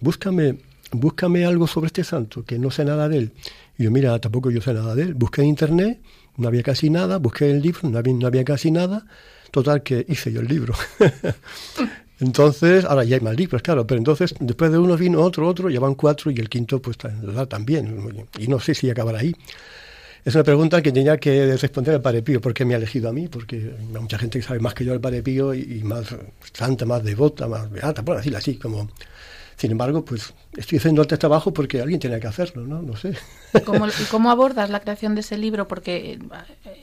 búscame, 0.00 0.58
búscame 0.92 1.44
algo 1.44 1.66
sobre 1.66 1.88
este 1.88 2.04
santo, 2.04 2.44
que 2.44 2.60
no 2.60 2.70
sé 2.70 2.84
nada 2.84 3.08
de 3.08 3.18
él. 3.18 3.32
Y 3.76 3.84
yo, 3.84 3.90
mira, 3.90 4.18
tampoco 4.20 4.52
yo 4.52 4.60
sé 4.60 4.72
nada 4.72 4.94
de 4.94 5.02
él. 5.02 5.14
Busqué 5.14 5.42
en 5.42 5.48
internet, 5.48 6.00
no 6.36 6.46
había 6.46 6.62
casi 6.62 6.90
nada, 6.90 7.18
busqué 7.18 7.50
el 7.50 7.60
libro, 7.60 7.88
no 7.88 7.98
había, 7.98 8.14
no 8.14 8.26
había 8.28 8.44
casi 8.44 8.70
nada. 8.70 9.04
Total, 9.50 9.82
que 9.82 10.06
hice 10.08 10.32
yo 10.32 10.40
el 10.40 10.46
libro. 10.46 10.74
Entonces, 12.20 12.84
ahora 12.84 13.04
ya 13.04 13.16
hay 13.16 13.22
más 13.22 13.34
libros, 13.36 13.62
claro, 13.62 13.86
pero 13.86 13.98
entonces 13.98 14.34
después 14.40 14.70
de 14.70 14.78
uno 14.78 14.96
vino 14.96 15.20
otro, 15.22 15.48
otro, 15.48 15.70
ya 15.70 15.80
van 15.80 15.94
cuatro 15.94 16.30
y 16.30 16.38
el 16.38 16.48
quinto 16.50 16.80
pues 16.80 16.98
ta- 16.98 17.46
también. 17.46 18.26
Y 18.38 18.46
no 18.46 18.60
sé 18.60 18.74
si 18.74 18.90
acabará 18.90 19.20
ahí. 19.20 19.34
Es 20.24 20.34
una 20.34 20.44
pregunta 20.44 20.82
que 20.82 20.92
tenía 20.92 21.16
que 21.18 21.56
responder 21.56 21.94
el 21.94 22.02
Padre 22.02 22.22
Pío, 22.22 22.40
¿por 22.40 22.52
qué 22.52 22.64
me 22.66 22.74
ha 22.74 22.76
elegido 22.76 23.08
a 23.08 23.12
mí? 23.12 23.28
Porque 23.28 23.74
hay 23.78 24.00
mucha 24.02 24.18
gente 24.18 24.38
que 24.38 24.44
sabe 24.46 24.60
más 24.60 24.74
que 24.74 24.84
yo 24.84 24.92
el 24.92 25.00
Padre 25.00 25.22
Pío 25.22 25.54
y, 25.54 25.82
más 25.82 26.14
santa, 26.52 26.84
más 26.84 27.02
devota, 27.02 27.48
más 27.48 27.70
beata, 27.70 28.04
por 28.04 28.16
decirlo 28.18 28.38
así, 28.38 28.56
como... 28.56 28.88
Sin 29.60 29.72
embargo, 29.72 30.02
pues 30.06 30.32
estoy 30.56 30.78
haciendo 30.78 31.02
este 31.02 31.18
trabajo 31.18 31.52
porque 31.52 31.82
alguien 31.82 32.00
tiene 32.00 32.18
que 32.18 32.26
hacerlo, 32.26 32.66
¿no? 32.66 32.80
No 32.80 32.96
sé. 32.96 33.12
¿Y 33.52 33.60
cómo, 33.60 33.86
y 33.88 34.04
cómo 34.10 34.30
abordas 34.30 34.70
la 34.70 34.80
creación 34.80 35.14
de 35.14 35.20
ese 35.20 35.36
libro? 35.36 35.68
Porque 35.68 36.12
eh, 36.12 36.18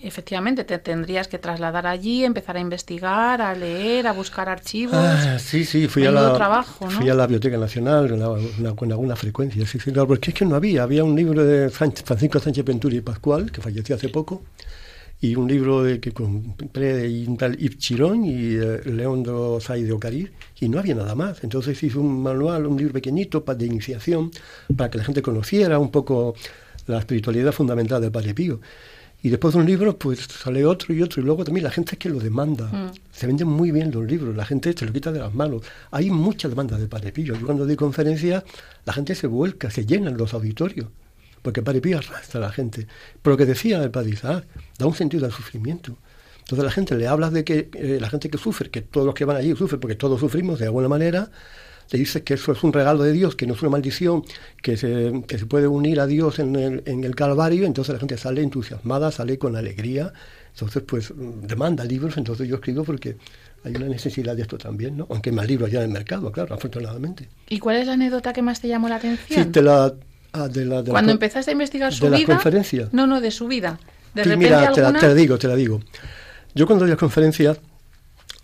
efectivamente 0.03 0.63
te 0.63 0.77
tendrías 0.77 1.27
que 1.27 1.39
trasladar 1.39 1.87
allí, 1.87 2.23
empezar 2.23 2.55
a 2.55 2.59
investigar, 2.59 3.41
a 3.41 3.55
leer, 3.55 4.05
a 4.05 4.13
buscar 4.13 4.47
archivos. 4.47 4.93
Ah, 4.95 5.39
sí, 5.39 5.65
sí, 5.65 5.87
fui 5.87 6.05
a, 6.05 6.11
la, 6.11 6.35
trabajo, 6.35 6.85
¿no? 6.85 6.91
fui 6.91 7.09
a 7.09 7.15
la 7.15 7.25
Biblioteca 7.25 7.57
Nacional 7.57 8.11
una- 8.11 8.29
una- 8.29 8.75
con 8.75 8.91
alguna 8.91 9.15
frecuencia, 9.15 9.65
sí, 9.65 9.79
sí, 9.79 9.91
claro, 9.91 10.07
porque 10.09 10.29
es 10.29 10.35
que 10.37 10.45
no 10.45 10.55
había, 10.55 10.83
había 10.83 11.03
un 11.03 11.15
libro 11.15 11.43
de 11.43 11.71
Francisco 11.71 12.37
Sánchez 12.39 12.63
Venturi 12.63 12.97
y 12.97 13.01
Pascual, 13.01 13.51
que 13.51 13.59
falleció 13.59 13.95
hace 13.95 14.09
poco, 14.09 14.43
y 15.19 15.35
un 15.35 15.47
libro 15.47 15.83
de, 15.83 15.99
que 15.99 16.11
compré 16.11 16.93
de 16.95 17.27
un 17.27 17.37
tal 17.37 17.57
Yves 17.57 17.77
Chirón 17.77 18.23
y 18.23 18.55
eh, 18.55 18.81
León 18.85 19.23
de 19.23 19.31
Osay 19.31 19.83
de 19.83 19.91
Ocarí, 19.91 20.29
y 20.59 20.69
no 20.69 20.79
había 20.79 20.95
nada 20.95 21.15
más. 21.15 21.43
Entonces 21.43 21.81
hice 21.81 21.97
un 21.97 22.21
manual, 22.21 22.67
un 22.67 22.77
libro 22.77 22.93
pequeñito 22.93 23.41
de 23.41 23.65
iniciación, 23.65 24.31
para 24.75 24.91
que 24.91 24.99
la 24.99 25.03
gente 25.03 25.21
conociera 25.21 25.79
un 25.79 25.89
poco 25.89 26.35
la 26.85 26.99
espiritualidad 26.99 27.51
fundamental 27.51 28.01
del 28.01 28.11
Padre 28.11 28.33
Pío. 28.33 28.59
Y 29.23 29.29
después 29.29 29.55
de 29.55 29.61
un 29.61 29.65
libro, 29.65 29.97
pues 29.97 30.19
sale 30.19 30.63
otro 30.63 30.93
y 30.93 31.01
otro, 31.01 31.21
y 31.21 31.25
luego 31.25 31.43
también 31.43 31.63
la 31.63 31.71
gente 31.71 31.93
es 31.93 31.97
que 31.97 32.09
lo 32.09 32.19
demanda. 32.19 32.67
Mm. 32.67 32.91
Se 33.11 33.25
venden 33.25 33.47
muy 33.47 33.71
bien 33.71 33.91
los 33.91 34.05
libros, 34.05 34.35
la 34.35 34.45
gente 34.45 34.73
se 34.77 34.85
lo 34.85 34.93
quita 34.93 35.11
de 35.11 35.19
las 35.19 35.33
manos. 35.33 35.63
Hay 35.89 36.11
mucha 36.11 36.47
demanda 36.47 36.77
de 36.77 36.87
Padre 36.87 37.11
Pío. 37.11 37.35
Yo 37.35 37.45
cuando 37.45 37.65
doy 37.65 37.75
conferencias, 37.75 38.43
la 38.85 38.93
gente 38.93 39.15
se 39.15 39.25
vuelca, 39.25 39.71
se 39.71 39.87
llenan 39.87 40.15
los 40.15 40.35
auditorios, 40.35 40.89
porque 41.47 41.61
Padre 41.61 41.79
Pío 41.79 41.97
arrastra 41.97 42.41
a 42.41 42.43
la 42.43 42.51
gente. 42.51 42.87
Pero 43.21 43.35
lo 43.35 43.37
que 43.37 43.45
decía 43.45 43.81
el 43.81 43.89
Padre 43.89 44.09
Isaac, 44.09 44.45
da 44.77 44.85
un 44.85 44.93
sentido 44.93 45.25
al 45.25 45.31
sufrimiento. 45.31 45.97
Entonces 46.39 46.65
la 46.65 46.71
gente 46.71 46.93
le 46.97 47.07
hablas 47.07 47.31
de 47.31 47.45
que 47.45 47.69
eh, 47.73 47.99
la 48.01 48.09
gente 48.09 48.29
que 48.29 48.37
sufre, 48.37 48.69
que 48.69 48.81
todos 48.81 49.05
los 49.05 49.15
que 49.15 49.23
van 49.23 49.37
allí 49.37 49.55
sufren, 49.55 49.79
porque 49.79 49.95
todos 49.95 50.19
sufrimos 50.19 50.59
de 50.59 50.65
alguna 50.65 50.89
manera, 50.89 51.31
le 51.89 51.99
dices 51.99 52.23
que 52.23 52.33
eso 52.33 52.51
es 52.51 52.61
un 52.65 52.73
regalo 52.73 53.01
de 53.01 53.13
Dios, 53.13 53.37
que 53.37 53.47
no 53.47 53.53
es 53.53 53.61
una 53.61 53.71
maldición, 53.71 54.25
que 54.61 54.75
se, 54.75 55.23
que 55.25 55.37
se 55.37 55.45
puede 55.45 55.69
unir 55.69 56.01
a 56.01 56.05
Dios 56.05 56.39
en 56.39 56.53
el, 56.57 56.83
en 56.85 57.05
el 57.05 57.15
Calvario, 57.15 57.65
entonces 57.65 57.93
la 57.93 57.99
gente 57.99 58.17
sale 58.17 58.41
entusiasmada, 58.43 59.09
sale 59.09 59.37
con 59.37 59.55
alegría, 59.55 60.11
entonces 60.51 60.83
pues 60.85 61.13
demanda 61.15 61.85
libros, 61.85 62.17
entonces 62.17 62.45
yo 62.45 62.55
escribo 62.55 62.83
porque 62.83 63.15
hay 63.63 63.73
una 63.73 63.87
necesidad 63.87 64.35
de 64.35 64.41
esto 64.41 64.57
también, 64.57 64.97
¿no? 64.97 65.07
Aunque 65.09 65.29
hay 65.29 65.35
más 65.37 65.47
libros 65.47 65.71
ya 65.71 65.79
en 65.79 65.85
el 65.85 65.91
mercado, 65.91 66.29
claro, 66.29 66.55
afortunadamente. 66.55 67.29
¿Y 67.47 67.59
cuál 67.59 67.77
es 67.77 67.87
la 67.87 67.93
anécdota 67.93 68.33
que 68.33 68.41
más 68.41 68.59
te 68.59 68.67
llamó 68.67 68.89
la 68.89 68.97
atención? 68.97 69.45
Sí, 69.45 69.49
de 69.49 69.61
la... 69.61 69.93
ah, 70.37 70.47
de 70.47 70.65
la 70.65 70.81
de 70.81 70.87
la 70.87 70.91
Cuando 70.91 71.09
con- 71.09 71.15
empezaste 71.15 71.51
a 71.51 71.53
investigar 71.53 71.93
su 71.93 72.05
de 72.09 72.17
vida. 72.17 72.25
conferencias. 72.27 72.93
No, 72.93 73.07
no, 73.07 73.21
de 73.21 73.31
su 73.31 73.47
vida. 73.47 73.79
De 74.13 74.23
Sí, 74.23 74.29
repente 74.29 74.45
mira, 74.45 74.71
te 74.71 74.81
la, 74.81 74.87
alguna. 74.87 74.99
te 74.99 75.07
la 75.07 75.13
digo, 75.13 75.37
te 75.37 75.47
la 75.47 75.55
digo. 75.55 75.79
Yo 76.55 76.65
cuando 76.65 76.83
doy 76.85 76.89
las 76.91 76.99
conferencias 76.99 77.59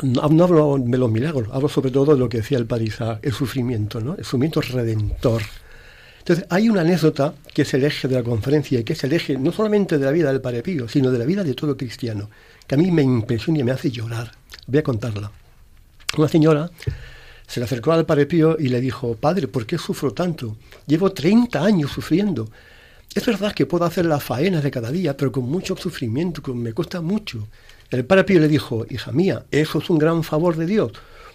no, 0.01 0.27
no 0.29 0.43
hablo 0.43 0.75
de 0.79 0.97
los 0.97 1.09
milagros, 1.11 1.47
hablo 1.51 1.69
sobre 1.69 1.91
todo 1.91 2.13
de 2.13 2.19
lo 2.19 2.27
que 2.29 2.37
decía 2.37 2.57
el 2.57 2.65
Parisa, 2.65 3.19
el 3.21 3.31
sufrimiento, 3.31 4.01
¿no? 4.01 4.15
El 4.15 4.23
sufrimiento 4.23 4.61
redentor. 4.61 5.41
Entonces, 6.19 6.45
hay 6.49 6.69
una 6.69 6.81
anécdota 6.81 7.33
que 7.53 7.63
es 7.63 7.73
el 7.73 7.83
eje 7.83 8.07
de 8.07 8.15
la 8.15 8.23
conferencia 8.23 8.79
y 8.79 8.83
que 8.83 8.93
es 8.93 9.03
el 9.03 9.11
eje 9.13 9.37
no 9.37 9.51
solamente 9.51 9.97
de 9.97 10.05
la 10.05 10.11
vida 10.11 10.31
del 10.31 10.41
Padre 10.41 10.61
Pío, 10.63 10.87
sino 10.87 11.11
de 11.11 11.19
la 11.19 11.25
vida 11.25 11.43
de 11.43 11.53
todo 11.53 11.75
cristiano, 11.75 12.29
que 12.65 12.75
a 12.75 12.77
mí 12.77 12.91
me 12.91 13.01
impresiona 13.01 13.59
y 13.59 13.63
me 13.63 13.71
hace 13.71 13.91
llorar. 13.91 14.31
Voy 14.67 14.79
a 14.79 14.83
contarla. 14.83 15.31
Una 16.17 16.27
señora 16.29 16.69
se 17.53 17.59
le 17.59 17.65
acercó 17.65 17.91
al 17.91 18.03
Padre 18.07 18.27
y 18.57 18.67
le 18.67 18.81
dijo, 18.81 19.13
Padre, 19.15 19.47
¿por 19.47 19.67
qué 19.67 19.77
sufro 19.77 20.11
tanto? 20.11 20.57
Llevo 20.87 21.11
30 21.11 21.63
años 21.63 21.91
sufriendo. 21.91 22.49
Es 23.13 23.27
verdad 23.27 23.53
que 23.53 23.67
puedo 23.67 23.85
hacer 23.85 24.07
las 24.07 24.23
faenas 24.23 24.63
de 24.63 24.71
cada 24.71 24.89
día, 24.89 25.15
pero 25.15 25.31
con 25.31 25.43
mucho 25.47 25.77
sufrimiento, 25.77 26.41
con- 26.41 26.57
me 26.57 26.73
cuesta 26.73 26.99
mucho. 26.99 27.47
El 27.91 28.05
Padre 28.05 28.39
le 28.39 28.47
dijo, 28.47 28.87
hija 28.89 29.11
mía, 29.11 29.45
eso 29.51 29.77
es 29.77 29.87
un 29.91 29.99
gran 29.99 30.23
favor 30.23 30.57
de 30.57 30.65
Dios, 30.65 30.93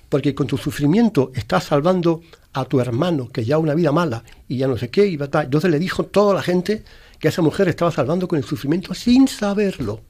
porque 0.08 0.34
con 0.34 0.48
tu 0.48 0.58
sufrimiento 0.58 1.30
estás 1.36 1.62
salvando 1.62 2.20
a 2.52 2.64
tu 2.64 2.80
hermano, 2.80 3.28
que 3.28 3.44
ya 3.44 3.58
una 3.58 3.74
vida 3.74 3.92
mala, 3.92 4.24
y 4.48 4.56
ya 4.56 4.66
no 4.66 4.76
sé 4.76 4.90
qué, 4.90 5.06
y. 5.06 5.14
Entonces 5.14 5.70
le 5.70 5.78
dijo 5.78 6.02
toda 6.02 6.34
la 6.34 6.42
gente 6.42 6.82
que 7.20 7.28
esa 7.28 7.42
mujer 7.42 7.68
estaba 7.68 7.92
salvando 7.92 8.26
con 8.26 8.38
el 8.38 8.44
sufrimiento 8.44 8.92
sin 8.92 9.28
saberlo. 9.28 10.00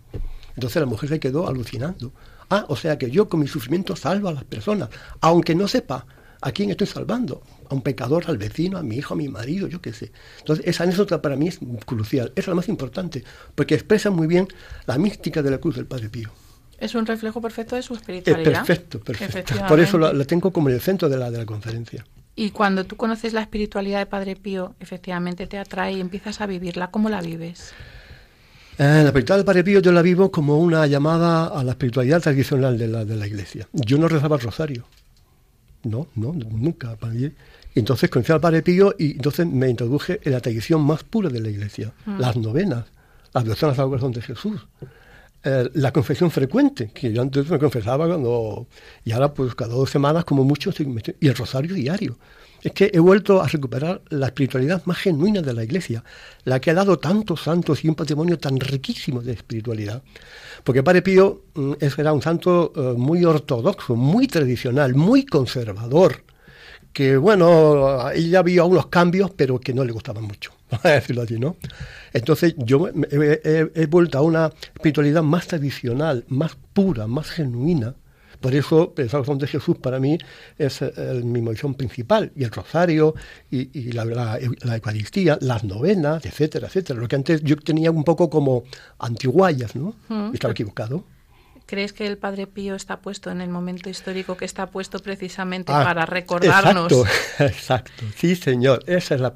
Entonces 0.56 0.80
la 0.80 0.86
mujer 0.86 1.10
se 1.10 1.20
quedó 1.20 1.46
alucinando. 1.48 2.12
Ah, 2.50 2.64
o 2.68 2.76
sea 2.76 2.96
que 2.98 3.10
yo 3.10 3.28
con 3.28 3.40
mi 3.40 3.46
sufrimiento 3.48 3.94
salvo 3.96 4.28
a 4.28 4.32
las 4.32 4.44
personas, 4.44 4.88
aunque 5.20 5.54
no 5.54 5.68
sepa 5.68 6.06
a 6.40 6.52
quién 6.52 6.70
estoy 6.70 6.86
salvando. 6.86 7.42
A 7.70 7.74
un 7.74 7.82
pecador, 7.82 8.24
al 8.28 8.38
vecino, 8.38 8.78
a 8.78 8.82
mi 8.82 8.96
hijo, 8.96 9.12
a 9.12 9.16
mi 9.16 9.28
marido, 9.28 9.66
yo 9.68 9.82
qué 9.82 9.92
sé. 9.92 10.10
Entonces 10.38 10.66
esa 10.66 10.84
anécdota 10.84 11.20
para 11.20 11.36
mí 11.36 11.48
es 11.48 11.58
crucial, 11.84 12.32
es 12.34 12.46
la 12.46 12.54
más 12.54 12.68
importante, 12.68 13.22
porque 13.54 13.74
expresa 13.74 14.10
muy 14.10 14.26
bien 14.26 14.48
la 14.86 14.96
mística 14.96 15.42
de 15.42 15.50
la 15.50 15.58
cruz 15.58 15.76
del 15.76 15.86
Padre 15.86 16.08
Pío. 16.08 16.30
Es 16.78 16.94
un 16.94 17.04
reflejo 17.04 17.40
perfecto 17.42 17.76
de 17.76 17.82
su 17.82 17.92
Es 17.94 18.00
espiritualidad. 18.00 18.64
perfecto, 18.64 19.00
perfecto. 19.00 19.54
Por 19.68 19.80
eso 19.80 19.98
la, 19.98 20.12
la 20.12 20.24
tengo 20.24 20.52
como 20.52 20.68
en 20.70 20.76
el 20.76 20.80
centro 20.80 21.08
de 21.08 21.18
la, 21.18 21.30
de 21.30 21.38
la 21.38 21.44
conferencia. 21.44 22.06
Y 22.36 22.52
cuando 22.52 22.84
tú 22.86 22.96
conoces 22.96 23.32
la 23.32 23.40
espiritualidad 23.42 23.98
de 23.98 24.06
Padre 24.06 24.36
Pío, 24.36 24.76
efectivamente 24.78 25.48
te 25.48 25.58
atrae 25.58 25.94
y 25.94 26.00
empiezas 26.00 26.40
a 26.40 26.46
vivirla. 26.46 26.90
¿Cómo 26.92 27.08
la 27.10 27.20
vives? 27.20 27.74
Eh, 28.78 28.84
la 28.84 29.06
espiritualidad 29.06 29.36
del 29.38 29.44
Padre 29.44 29.64
Pío 29.64 29.80
yo 29.80 29.90
la 29.90 30.02
vivo 30.02 30.30
como 30.30 30.58
una 30.58 30.86
llamada 30.86 31.46
a 31.46 31.64
la 31.64 31.72
espiritualidad 31.72 32.22
tradicional 32.22 32.78
de 32.78 32.86
la, 32.86 33.04
de 33.04 33.16
la 33.16 33.26
iglesia. 33.26 33.68
Yo 33.72 33.98
no 33.98 34.06
rezaba 34.06 34.36
el 34.36 34.42
rosario. 34.42 34.84
No, 35.82 36.06
no, 36.14 36.32
nunca. 36.32 36.96
entonces 37.74 38.08
conocí 38.08 38.30
al 38.30 38.40
Padre 38.40 38.62
Pío 38.62 38.94
y 38.96 39.12
entonces 39.12 39.46
me 39.46 39.68
introduje 39.68 40.20
en 40.22 40.32
la 40.32 40.40
tradición 40.40 40.82
más 40.82 41.02
pura 41.02 41.28
de 41.28 41.40
la 41.40 41.48
iglesia. 41.48 41.92
Mm. 42.06 42.20
Las 42.20 42.36
novenas, 42.36 42.84
las 43.34 43.44
devociones 43.44 43.78
al 43.80 43.88
corazón 43.88 44.12
de 44.12 44.22
Jesús. 44.22 44.60
Eh, 45.48 45.70
la 45.74 45.92
confesión 45.92 46.30
frecuente, 46.30 46.90
que 46.92 47.10
yo 47.10 47.22
antes 47.22 47.48
me 47.48 47.58
confesaba 47.58 48.06
cuando... 48.06 48.66
Y 49.02 49.12
ahora 49.12 49.32
pues 49.32 49.54
cada 49.54 49.74
dos 49.74 49.88
semanas 49.88 50.26
como 50.26 50.44
mucho 50.44 50.70
Y 51.20 51.26
el 51.26 51.34
rosario 51.34 51.74
diario. 51.74 52.18
Es 52.62 52.72
que 52.72 52.90
he 52.92 52.98
vuelto 52.98 53.40
a 53.40 53.46
recuperar 53.46 54.02
la 54.10 54.26
espiritualidad 54.26 54.82
más 54.84 54.98
genuina 54.98 55.40
de 55.40 55.54
la 55.54 55.64
iglesia, 55.64 56.04
la 56.44 56.60
que 56.60 56.70
ha 56.70 56.74
dado 56.74 56.98
tantos 56.98 57.42
santos 57.42 57.82
y 57.82 57.88
un 57.88 57.94
patrimonio 57.94 58.38
tan 58.38 58.60
riquísimo 58.60 59.22
de 59.22 59.32
espiritualidad. 59.32 60.02
Porque 60.64 60.82
Padre 60.82 61.00
Pío 61.00 61.44
mm, 61.54 61.72
era 61.96 62.12
un 62.12 62.20
santo 62.20 62.72
eh, 62.76 62.80
muy 62.98 63.24
ortodoxo, 63.24 63.96
muy 63.96 64.26
tradicional, 64.26 64.94
muy 64.96 65.24
conservador, 65.24 66.24
que 66.92 67.16
bueno, 67.16 68.10
ella 68.10 68.42
vio 68.42 68.64
algunos 68.64 68.88
cambios, 68.88 69.30
pero 69.30 69.58
que 69.60 69.72
no 69.72 69.84
le 69.84 69.92
gustaban 69.92 70.24
mucho, 70.24 70.52
a 70.82 70.88
decirlo 70.90 71.22
así, 71.22 71.38
¿no? 71.38 71.56
Entonces 72.12 72.54
yo 72.58 72.88
he, 72.88 73.40
he- 73.44 73.70
he 73.74 73.86
vuelto 73.86 74.18
a 74.18 74.22
una 74.22 74.52
espiritualidad 74.74 75.22
más 75.22 75.46
tradicional, 75.46 76.24
más 76.28 76.56
pura, 76.72 77.06
más 77.06 77.28
genuina. 77.30 77.94
Por 78.40 78.54
eso 78.54 78.94
el 78.96 79.08
corazón 79.10 79.38
de 79.38 79.48
Jesús 79.48 79.76
para 79.78 79.98
mí 79.98 80.16
es 80.58 80.80
eh, 80.80 80.92
mi 81.24 81.40
misión 81.42 81.74
principal, 81.74 82.30
y 82.36 82.44
el 82.44 82.52
rosario, 82.52 83.14
y, 83.50 83.76
y 83.76 83.90
la, 83.92 84.04
la- 84.04 84.38
la 84.62 84.76
Eucaristía, 84.76 85.38
las 85.40 85.64
novenas, 85.64 86.24
etcétera, 86.24 86.68
etcétera. 86.68 87.00
Lo 87.00 87.08
que 87.08 87.16
antes 87.16 87.42
yo 87.42 87.56
tenía 87.56 87.90
un 87.90 88.04
poco 88.04 88.30
como 88.30 88.62
antiguayas, 89.00 89.74
¿no? 89.74 89.94
Mm. 90.08 90.34
Estaba 90.34 90.52
equivocado. 90.52 91.04
¿Crees 91.68 91.92
que 91.92 92.06
el 92.06 92.16
Padre 92.16 92.46
Pío 92.46 92.74
está 92.74 93.00
puesto 93.00 93.30
en 93.30 93.42
el 93.42 93.50
momento 93.50 93.90
histórico 93.90 94.38
que 94.38 94.46
está 94.46 94.70
puesto 94.70 95.00
precisamente 95.00 95.70
Ah, 95.70 95.84
para 95.84 96.06
recordarnos? 96.06 96.90
Exacto, 96.90 97.44
exacto. 97.44 98.04
Sí, 98.16 98.36
señor. 98.36 98.82
Esa 98.86 99.16
es 99.16 99.20
la. 99.20 99.34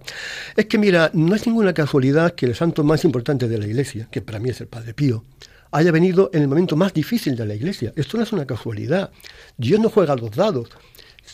Es 0.57 0.65
que 0.65 0.79
mira, 0.79 1.11
no 1.13 1.35
es 1.35 1.47
ninguna 1.47 1.75
casualidad 1.75 2.35
que 2.35 2.47
el 2.47 2.55
santo 2.55 2.85
más 2.85 3.05
importante 3.05 3.49
de 3.49 3.59
la 3.59 3.67
Iglesia, 3.67 4.09
que 4.11 4.23
para 4.23 4.39
mí 4.39 4.49
es 4.49 4.63
el 4.63 4.67
Padre 4.67 4.95
Pío, 4.95 5.25
haya 5.73 5.93
venido 5.93 6.31
en 6.33 6.41
el 6.41 6.49
momento 6.49 6.75
más 6.75 6.95
difícil 6.95 7.37
de 7.37 7.45
la 7.45 7.55
Iglesia. 7.55 7.93
Esto 7.97 8.17
no 8.17 8.23
es 8.23 8.33
una 8.33 8.47
casualidad. 8.47 9.11
Dios 9.59 9.79
no 9.79 9.91
juega 9.91 10.15
a 10.15 10.17
los 10.17 10.35
dados. 10.35 10.71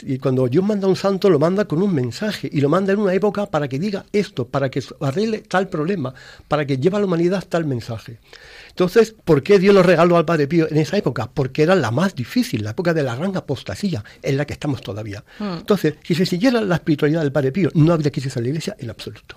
Y 0.02 0.18
cuando 0.18 0.48
Dios 0.48 0.64
manda 0.64 0.86
a 0.86 0.90
un 0.90 0.96
santo, 0.96 1.30
lo 1.30 1.38
manda 1.38 1.66
con 1.66 1.80
un 1.80 1.94
mensaje 1.94 2.50
y 2.52 2.60
lo 2.60 2.68
manda 2.68 2.92
en 2.92 2.98
una 2.98 3.14
época 3.14 3.46
para 3.46 3.68
que 3.68 3.78
diga 3.78 4.04
esto, 4.12 4.48
para 4.48 4.68
que 4.68 4.82
arregle 5.00 5.38
tal 5.38 5.68
problema, 5.68 6.12
para 6.48 6.66
que 6.66 6.76
lleve 6.76 6.96
a 6.96 7.00
la 7.00 7.06
humanidad 7.06 7.44
tal 7.48 7.66
mensaje. 7.66 8.18
Entonces, 8.78 9.12
¿por 9.24 9.42
qué 9.42 9.58
Dios 9.58 9.74
lo 9.74 9.82
regaló 9.82 10.16
al 10.18 10.24
Padre 10.24 10.46
Pío 10.46 10.68
en 10.70 10.76
esa 10.76 10.96
época? 10.96 11.28
Porque 11.34 11.64
era 11.64 11.74
la 11.74 11.90
más 11.90 12.14
difícil, 12.14 12.62
la 12.62 12.70
época 12.70 12.94
de 12.94 13.02
la 13.02 13.16
gran 13.16 13.36
apostasía, 13.36 14.04
en 14.22 14.36
la 14.36 14.44
que 14.44 14.52
estamos 14.52 14.82
todavía. 14.82 15.24
Mm. 15.40 15.54
Entonces, 15.58 15.94
si 16.04 16.14
se 16.14 16.24
siguiera 16.24 16.60
la 16.60 16.76
espiritualidad 16.76 17.22
del 17.22 17.32
Padre 17.32 17.50
Pío, 17.50 17.70
no 17.74 17.92
habría 17.92 18.12
crisis 18.12 18.36
en 18.36 18.44
la 18.44 18.48
iglesia 18.50 18.76
en 18.78 18.88
absoluto. 18.90 19.36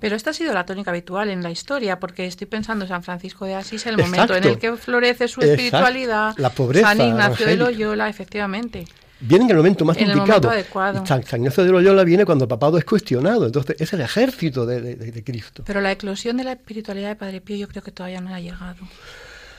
Pero 0.00 0.16
esta 0.16 0.30
ha 0.30 0.32
sido 0.32 0.52
la 0.52 0.66
tónica 0.66 0.90
habitual 0.90 1.30
en 1.30 1.44
la 1.44 1.52
historia, 1.52 2.00
porque 2.00 2.26
estoy 2.26 2.48
pensando 2.48 2.84
en 2.84 2.88
San 2.88 3.04
Francisco 3.04 3.44
de 3.44 3.54
Asís, 3.54 3.86
el 3.86 3.94
Exacto. 3.94 4.10
momento 4.10 4.34
en 4.34 4.44
el 4.44 4.58
que 4.58 4.76
florece 4.76 5.28
su 5.28 5.40
Exacto. 5.40 5.52
espiritualidad, 5.52 6.34
La 6.36 6.50
pobreza 6.50 6.88
San 6.88 7.00
Ignacio 7.00 7.46
de. 7.46 7.56
Loyola, 7.56 8.08
efectivamente. 8.08 8.86
Viene 9.20 9.44
en 9.46 9.50
el 9.50 9.56
momento 9.56 9.84
más 9.84 9.96
En 9.96 10.10
el 10.10 10.16
momento 10.16 10.48
adecuado. 10.50 11.04
San, 11.04 11.24
San 11.24 11.40
Ignacio 11.40 11.64
de 11.64 11.70
Loyola 11.72 12.04
viene 12.04 12.24
cuando 12.24 12.44
el 12.44 12.48
papado 12.48 12.78
es 12.78 12.84
cuestionado. 12.84 13.46
Entonces, 13.46 13.76
es 13.80 13.92
el 13.92 14.00
ejército 14.00 14.64
de, 14.64 14.80
de- 14.80 14.94
de- 14.96 15.24
Cristo. 15.24 15.64
Pero 15.66 15.80
la 15.80 15.90
eclosión 15.92 16.36
de 16.36 16.44
la 16.44 16.52
espiritualidad 16.52 17.08
de 17.08 17.16
Padre 17.16 17.40
Pío 17.40 17.56
yo 17.56 17.68
creo 17.68 17.82
que 17.82 17.90
todavía 17.90 18.20
no 18.20 18.32
ha 18.32 18.38
llegado. 18.40 18.76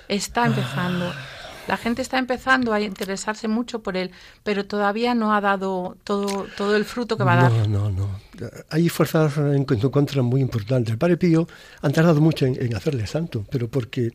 Está 0.08 0.46
empezando. 0.46 1.14
La 1.70 1.78
gente 1.78 2.02
está 2.02 2.18
empezando 2.18 2.74
a 2.74 2.82
interesarse 2.82 3.48
mucho 3.48 3.84
por 3.84 3.96
él, 3.96 4.10
pero 4.44 4.66
todavía 4.66 5.14
no 5.14 5.36
ha 5.36 5.40
dado 5.40 5.98
todo, 6.04 6.48
todo 6.58 6.76
el 6.76 6.84
fruto 6.84 7.16
que 7.16 7.24
va 7.24 7.34
a 7.34 7.44
dar. 7.44 7.52
No, 7.52 7.68
no, 7.68 7.92
no. 7.92 8.10
Hay 8.72 8.90
fuerzas 8.90 9.38
en 9.38 9.68
su 9.80 9.92
contra 9.92 10.24
muy 10.24 10.42
importantes. 10.42 10.92
El 10.92 10.98
Padre 10.98 11.18
Pío 11.18 11.48
han 11.84 11.92
tardado 11.92 12.22
mucho 12.22 12.48
en, 12.48 12.60
en 12.60 12.76
hacerle 12.76 13.06
santo, 13.06 13.46
pero 13.52 13.68
porque 13.68 14.08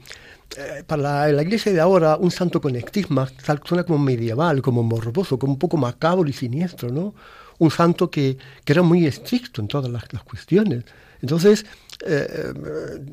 eh, 0.57 0.83
para 0.85 1.01
la, 1.01 1.29
la, 1.29 1.43
iglesia 1.43 1.73
de 1.73 1.81
ahora 1.81 2.17
un 2.17 2.33
santo 2.33 2.61
con 2.61 2.75
estigma 2.75 3.29
suena 3.65 3.85
como 3.85 4.01
medieval, 4.01 4.61
como 4.61 4.83
morboso, 4.83 5.39
como 5.39 5.53
un 5.53 5.59
poco 5.61 5.77
macabro 5.77 6.29
y 6.29 6.33
siniestro, 6.33 6.91
¿no? 6.91 7.15
Un 7.59 7.71
santo 7.71 8.11
que, 8.11 8.37
que 8.65 8.73
era 8.73 8.83
muy 8.83 9.07
estricto 9.07 9.61
en 9.61 9.69
todas 9.69 9.89
las, 9.93 10.13
las 10.13 10.25
cuestiones. 10.25 10.87
Entonces, 11.23 11.67
eh, 12.07 12.53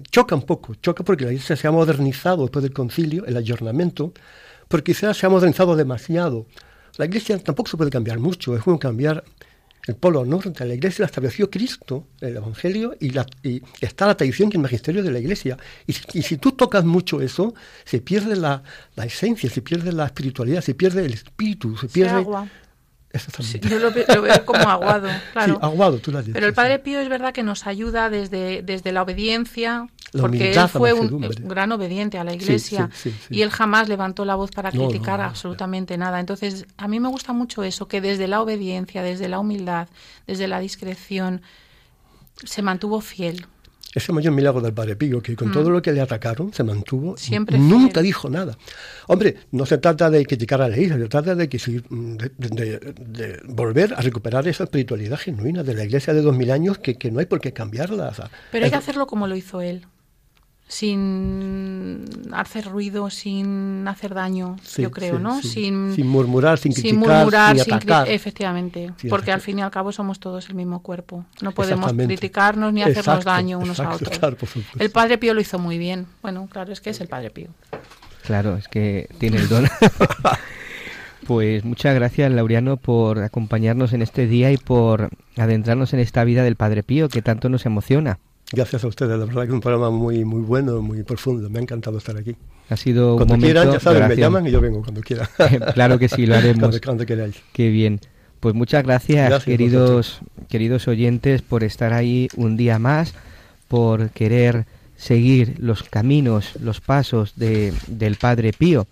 choca 0.10 0.36
un 0.36 0.44
poco, 0.44 0.76
choca 0.76 1.04
porque 1.04 1.26
la 1.26 1.32
iglesia 1.32 1.56
se 1.56 1.68
ha 1.68 1.72
modernizado 1.72 2.44
después 2.44 2.64
del 2.64 2.74
concilio, 2.74 3.26
el 3.26 3.38
ayornamiento, 3.38 4.14
porque 4.68 4.94
quizás 4.94 5.18
se 5.18 5.26
ha 5.26 5.30
modernizado 5.30 5.76
demasiado. 5.76 6.48
La 6.98 7.06
iglesia 7.06 7.38
tampoco 7.40 7.70
se 7.70 7.78
puede 7.78 7.92
cambiar 7.92 8.20
mucho, 8.20 8.56
es 8.56 8.64
como 8.64 8.78
cambiar 8.80 9.24
el 9.88 9.96
polo 9.96 10.26
norte. 10.26 10.66
La 10.66 10.74
iglesia 10.74 11.04
la 11.04 11.08
estableció 11.08 11.50
Cristo, 11.50 12.08
el 12.20 12.38
Evangelio, 12.38 12.96
y, 13.00 13.12
la, 13.12 13.26
y 13.44 13.62
está 13.80 14.08
la 14.08 14.16
tradición 14.16 14.50
y 14.52 14.56
el 14.56 14.62
magisterio 14.62 15.04
de 15.04 15.12
la 15.12 15.20
iglesia. 15.20 15.58
Y, 15.88 15.96
y 16.14 16.22
si 16.22 16.38
tú 16.38 16.52
tocas 16.52 16.84
mucho 16.84 17.22
eso, 17.22 17.54
se 17.86 18.02
pierde 18.02 18.36
la, 18.36 18.64
la, 18.96 19.06
esencia, 19.06 19.50
se 19.50 19.62
pierde 19.62 19.92
la 19.92 20.06
espiritualidad, 20.06 20.62
se 20.62 20.76
pierde 20.76 21.06
el 21.06 21.14
espíritu, 21.14 21.78
se 21.78 21.88
pierde... 21.88 22.12
agua. 22.12 22.48
Sí, 23.40 23.60
yo 23.60 23.80
lo, 23.80 23.92
ve, 23.92 24.06
lo, 24.14 24.22
veo 24.22 24.46
como 24.46 24.70
aguado, 24.70 25.10
claro. 25.34 25.56
Sí, 25.56 25.60
aguado, 25.62 25.98
tú 25.98 26.12
lo 26.12 26.20
has 26.20 26.26
dicho, 26.26 26.34
Pero 26.34 26.48
el 26.48 26.54
Padre 26.54 26.80
Pío 26.80 27.00
es 27.00 27.10
verdad 27.10 27.34
que 27.34 27.44
nos 27.44 27.68
ayuda 27.68 28.10
desde, 28.10 28.62
desde 28.62 28.92
la 28.92 29.02
obediencia, 29.02 29.88
la 30.14 30.22
porque 30.22 30.54
él 30.54 30.70
fue 30.70 30.94
un, 30.94 31.14
un, 31.14 31.30
gran 31.48 31.72
obediente 31.72 32.18
a 32.18 32.24
la 32.24 32.34
Iglesia 32.34 32.90
sí, 32.94 33.14
y 33.30 33.42
él 33.42 33.50
jamás 33.50 33.90
levantó 33.90 34.24
la 34.24 34.36
voz 34.36 34.52
para 34.52 34.72
criticar 34.72 35.20
no, 35.20 35.26
no, 35.26 35.30
absolutamente 35.30 35.98
nada. 35.98 36.20
Entonces, 36.20 36.66
a 36.78 36.88
mí 36.88 37.00
me 37.00 37.10
gusta 37.10 37.34
mucho 37.34 37.64
eso, 37.64 37.88
que 37.88 38.02
desde 38.02 38.28
la 38.28 38.42
obediencia, 38.42 39.04
desde 39.04 39.28
la 39.28 39.40
humildad, 39.40 39.88
desde 40.28 40.48
la 40.48 40.60
discreción, 40.60 41.42
se 42.44 42.62
mantuvo 42.62 43.02
fiel. 43.02 43.46
Ese 43.94 44.14
mayor 44.14 44.34
milagro 44.34 44.62
del 44.62 44.74
Padre 44.74 44.96
Pío, 44.96 45.22
que 45.22 45.36
con 45.36 45.50
mm. 45.50 45.54
todo 45.54 45.70
lo 45.70 45.82
que 45.82 45.92
le 45.92 46.02
atacaron 46.02 46.54
se 46.54 46.64
mantuvo, 46.64 47.18
Siempre 47.18 47.58
nunca 47.58 47.96
fiel. 47.96 48.06
dijo 48.06 48.30
nada. 48.30 48.58
Hombre, 49.08 49.36
no 49.52 49.66
se 49.66 49.78
trata 49.78 50.10
de 50.10 50.26
criticar 50.26 50.62
a 50.62 50.70
la 50.70 50.76
Iglesia, 50.78 50.98
se 50.98 51.08
trata 51.10 51.36
de, 51.36 51.50
que, 51.50 51.58
de, 51.58 52.32
de, 52.38 52.80
de, 52.80 53.40
volver 53.46 53.94
a 53.94 54.02
recuperar 54.02 54.48
esa 54.48 54.64
espiritualidad 54.64 55.18
genuina 55.18 55.64
de 55.64 55.74
la 55.74 55.84
Iglesia 55.84 56.14
de 56.14 56.22
dos 56.22 56.36
mil 56.36 56.52
años 56.52 56.78
que, 56.78 56.98
que, 56.98 57.12
no 57.12 57.20
hay 57.20 57.26
por 57.26 57.42
qué 57.42 57.52
cambiarla. 57.52 58.08
O 58.10 58.14
sea, 58.14 58.32
Pero 58.52 58.66
hay 58.66 58.72
que 58.72 58.78
hacerlo 58.78 59.08
como 59.08 59.28
lo 59.28 59.36
hizo 59.36 59.62
él 59.62 59.86
sin 60.72 62.06
hacer 62.32 62.66
ruido, 62.66 63.10
sin 63.10 63.86
hacer 63.90 64.14
daño, 64.14 64.56
sí, 64.64 64.84
yo 64.84 64.90
creo, 64.90 65.18
sí, 65.18 65.22
¿no? 65.22 65.42
Sí. 65.42 65.48
Sin, 65.50 65.94
sin, 65.94 66.08
murmurar, 66.08 66.58
sin 66.60 66.72
criticar, 66.72 66.92
sin, 66.92 67.00
murmurar, 67.00 67.60
sin 67.60 67.74
atacar. 67.74 68.06
Cri 68.06 68.16
efectivamente, 68.16 68.94
porque 69.10 69.34
al 69.34 69.42
fin 69.42 69.60
y 69.60 69.62
al 69.64 69.70
cabo 69.70 69.92
somos 69.92 70.22
todos 70.22 70.48
el 70.48 70.56
mismo 70.56 70.82
cuerpo. 70.82 71.26
No 71.42 71.52
podemos 71.52 71.92
criticarnos 71.92 72.72
ni 72.72 72.84
hacernos 72.84 73.00
exacto, 73.00 73.30
daño 73.30 73.60
unos 73.60 73.80
exacto, 73.80 73.92
a 73.92 73.96
otros. 73.98 74.18
Claro, 74.18 74.38
el 74.80 74.92
Padre 74.92 75.18
Pío 75.18 75.34
lo 75.34 75.42
hizo 75.42 75.60
muy 75.60 75.78
bien. 75.78 76.08
Bueno, 76.22 76.48
claro, 76.50 76.72
es 76.72 76.80
que 76.80 76.92
es 76.92 77.02
el 77.02 77.10
Padre 77.10 77.32
Pío. 77.32 77.50
Claro, 78.24 78.56
es 78.56 78.70
que 78.70 79.10
tiene 79.20 79.38
el 79.38 79.50
don. 79.50 79.68
Pues 81.28 81.64
muchas 81.64 81.94
gracias, 81.94 82.32
Laureano, 82.32 82.78
por 82.78 83.20
acompañarnos 83.20 83.94
en 83.94 84.02
este 84.02 84.26
día 84.26 84.52
y 84.52 84.58
por 84.58 85.12
adentrarnos 85.38 85.94
en 85.94 86.00
esta 86.00 86.24
vida 86.24 86.44
del 86.44 86.56
Padre 86.56 86.82
Pío 86.82 87.10
que 87.10 87.22
tanto 87.22 87.48
nos 87.48 87.68
emociona. 87.68 88.18
Gracias 88.54 88.84
a 88.84 88.88
ustedes, 88.88 89.18
la 89.18 89.26
verdad 89.26 89.42
que 89.44 89.48
es 89.48 89.54
un 89.54 89.62
programa 89.62 89.90
muy 89.90 90.26
muy 90.26 90.42
bueno, 90.42 90.82
muy 90.82 91.04
profundo. 91.04 91.50
Me 91.50 91.60
ha 91.60 91.62
encantado 91.62 91.98
estar 91.98 92.18
aquí. 92.18 92.36
Ha 92.70 92.78
sido 92.78 93.16
cuando 93.16 93.36
un 93.36 93.42
quieran, 93.42 93.72
ya 93.72 93.80
saben, 93.80 94.08
me 94.08 94.16
llaman 94.16 94.46
y 94.48 94.52
yo 94.52 94.60
vengo 94.60 94.82
cuando 94.82 95.02
quieran. 95.02 95.28
claro 95.74 95.98
que 95.98 96.10
sí, 96.10 96.26
lo 96.26 96.36
haremos. 96.36 96.60
cuando, 96.60 96.82
cuando 96.82 97.06
queráis. 97.06 97.36
Qué 97.54 97.70
bien. 97.70 98.00
Pues 98.40 98.56
muchas 98.56 98.84
gracias, 98.84 99.30
gracias 99.30 99.46
queridos 99.46 100.22
queridos 100.50 100.88
oyentes, 100.88 101.42
por 101.42 101.64
estar 101.64 101.94
ahí 101.94 102.28
un 102.36 102.58
día 102.58 102.80
más, 102.80 103.14
por 103.68 104.10
querer 104.10 104.66
seguir 104.98 105.56
los 105.60 105.84
caminos, 105.84 106.56
los 106.60 106.82
pasos 106.82 107.34
de, 107.36 107.74
del 107.88 108.16
Padre 108.16 108.52
Pío. 108.52 108.88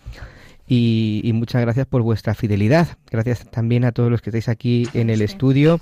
Y, 0.67 1.21
y, 1.23 1.33
muchas 1.33 1.61
gracias 1.61 1.87
por 1.87 2.03
vuestra 2.03 2.35
fidelidad. 2.35 2.87
Gracias 3.09 3.49
también 3.49 3.85
a 3.85 3.91
todos 3.91 4.11
los 4.11 4.21
que 4.21 4.29
estáis 4.29 4.49
aquí 4.49 4.87
en 4.93 5.09
el 5.09 5.23
estudio. 5.23 5.81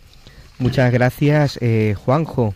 Muchas 0.60 0.92
gracias, 0.92 1.60
eh, 1.62 1.94
Juanjo. 1.98 2.54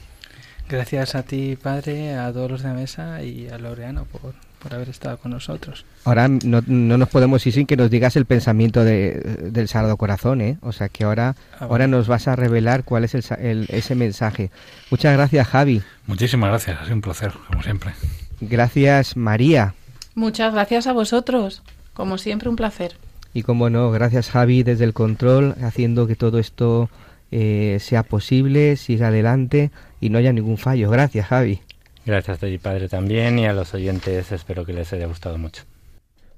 Gracias 0.72 1.16
a 1.16 1.24
ti, 1.24 1.58
padre, 1.62 2.16
a 2.16 2.32
todos 2.32 2.50
los 2.50 2.64
de 2.64 2.70
la 2.70 2.74
mesa 2.74 3.22
y 3.22 3.50
a 3.50 3.58
Laureano 3.58 4.06
por, 4.06 4.34
por 4.58 4.74
haber 4.74 4.88
estado 4.88 5.18
con 5.18 5.32
nosotros. 5.32 5.86
Ahora 6.06 6.30
no, 6.30 6.64
no, 6.66 6.98
nos 6.98 7.10
podemos 7.10 7.46
ir 7.46 7.52
sin 7.52 7.68
que 7.68 7.76
nos 7.76 7.90
digas 7.90 8.16
el 8.16 8.24
pensamiento 8.26 8.86
de, 8.86 9.50
del 9.52 9.68
Sagrado 9.68 9.98
Corazón, 9.98 10.40
¿eh? 10.40 10.58
O 10.62 10.72
sea 10.72 10.88
que 10.88 11.04
ahora, 11.04 11.36
ah, 11.36 11.58
bueno. 11.60 11.72
ahora 11.74 11.88
nos 11.88 12.08
vas 12.08 12.30
a 12.30 12.38
revelar 12.38 12.86
cuál 12.86 13.04
es 13.04 13.16
el, 13.16 13.24
el, 13.40 13.66
ese 13.68 13.96
mensaje. 13.96 14.50
Muchas 14.90 15.12
gracias, 15.12 15.46
Javi. 15.46 15.82
Muchísimas 16.08 16.50
gracias, 16.50 16.80
ha 16.80 16.84
sido 16.86 16.96
un 16.96 17.02
placer, 17.02 17.34
como 17.48 17.62
siempre. 17.64 17.92
Gracias, 18.40 19.18
María. 19.18 19.74
Muchas 20.16 20.54
gracias 20.54 20.88
a 20.88 20.94
vosotros, 20.94 21.64
como 21.94 22.18
siempre 22.18 22.48
un 22.48 22.56
placer. 22.56 22.96
Y 23.34 23.44
como 23.44 23.70
no, 23.70 23.92
gracias, 23.92 24.30
Javi, 24.30 24.64
desde 24.64 24.86
el 24.86 24.94
control, 24.94 25.54
haciendo 25.62 26.08
que 26.08 26.16
todo 26.16 26.40
esto 26.40 26.90
eh, 27.30 27.78
sea 27.82 28.04
posible, 28.04 28.78
siga 28.78 29.10
adelante 29.10 29.70
y 30.02 30.10
no 30.10 30.18
haya 30.18 30.34
ningún 30.34 30.58
fallo. 30.58 30.90
Gracias, 30.90 31.28
Javi. 31.28 31.62
Gracias 32.06 32.44
a 32.44 32.48
ti, 32.48 32.58
padre, 32.58 32.90
también, 32.90 33.40
y 33.40 33.46
a 33.46 33.54
los 33.54 33.74
oyentes 33.74 34.32
espero 34.32 34.66
que 34.66 34.74
les 34.74 34.92
haya 34.92 35.06
gustado 35.06 35.38
mucho. 35.38 35.64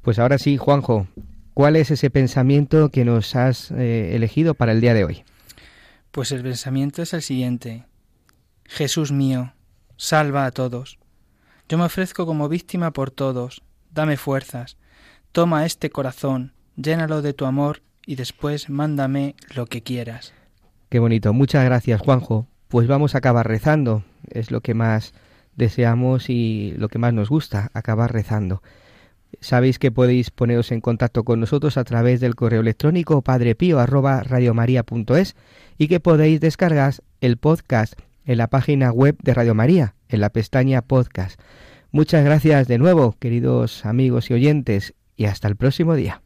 Pues 0.01 0.20
ahora 0.20 0.38
sí, 0.38 0.57
Juanjo, 0.57 1.07
¿cuál 1.53 1.78
es 1.78 1.89
ese 1.89 2.09
pensamiento 2.09 2.89
que 2.89 3.05
nos 3.05 3.36
has 3.36 3.72
eh, 3.72 4.16
elegido 4.16 4.53
para 4.53 4.74
el 4.74 4.82
día 4.82 4.93
de 4.93 5.05
hoy? 5.05 5.24
Pues 6.11 6.32
el 6.34 6.43
pensamiento 6.43 7.01
es 7.01 7.14
el 7.14 7.22
siguiente. 7.22 7.86
Jesús 8.66 9.11
mío, 9.14 9.53
salva 9.95 10.45
a 10.45 10.51
todos. 10.51 10.99
Yo 11.70 11.78
me 11.78 11.86
ofrezco 11.86 12.26
como 12.26 12.49
víctima 12.49 12.91
por 12.91 13.09
todos. 13.09 13.64
Dame 13.89 14.18
fuerzas. 14.18 14.78
Toma 15.32 15.66
este 15.66 15.89
corazón, 15.89 16.53
llénalo 16.76 17.22
de 17.22 17.34
tu 17.34 17.45
amor 17.45 17.82
y 18.05 18.16
después 18.16 18.70
mándame 18.70 19.36
lo 19.55 19.66
que 19.66 19.82
quieras. 19.82 20.34
Qué 20.89 20.99
bonito. 20.99 21.34
Muchas 21.34 21.64
gracias, 21.64 22.01
Juanjo. 22.01 22.47
Pues 22.74 22.88
vamos 22.88 23.14
a 23.14 23.20
acabar 23.20 23.48
rezando. 23.48 24.04
Es 24.32 24.50
lo 24.50 24.62
que 24.62 24.74
más 24.74 25.14
deseamos 25.56 26.28
y 26.28 26.74
lo 26.76 26.90
que 26.90 26.98
más 26.98 27.14
nos 27.14 27.30
gusta, 27.30 27.70
acabar 27.76 28.12
rezando. 28.12 28.64
Sabéis 29.42 29.78
que 29.78 29.92
podéis 29.92 30.32
poneros 30.32 30.72
en 30.72 30.82
contacto 30.82 31.24
con 31.24 31.40
nosotros 31.40 31.78
a 31.78 31.84
través 31.84 32.20
del 32.20 32.34
correo 32.34 32.62
electrónico 32.62 33.22
padrepío@radiomaria.es 33.22 35.36
y 35.78 35.88
que 35.88 36.00
podéis 36.00 36.42
descargar 36.42 36.96
el 37.22 37.38
podcast 37.38 37.94
en 38.26 38.40
la 38.40 38.48
página 38.48 38.92
web 38.92 39.18
de 39.22 39.36
Radio 39.36 39.54
María, 39.54 39.94
en 40.10 40.22
la 40.22 40.32
pestaña 40.32 40.82
podcast. 40.82 41.40
Muchas 41.92 42.26
gracias 42.26 42.68
de 42.68 42.80
nuevo, 42.80 43.16
queridos 43.20 43.86
amigos 43.86 44.32
y 44.32 44.34
oyentes, 44.34 44.96
y 45.16 45.26
hasta 45.26 45.48
el 45.48 45.58
próximo 45.58 45.94
día. 45.94 46.23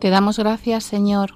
Te 0.00 0.08
damos 0.08 0.38
gracias, 0.38 0.84
Señor, 0.84 1.34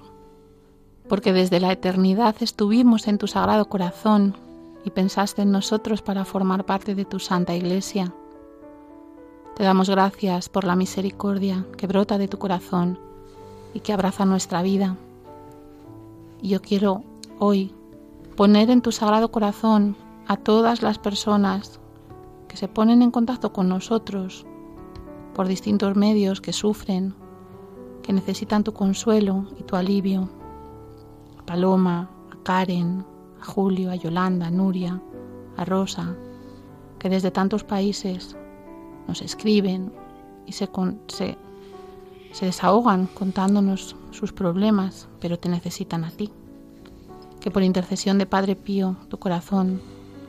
porque 1.07 1.33
desde 1.33 1.59
la 1.59 1.71
eternidad 1.71 2.35
estuvimos 2.39 3.07
en 3.07 3.19
tu 3.19 3.27
sagrado 3.27 3.69
corazón 3.69 4.35
y 4.83 4.89
pensaste 4.89 5.43
en 5.43 5.51
nosotros 5.51 6.01
para 6.01 6.25
formar 6.25 6.65
parte 6.65 6.95
de 6.95 7.05
tu 7.05 7.19
santa 7.19 7.53
iglesia. 7.53 8.11
Te 9.55 9.63
damos 9.63 9.87
gracias 9.87 10.49
por 10.49 10.63
la 10.63 10.75
misericordia 10.75 11.63
que 11.77 11.85
brota 11.85 12.17
de 12.17 12.27
tu 12.27 12.39
corazón 12.39 12.97
y 13.75 13.81
que 13.81 13.93
abraza 13.93 14.25
nuestra 14.25 14.63
vida. 14.63 14.97
Y 16.41 16.49
yo 16.49 16.59
quiero 16.63 17.03
hoy 17.37 17.71
poner 18.35 18.71
en 18.71 18.81
tu 18.81 18.91
sagrado 18.91 19.29
corazón 19.29 19.95
a 20.25 20.37
todas 20.37 20.81
las 20.81 20.97
personas 20.97 21.79
que 22.47 22.57
se 22.57 22.67
ponen 22.67 23.03
en 23.03 23.11
contacto 23.11 23.53
con 23.53 23.69
nosotros 23.69 24.43
por 25.35 25.47
distintos 25.47 25.95
medios 25.95 26.41
que 26.41 26.51
sufren 26.51 27.13
que 28.05 28.13
necesitan 28.13 28.63
tu 28.63 28.71
consuelo 28.71 29.47
y 29.59 29.63
tu 29.63 29.75
alivio. 29.75 30.29
A 31.39 31.43
Paloma, 31.43 32.07
a 32.31 32.43
Karen, 32.43 33.03
a 33.41 33.45
Julio, 33.45 33.89
a 33.89 33.95
Yolanda, 33.95 34.45
a 34.45 34.51
Nuria, 34.51 35.01
a 35.57 35.65
Rosa, 35.65 36.15
que 36.99 37.09
desde 37.09 37.31
tantos 37.31 37.63
países 37.63 38.37
nos 39.07 39.23
escriben 39.23 39.91
y 40.45 40.51
se, 40.51 40.69
se 41.07 42.45
desahogan 42.45 43.07
contándonos 43.07 43.95
sus 44.11 44.31
problemas, 44.31 45.07
pero 45.19 45.39
te 45.39 45.49
necesitan 45.49 46.03
a 46.03 46.11
ti. 46.11 46.31
Que 47.39 47.49
por 47.49 47.63
intercesión 47.63 48.19
de 48.19 48.27
Padre 48.27 48.55
Pío, 48.55 48.97
tu 49.09 49.17
corazón 49.17 49.81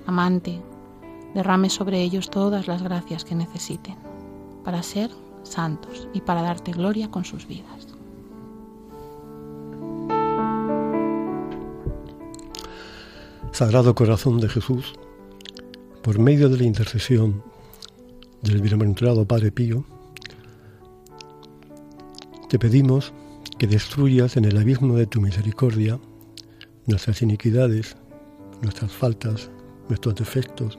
amante, 0.06 0.62
derrame 1.34 1.68
sobre 1.68 2.00
ellos 2.00 2.30
todas 2.30 2.68
las 2.68 2.82
gracias 2.82 3.26
que 3.26 3.34
necesiten 3.34 3.96
para 4.64 4.82
ser 4.82 5.10
santos 5.49 6.09
y 6.12 6.20
para 6.20 6.42
darte 6.42 6.72
gloria 6.72 7.11
con 7.11 7.24
sus 7.24 7.47
vidas. 7.47 7.88
Sagrado 13.53 13.94
Corazón 13.94 14.38
de 14.38 14.51
Jesús, 14.51 14.92
por 16.03 16.18
medio 16.18 16.51
de 16.51 16.59
la 16.59 16.64
intercesión 16.64 17.42
del 18.42 18.61
bienaventurado 18.61 19.26
Padre 19.26 19.51
Pío, 19.51 19.86
te 22.51 22.59
pedimos 22.59 23.14
que 23.59 23.66
destruyas 23.66 24.36
en 24.36 24.44
el 24.44 24.59
abismo 24.59 24.97
de 24.97 25.07
tu 25.07 25.20
misericordia 25.20 25.99
nuestras 26.84 27.22
iniquidades, 27.22 27.97
nuestras 28.61 28.92
faltas, 28.92 29.51
nuestros 29.88 30.14
defectos, 30.14 30.78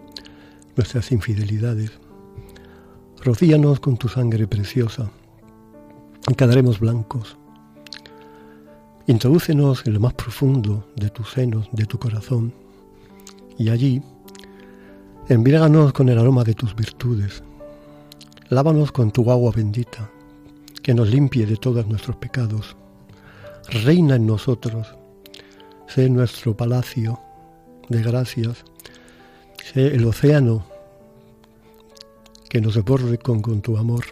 nuestras 0.75 1.11
infidelidades. 1.11 1.91
Rocíanos 3.23 3.79
con 3.79 3.97
tu 3.97 4.07
sangre 4.07 4.47
preciosa 4.47 5.09
y 6.29 6.35
quedaremos 6.35 6.79
blancos. 6.79 7.37
Introdúcenos 9.07 9.85
en 9.85 9.93
lo 9.93 9.99
más 9.99 10.13
profundo 10.13 10.87
de 10.95 11.09
tus 11.09 11.31
senos, 11.31 11.67
de 11.71 11.85
tu 11.85 11.97
corazón, 11.97 12.53
y 13.57 13.69
allí 13.69 14.01
embriáganos 15.27 15.93
con 15.93 16.09
el 16.09 16.19
aroma 16.19 16.43
de 16.43 16.53
tus 16.53 16.75
virtudes. 16.75 17.43
Lávanos 18.49 18.91
con 18.91 19.11
tu 19.11 19.29
agua 19.31 19.51
bendita, 19.53 20.09
que 20.83 20.93
nos 20.93 21.09
limpie 21.09 21.45
de 21.45 21.57
todos 21.57 21.87
nuestros 21.87 22.15
pecados. 22.17 22.77
Reina 23.83 24.15
en 24.15 24.27
nosotros, 24.27 24.95
sé 25.87 26.07
nuestro 26.09 26.55
palacio 26.55 27.19
de 27.89 28.01
gracias, 28.03 28.63
sé 29.73 29.87
el 29.87 30.05
océano 30.05 30.76
que 32.49 32.61
nos 32.61 32.75
desborde 32.75 33.17
con, 33.17 33.41
tu 33.61 33.77
amor, 33.77 34.05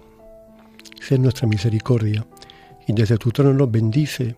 sé 1.00 1.18
nuestra 1.18 1.48
misericordia, 1.48 2.26
y 2.88 2.94
desde 2.94 3.18
tu 3.18 3.32
trono 3.32 3.68
bendice 3.68 4.36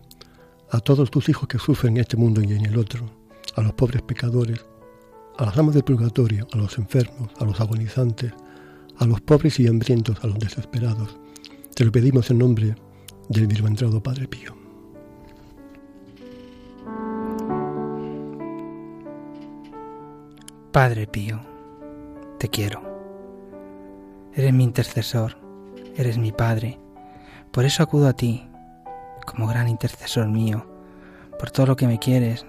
a 0.70 0.80
todos 0.80 1.10
tus 1.10 1.28
hijos 1.28 1.48
que 1.48 1.58
sufren 1.58 1.96
en 1.96 2.00
este 2.02 2.16
mundo 2.16 2.40
y 2.42 2.52
en 2.52 2.66
el 2.66 2.78
otro, 2.78 3.10
a 3.56 3.62
los 3.62 3.72
pobres 3.72 4.02
pecadores, 4.02 4.64
a 5.36 5.46
las 5.46 5.56
almas 5.56 5.74
del 5.74 5.84
purgatorio, 5.84 6.46
a 6.52 6.56
los 6.56 6.78
enfermos, 6.78 7.30
a 7.38 7.44
los 7.44 7.60
agonizantes, 7.60 8.32
a 8.98 9.06
los 9.06 9.20
pobres 9.20 9.58
y 9.60 9.66
hambrientos, 9.66 10.18
a 10.22 10.26
los 10.26 10.38
desesperados. 10.38 11.16
Te 11.74 11.84
lo 11.84 11.92
pedimos 11.92 12.30
en 12.30 12.38
nombre 12.38 12.74
del 13.28 13.46
bienaventurado 13.46 14.02
Padre 14.02 14.26
Pío. 14.26 14.56
Padre 20.72 21.06
Pío, 21.06 21.40
te 22.38 22.48
quiero. 22.48 22.87
Eres 24.38 24.52
mi 24.52 24.62
intercesor, 24.62 25.36
eres 25.96 26.16
mi 26.16 26.30
Padre. 26.30 26.78
Por 27.50 27.64
eso 27.64 27.82
acudo 27.82 28.06
a 28.06 28.12
ti, 28.12 28.48
como 29.26 29.48
gran 29.48 29.66
intercesor 29.66 30.28
mío, 30.28 30.64
por 31.40 31.50
todo 31.50 31.66
lo 31.66 31.74
que 31.74 31.88
me 31.88 31.98
quieres, 31.98 32.46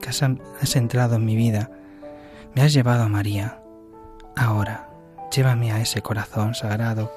que 0.00 0.10
has, 0.10 0.22
has 0.22 0.76
entrado 0.76 1.16
en 1.16 1.24
mi 1.24 1.34
vida. 1.34 1.68
Me 2.54 2.62
has 2.62 2.72
llevado 2.72 3.02
a 3.02 3.08
María. 3.08 3.60
Ahora, 4.36 4.88
llévame 5.34 5.72
a 5.72 5.80
ese 5.80 6.00
corazón 6.00 6.54
sagrado, 6.54 7.10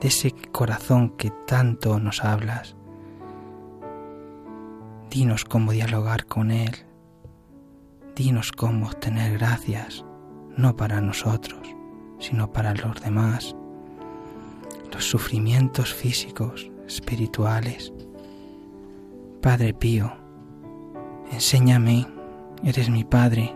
de 0.00 0.06
ese 0.06 0.30
corazón 0.30 1.16
que 1.16 1.32
tanto 1.48 1.98
nos 1.98 2.22
hablas. 2.22 2.76
Dinos 5.10 5.44
cómo 5.44 5.72
dialogar 5.72 6.26
con 6.26 6.52
Él. 6.52 6.76
Dinos 8.14 8.52
cómo 8.52 8.86
obtener 8.86 9.38
gracias, 9.38 10.04
no 10.56 10.76
para 10.76 11.00
nosotros, 11.00 11.58
sino 12.20 12.52
para 12.52 12.74
los 12.74 13.00
demás. 13.00 13.56
Los 14.92 15.04
sufrimientos 15.04 15.92
físicos, 15.92 16.70
espirituales. 16.86 17.92
Padre 19.40 19.74
Pío, 19.74 20.12
enséñame, 21.32 22.06
eres 22.62 22.90
mi 22.90 23.04
Padre, 23.04 23.54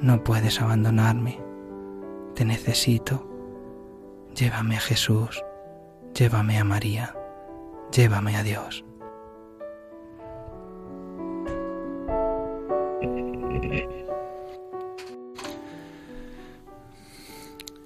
no 0.00 0.24
puedes 0.24 0.60
abandonarme, 0.60 1.38
te 2.34 2.44
necesito. 2.44 3.24
Llévame 4.34 4.76
a 4.76 4.80
Jesús, 4.80 5.42
llévame 6.14 6.58
a 6.58 6.64
María, 6.64 7.14
llévame 7.92 8.36
a 8.36 8.42
Dios. 8.42 8.84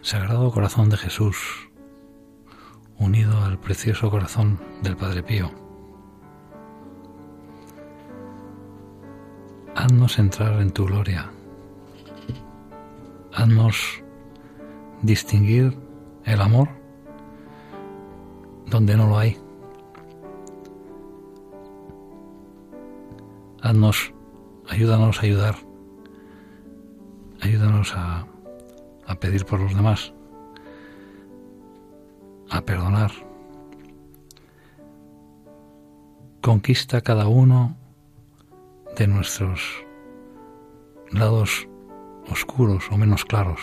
Sagrado 0.02 0.50
Corazón 0.50 0.88
de 0.88 0.96
Jesús, 0.96 1.70
unido 2.98 3.40
al 3.44 3.60
precioso 3.60 4.10
corazón 4.10 4.58
del 4.82 4.96
Padre 4.96 5.22
Pío, 5.22 5.48
haznos 9.76 10.18
entrar 10.18 10.60
en 10.60 10.72
tu 10.72 10.86
gloria, 10.86 11.30
haznos 13.32 14.02
distinguir 15.02 15.78
el 16.24 16.40
amor 16.40 16.68
donde 18.66 18.96
no 18.96 19.06
lo 19.06 19.18
hay, 19.18 19.38
haznos, 23.62 24.12
ayúdanos 24.68 25.20
a 25.20 25.22
ayudar, 25.22 25.54
ayúdanos 27.40 27.94
a 27.94 28.26
a 29.12 29.20
pedir 29.20 29.44
por 29.44 29.60
los 29.60 29.74
demás, 29.74 30.12
a 32.50 32.62
perdonar. 32.62 33.12
Conquista 36.40 37.02
cada 37.02 37.28
uno 37.28 37.76
de 38.96 39.06
nuestros 39.06 39.60
lados 41.10 41.68
oscuros 42.30 42.84
o 42.90 42.96
menos 42.96 43.24
claros 43.26 43.60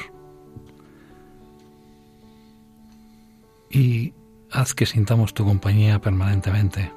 y 3.71 4.13
haz 4.51 4.75
que 4.75 4.85
sintamos 4.85 5.33
tu 5.33 5.45
compañía 5.45 5.99
permanentemente 5.99 6.91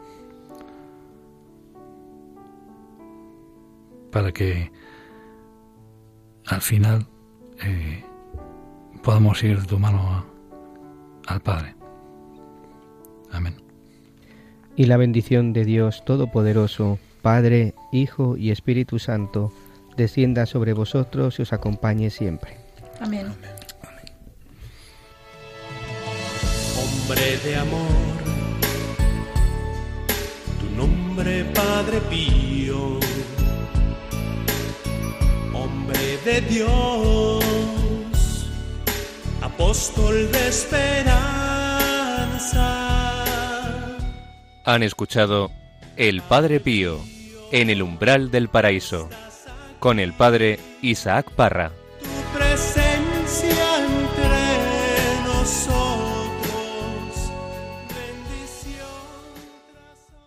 para 4.10 4.32
que 4.32 4.70
al 6.46 6.60
final 6.60 7.06
eh, 7.64 8.04
podamos 9.02 9.42
ir 9.42 9.60
de 9.60 9.66
tu 9.66 9.78
mano 9.78 10.00
a- 10.00 10.24
al 11.32 11.40
Padre. 11.40 11.74
Amén. 13.30 13.56
Y 14.76 14.86
la 14.86 14.96
bendición 14.96 15.52
de 15.52 15.64
Dios 15.64 16.04
Todopoderoso, 16.04 16.98
Padre, 17.22 17.74
Hijo 17.92 18.36
y 18.36 18.50
Espíritu 18.50 18.98
Santo, 18.98 19.52
descienda 19.96 20.46
sobre 20.46 20.72
vosotros 20.72 21.38
y 21.38 21.42
os 21.42 21.52
acompañe 21.52 22.10
siempre. 22.10 22.56
Amén. 23.00 23.26
Hombre 26.78 27.36
de 27.44 27.56
amor, 27.56 27.88
tu 30.60 30.76
nombre 30.76 31.44
Padre 31.54 32.00
Pío, 32.08 32.98
hombre 35.52 36.18
de 36.24 36.40
Dios, 36.42 37.44
apóstol 39.62 40.32
de 40.32 40.48
esperanza. 40.48 41.24
Han 44.64 44.82
escuchado 44.82 45.52
El 45.96 46.20
Padre 46.22 46.58
Pío 46.58 46.98
en 47.52 47.70
el 47.70 47.80
umbral 47.80 48.32
del 48.32 48.48
paraíso 48.48 49.08
con 49.78 50.00
el 50.00 50.14
Padre 50.14 50.58
Isaac 50.82 51.30
Parra. 51.30 51.70
Tu 52.00 52.81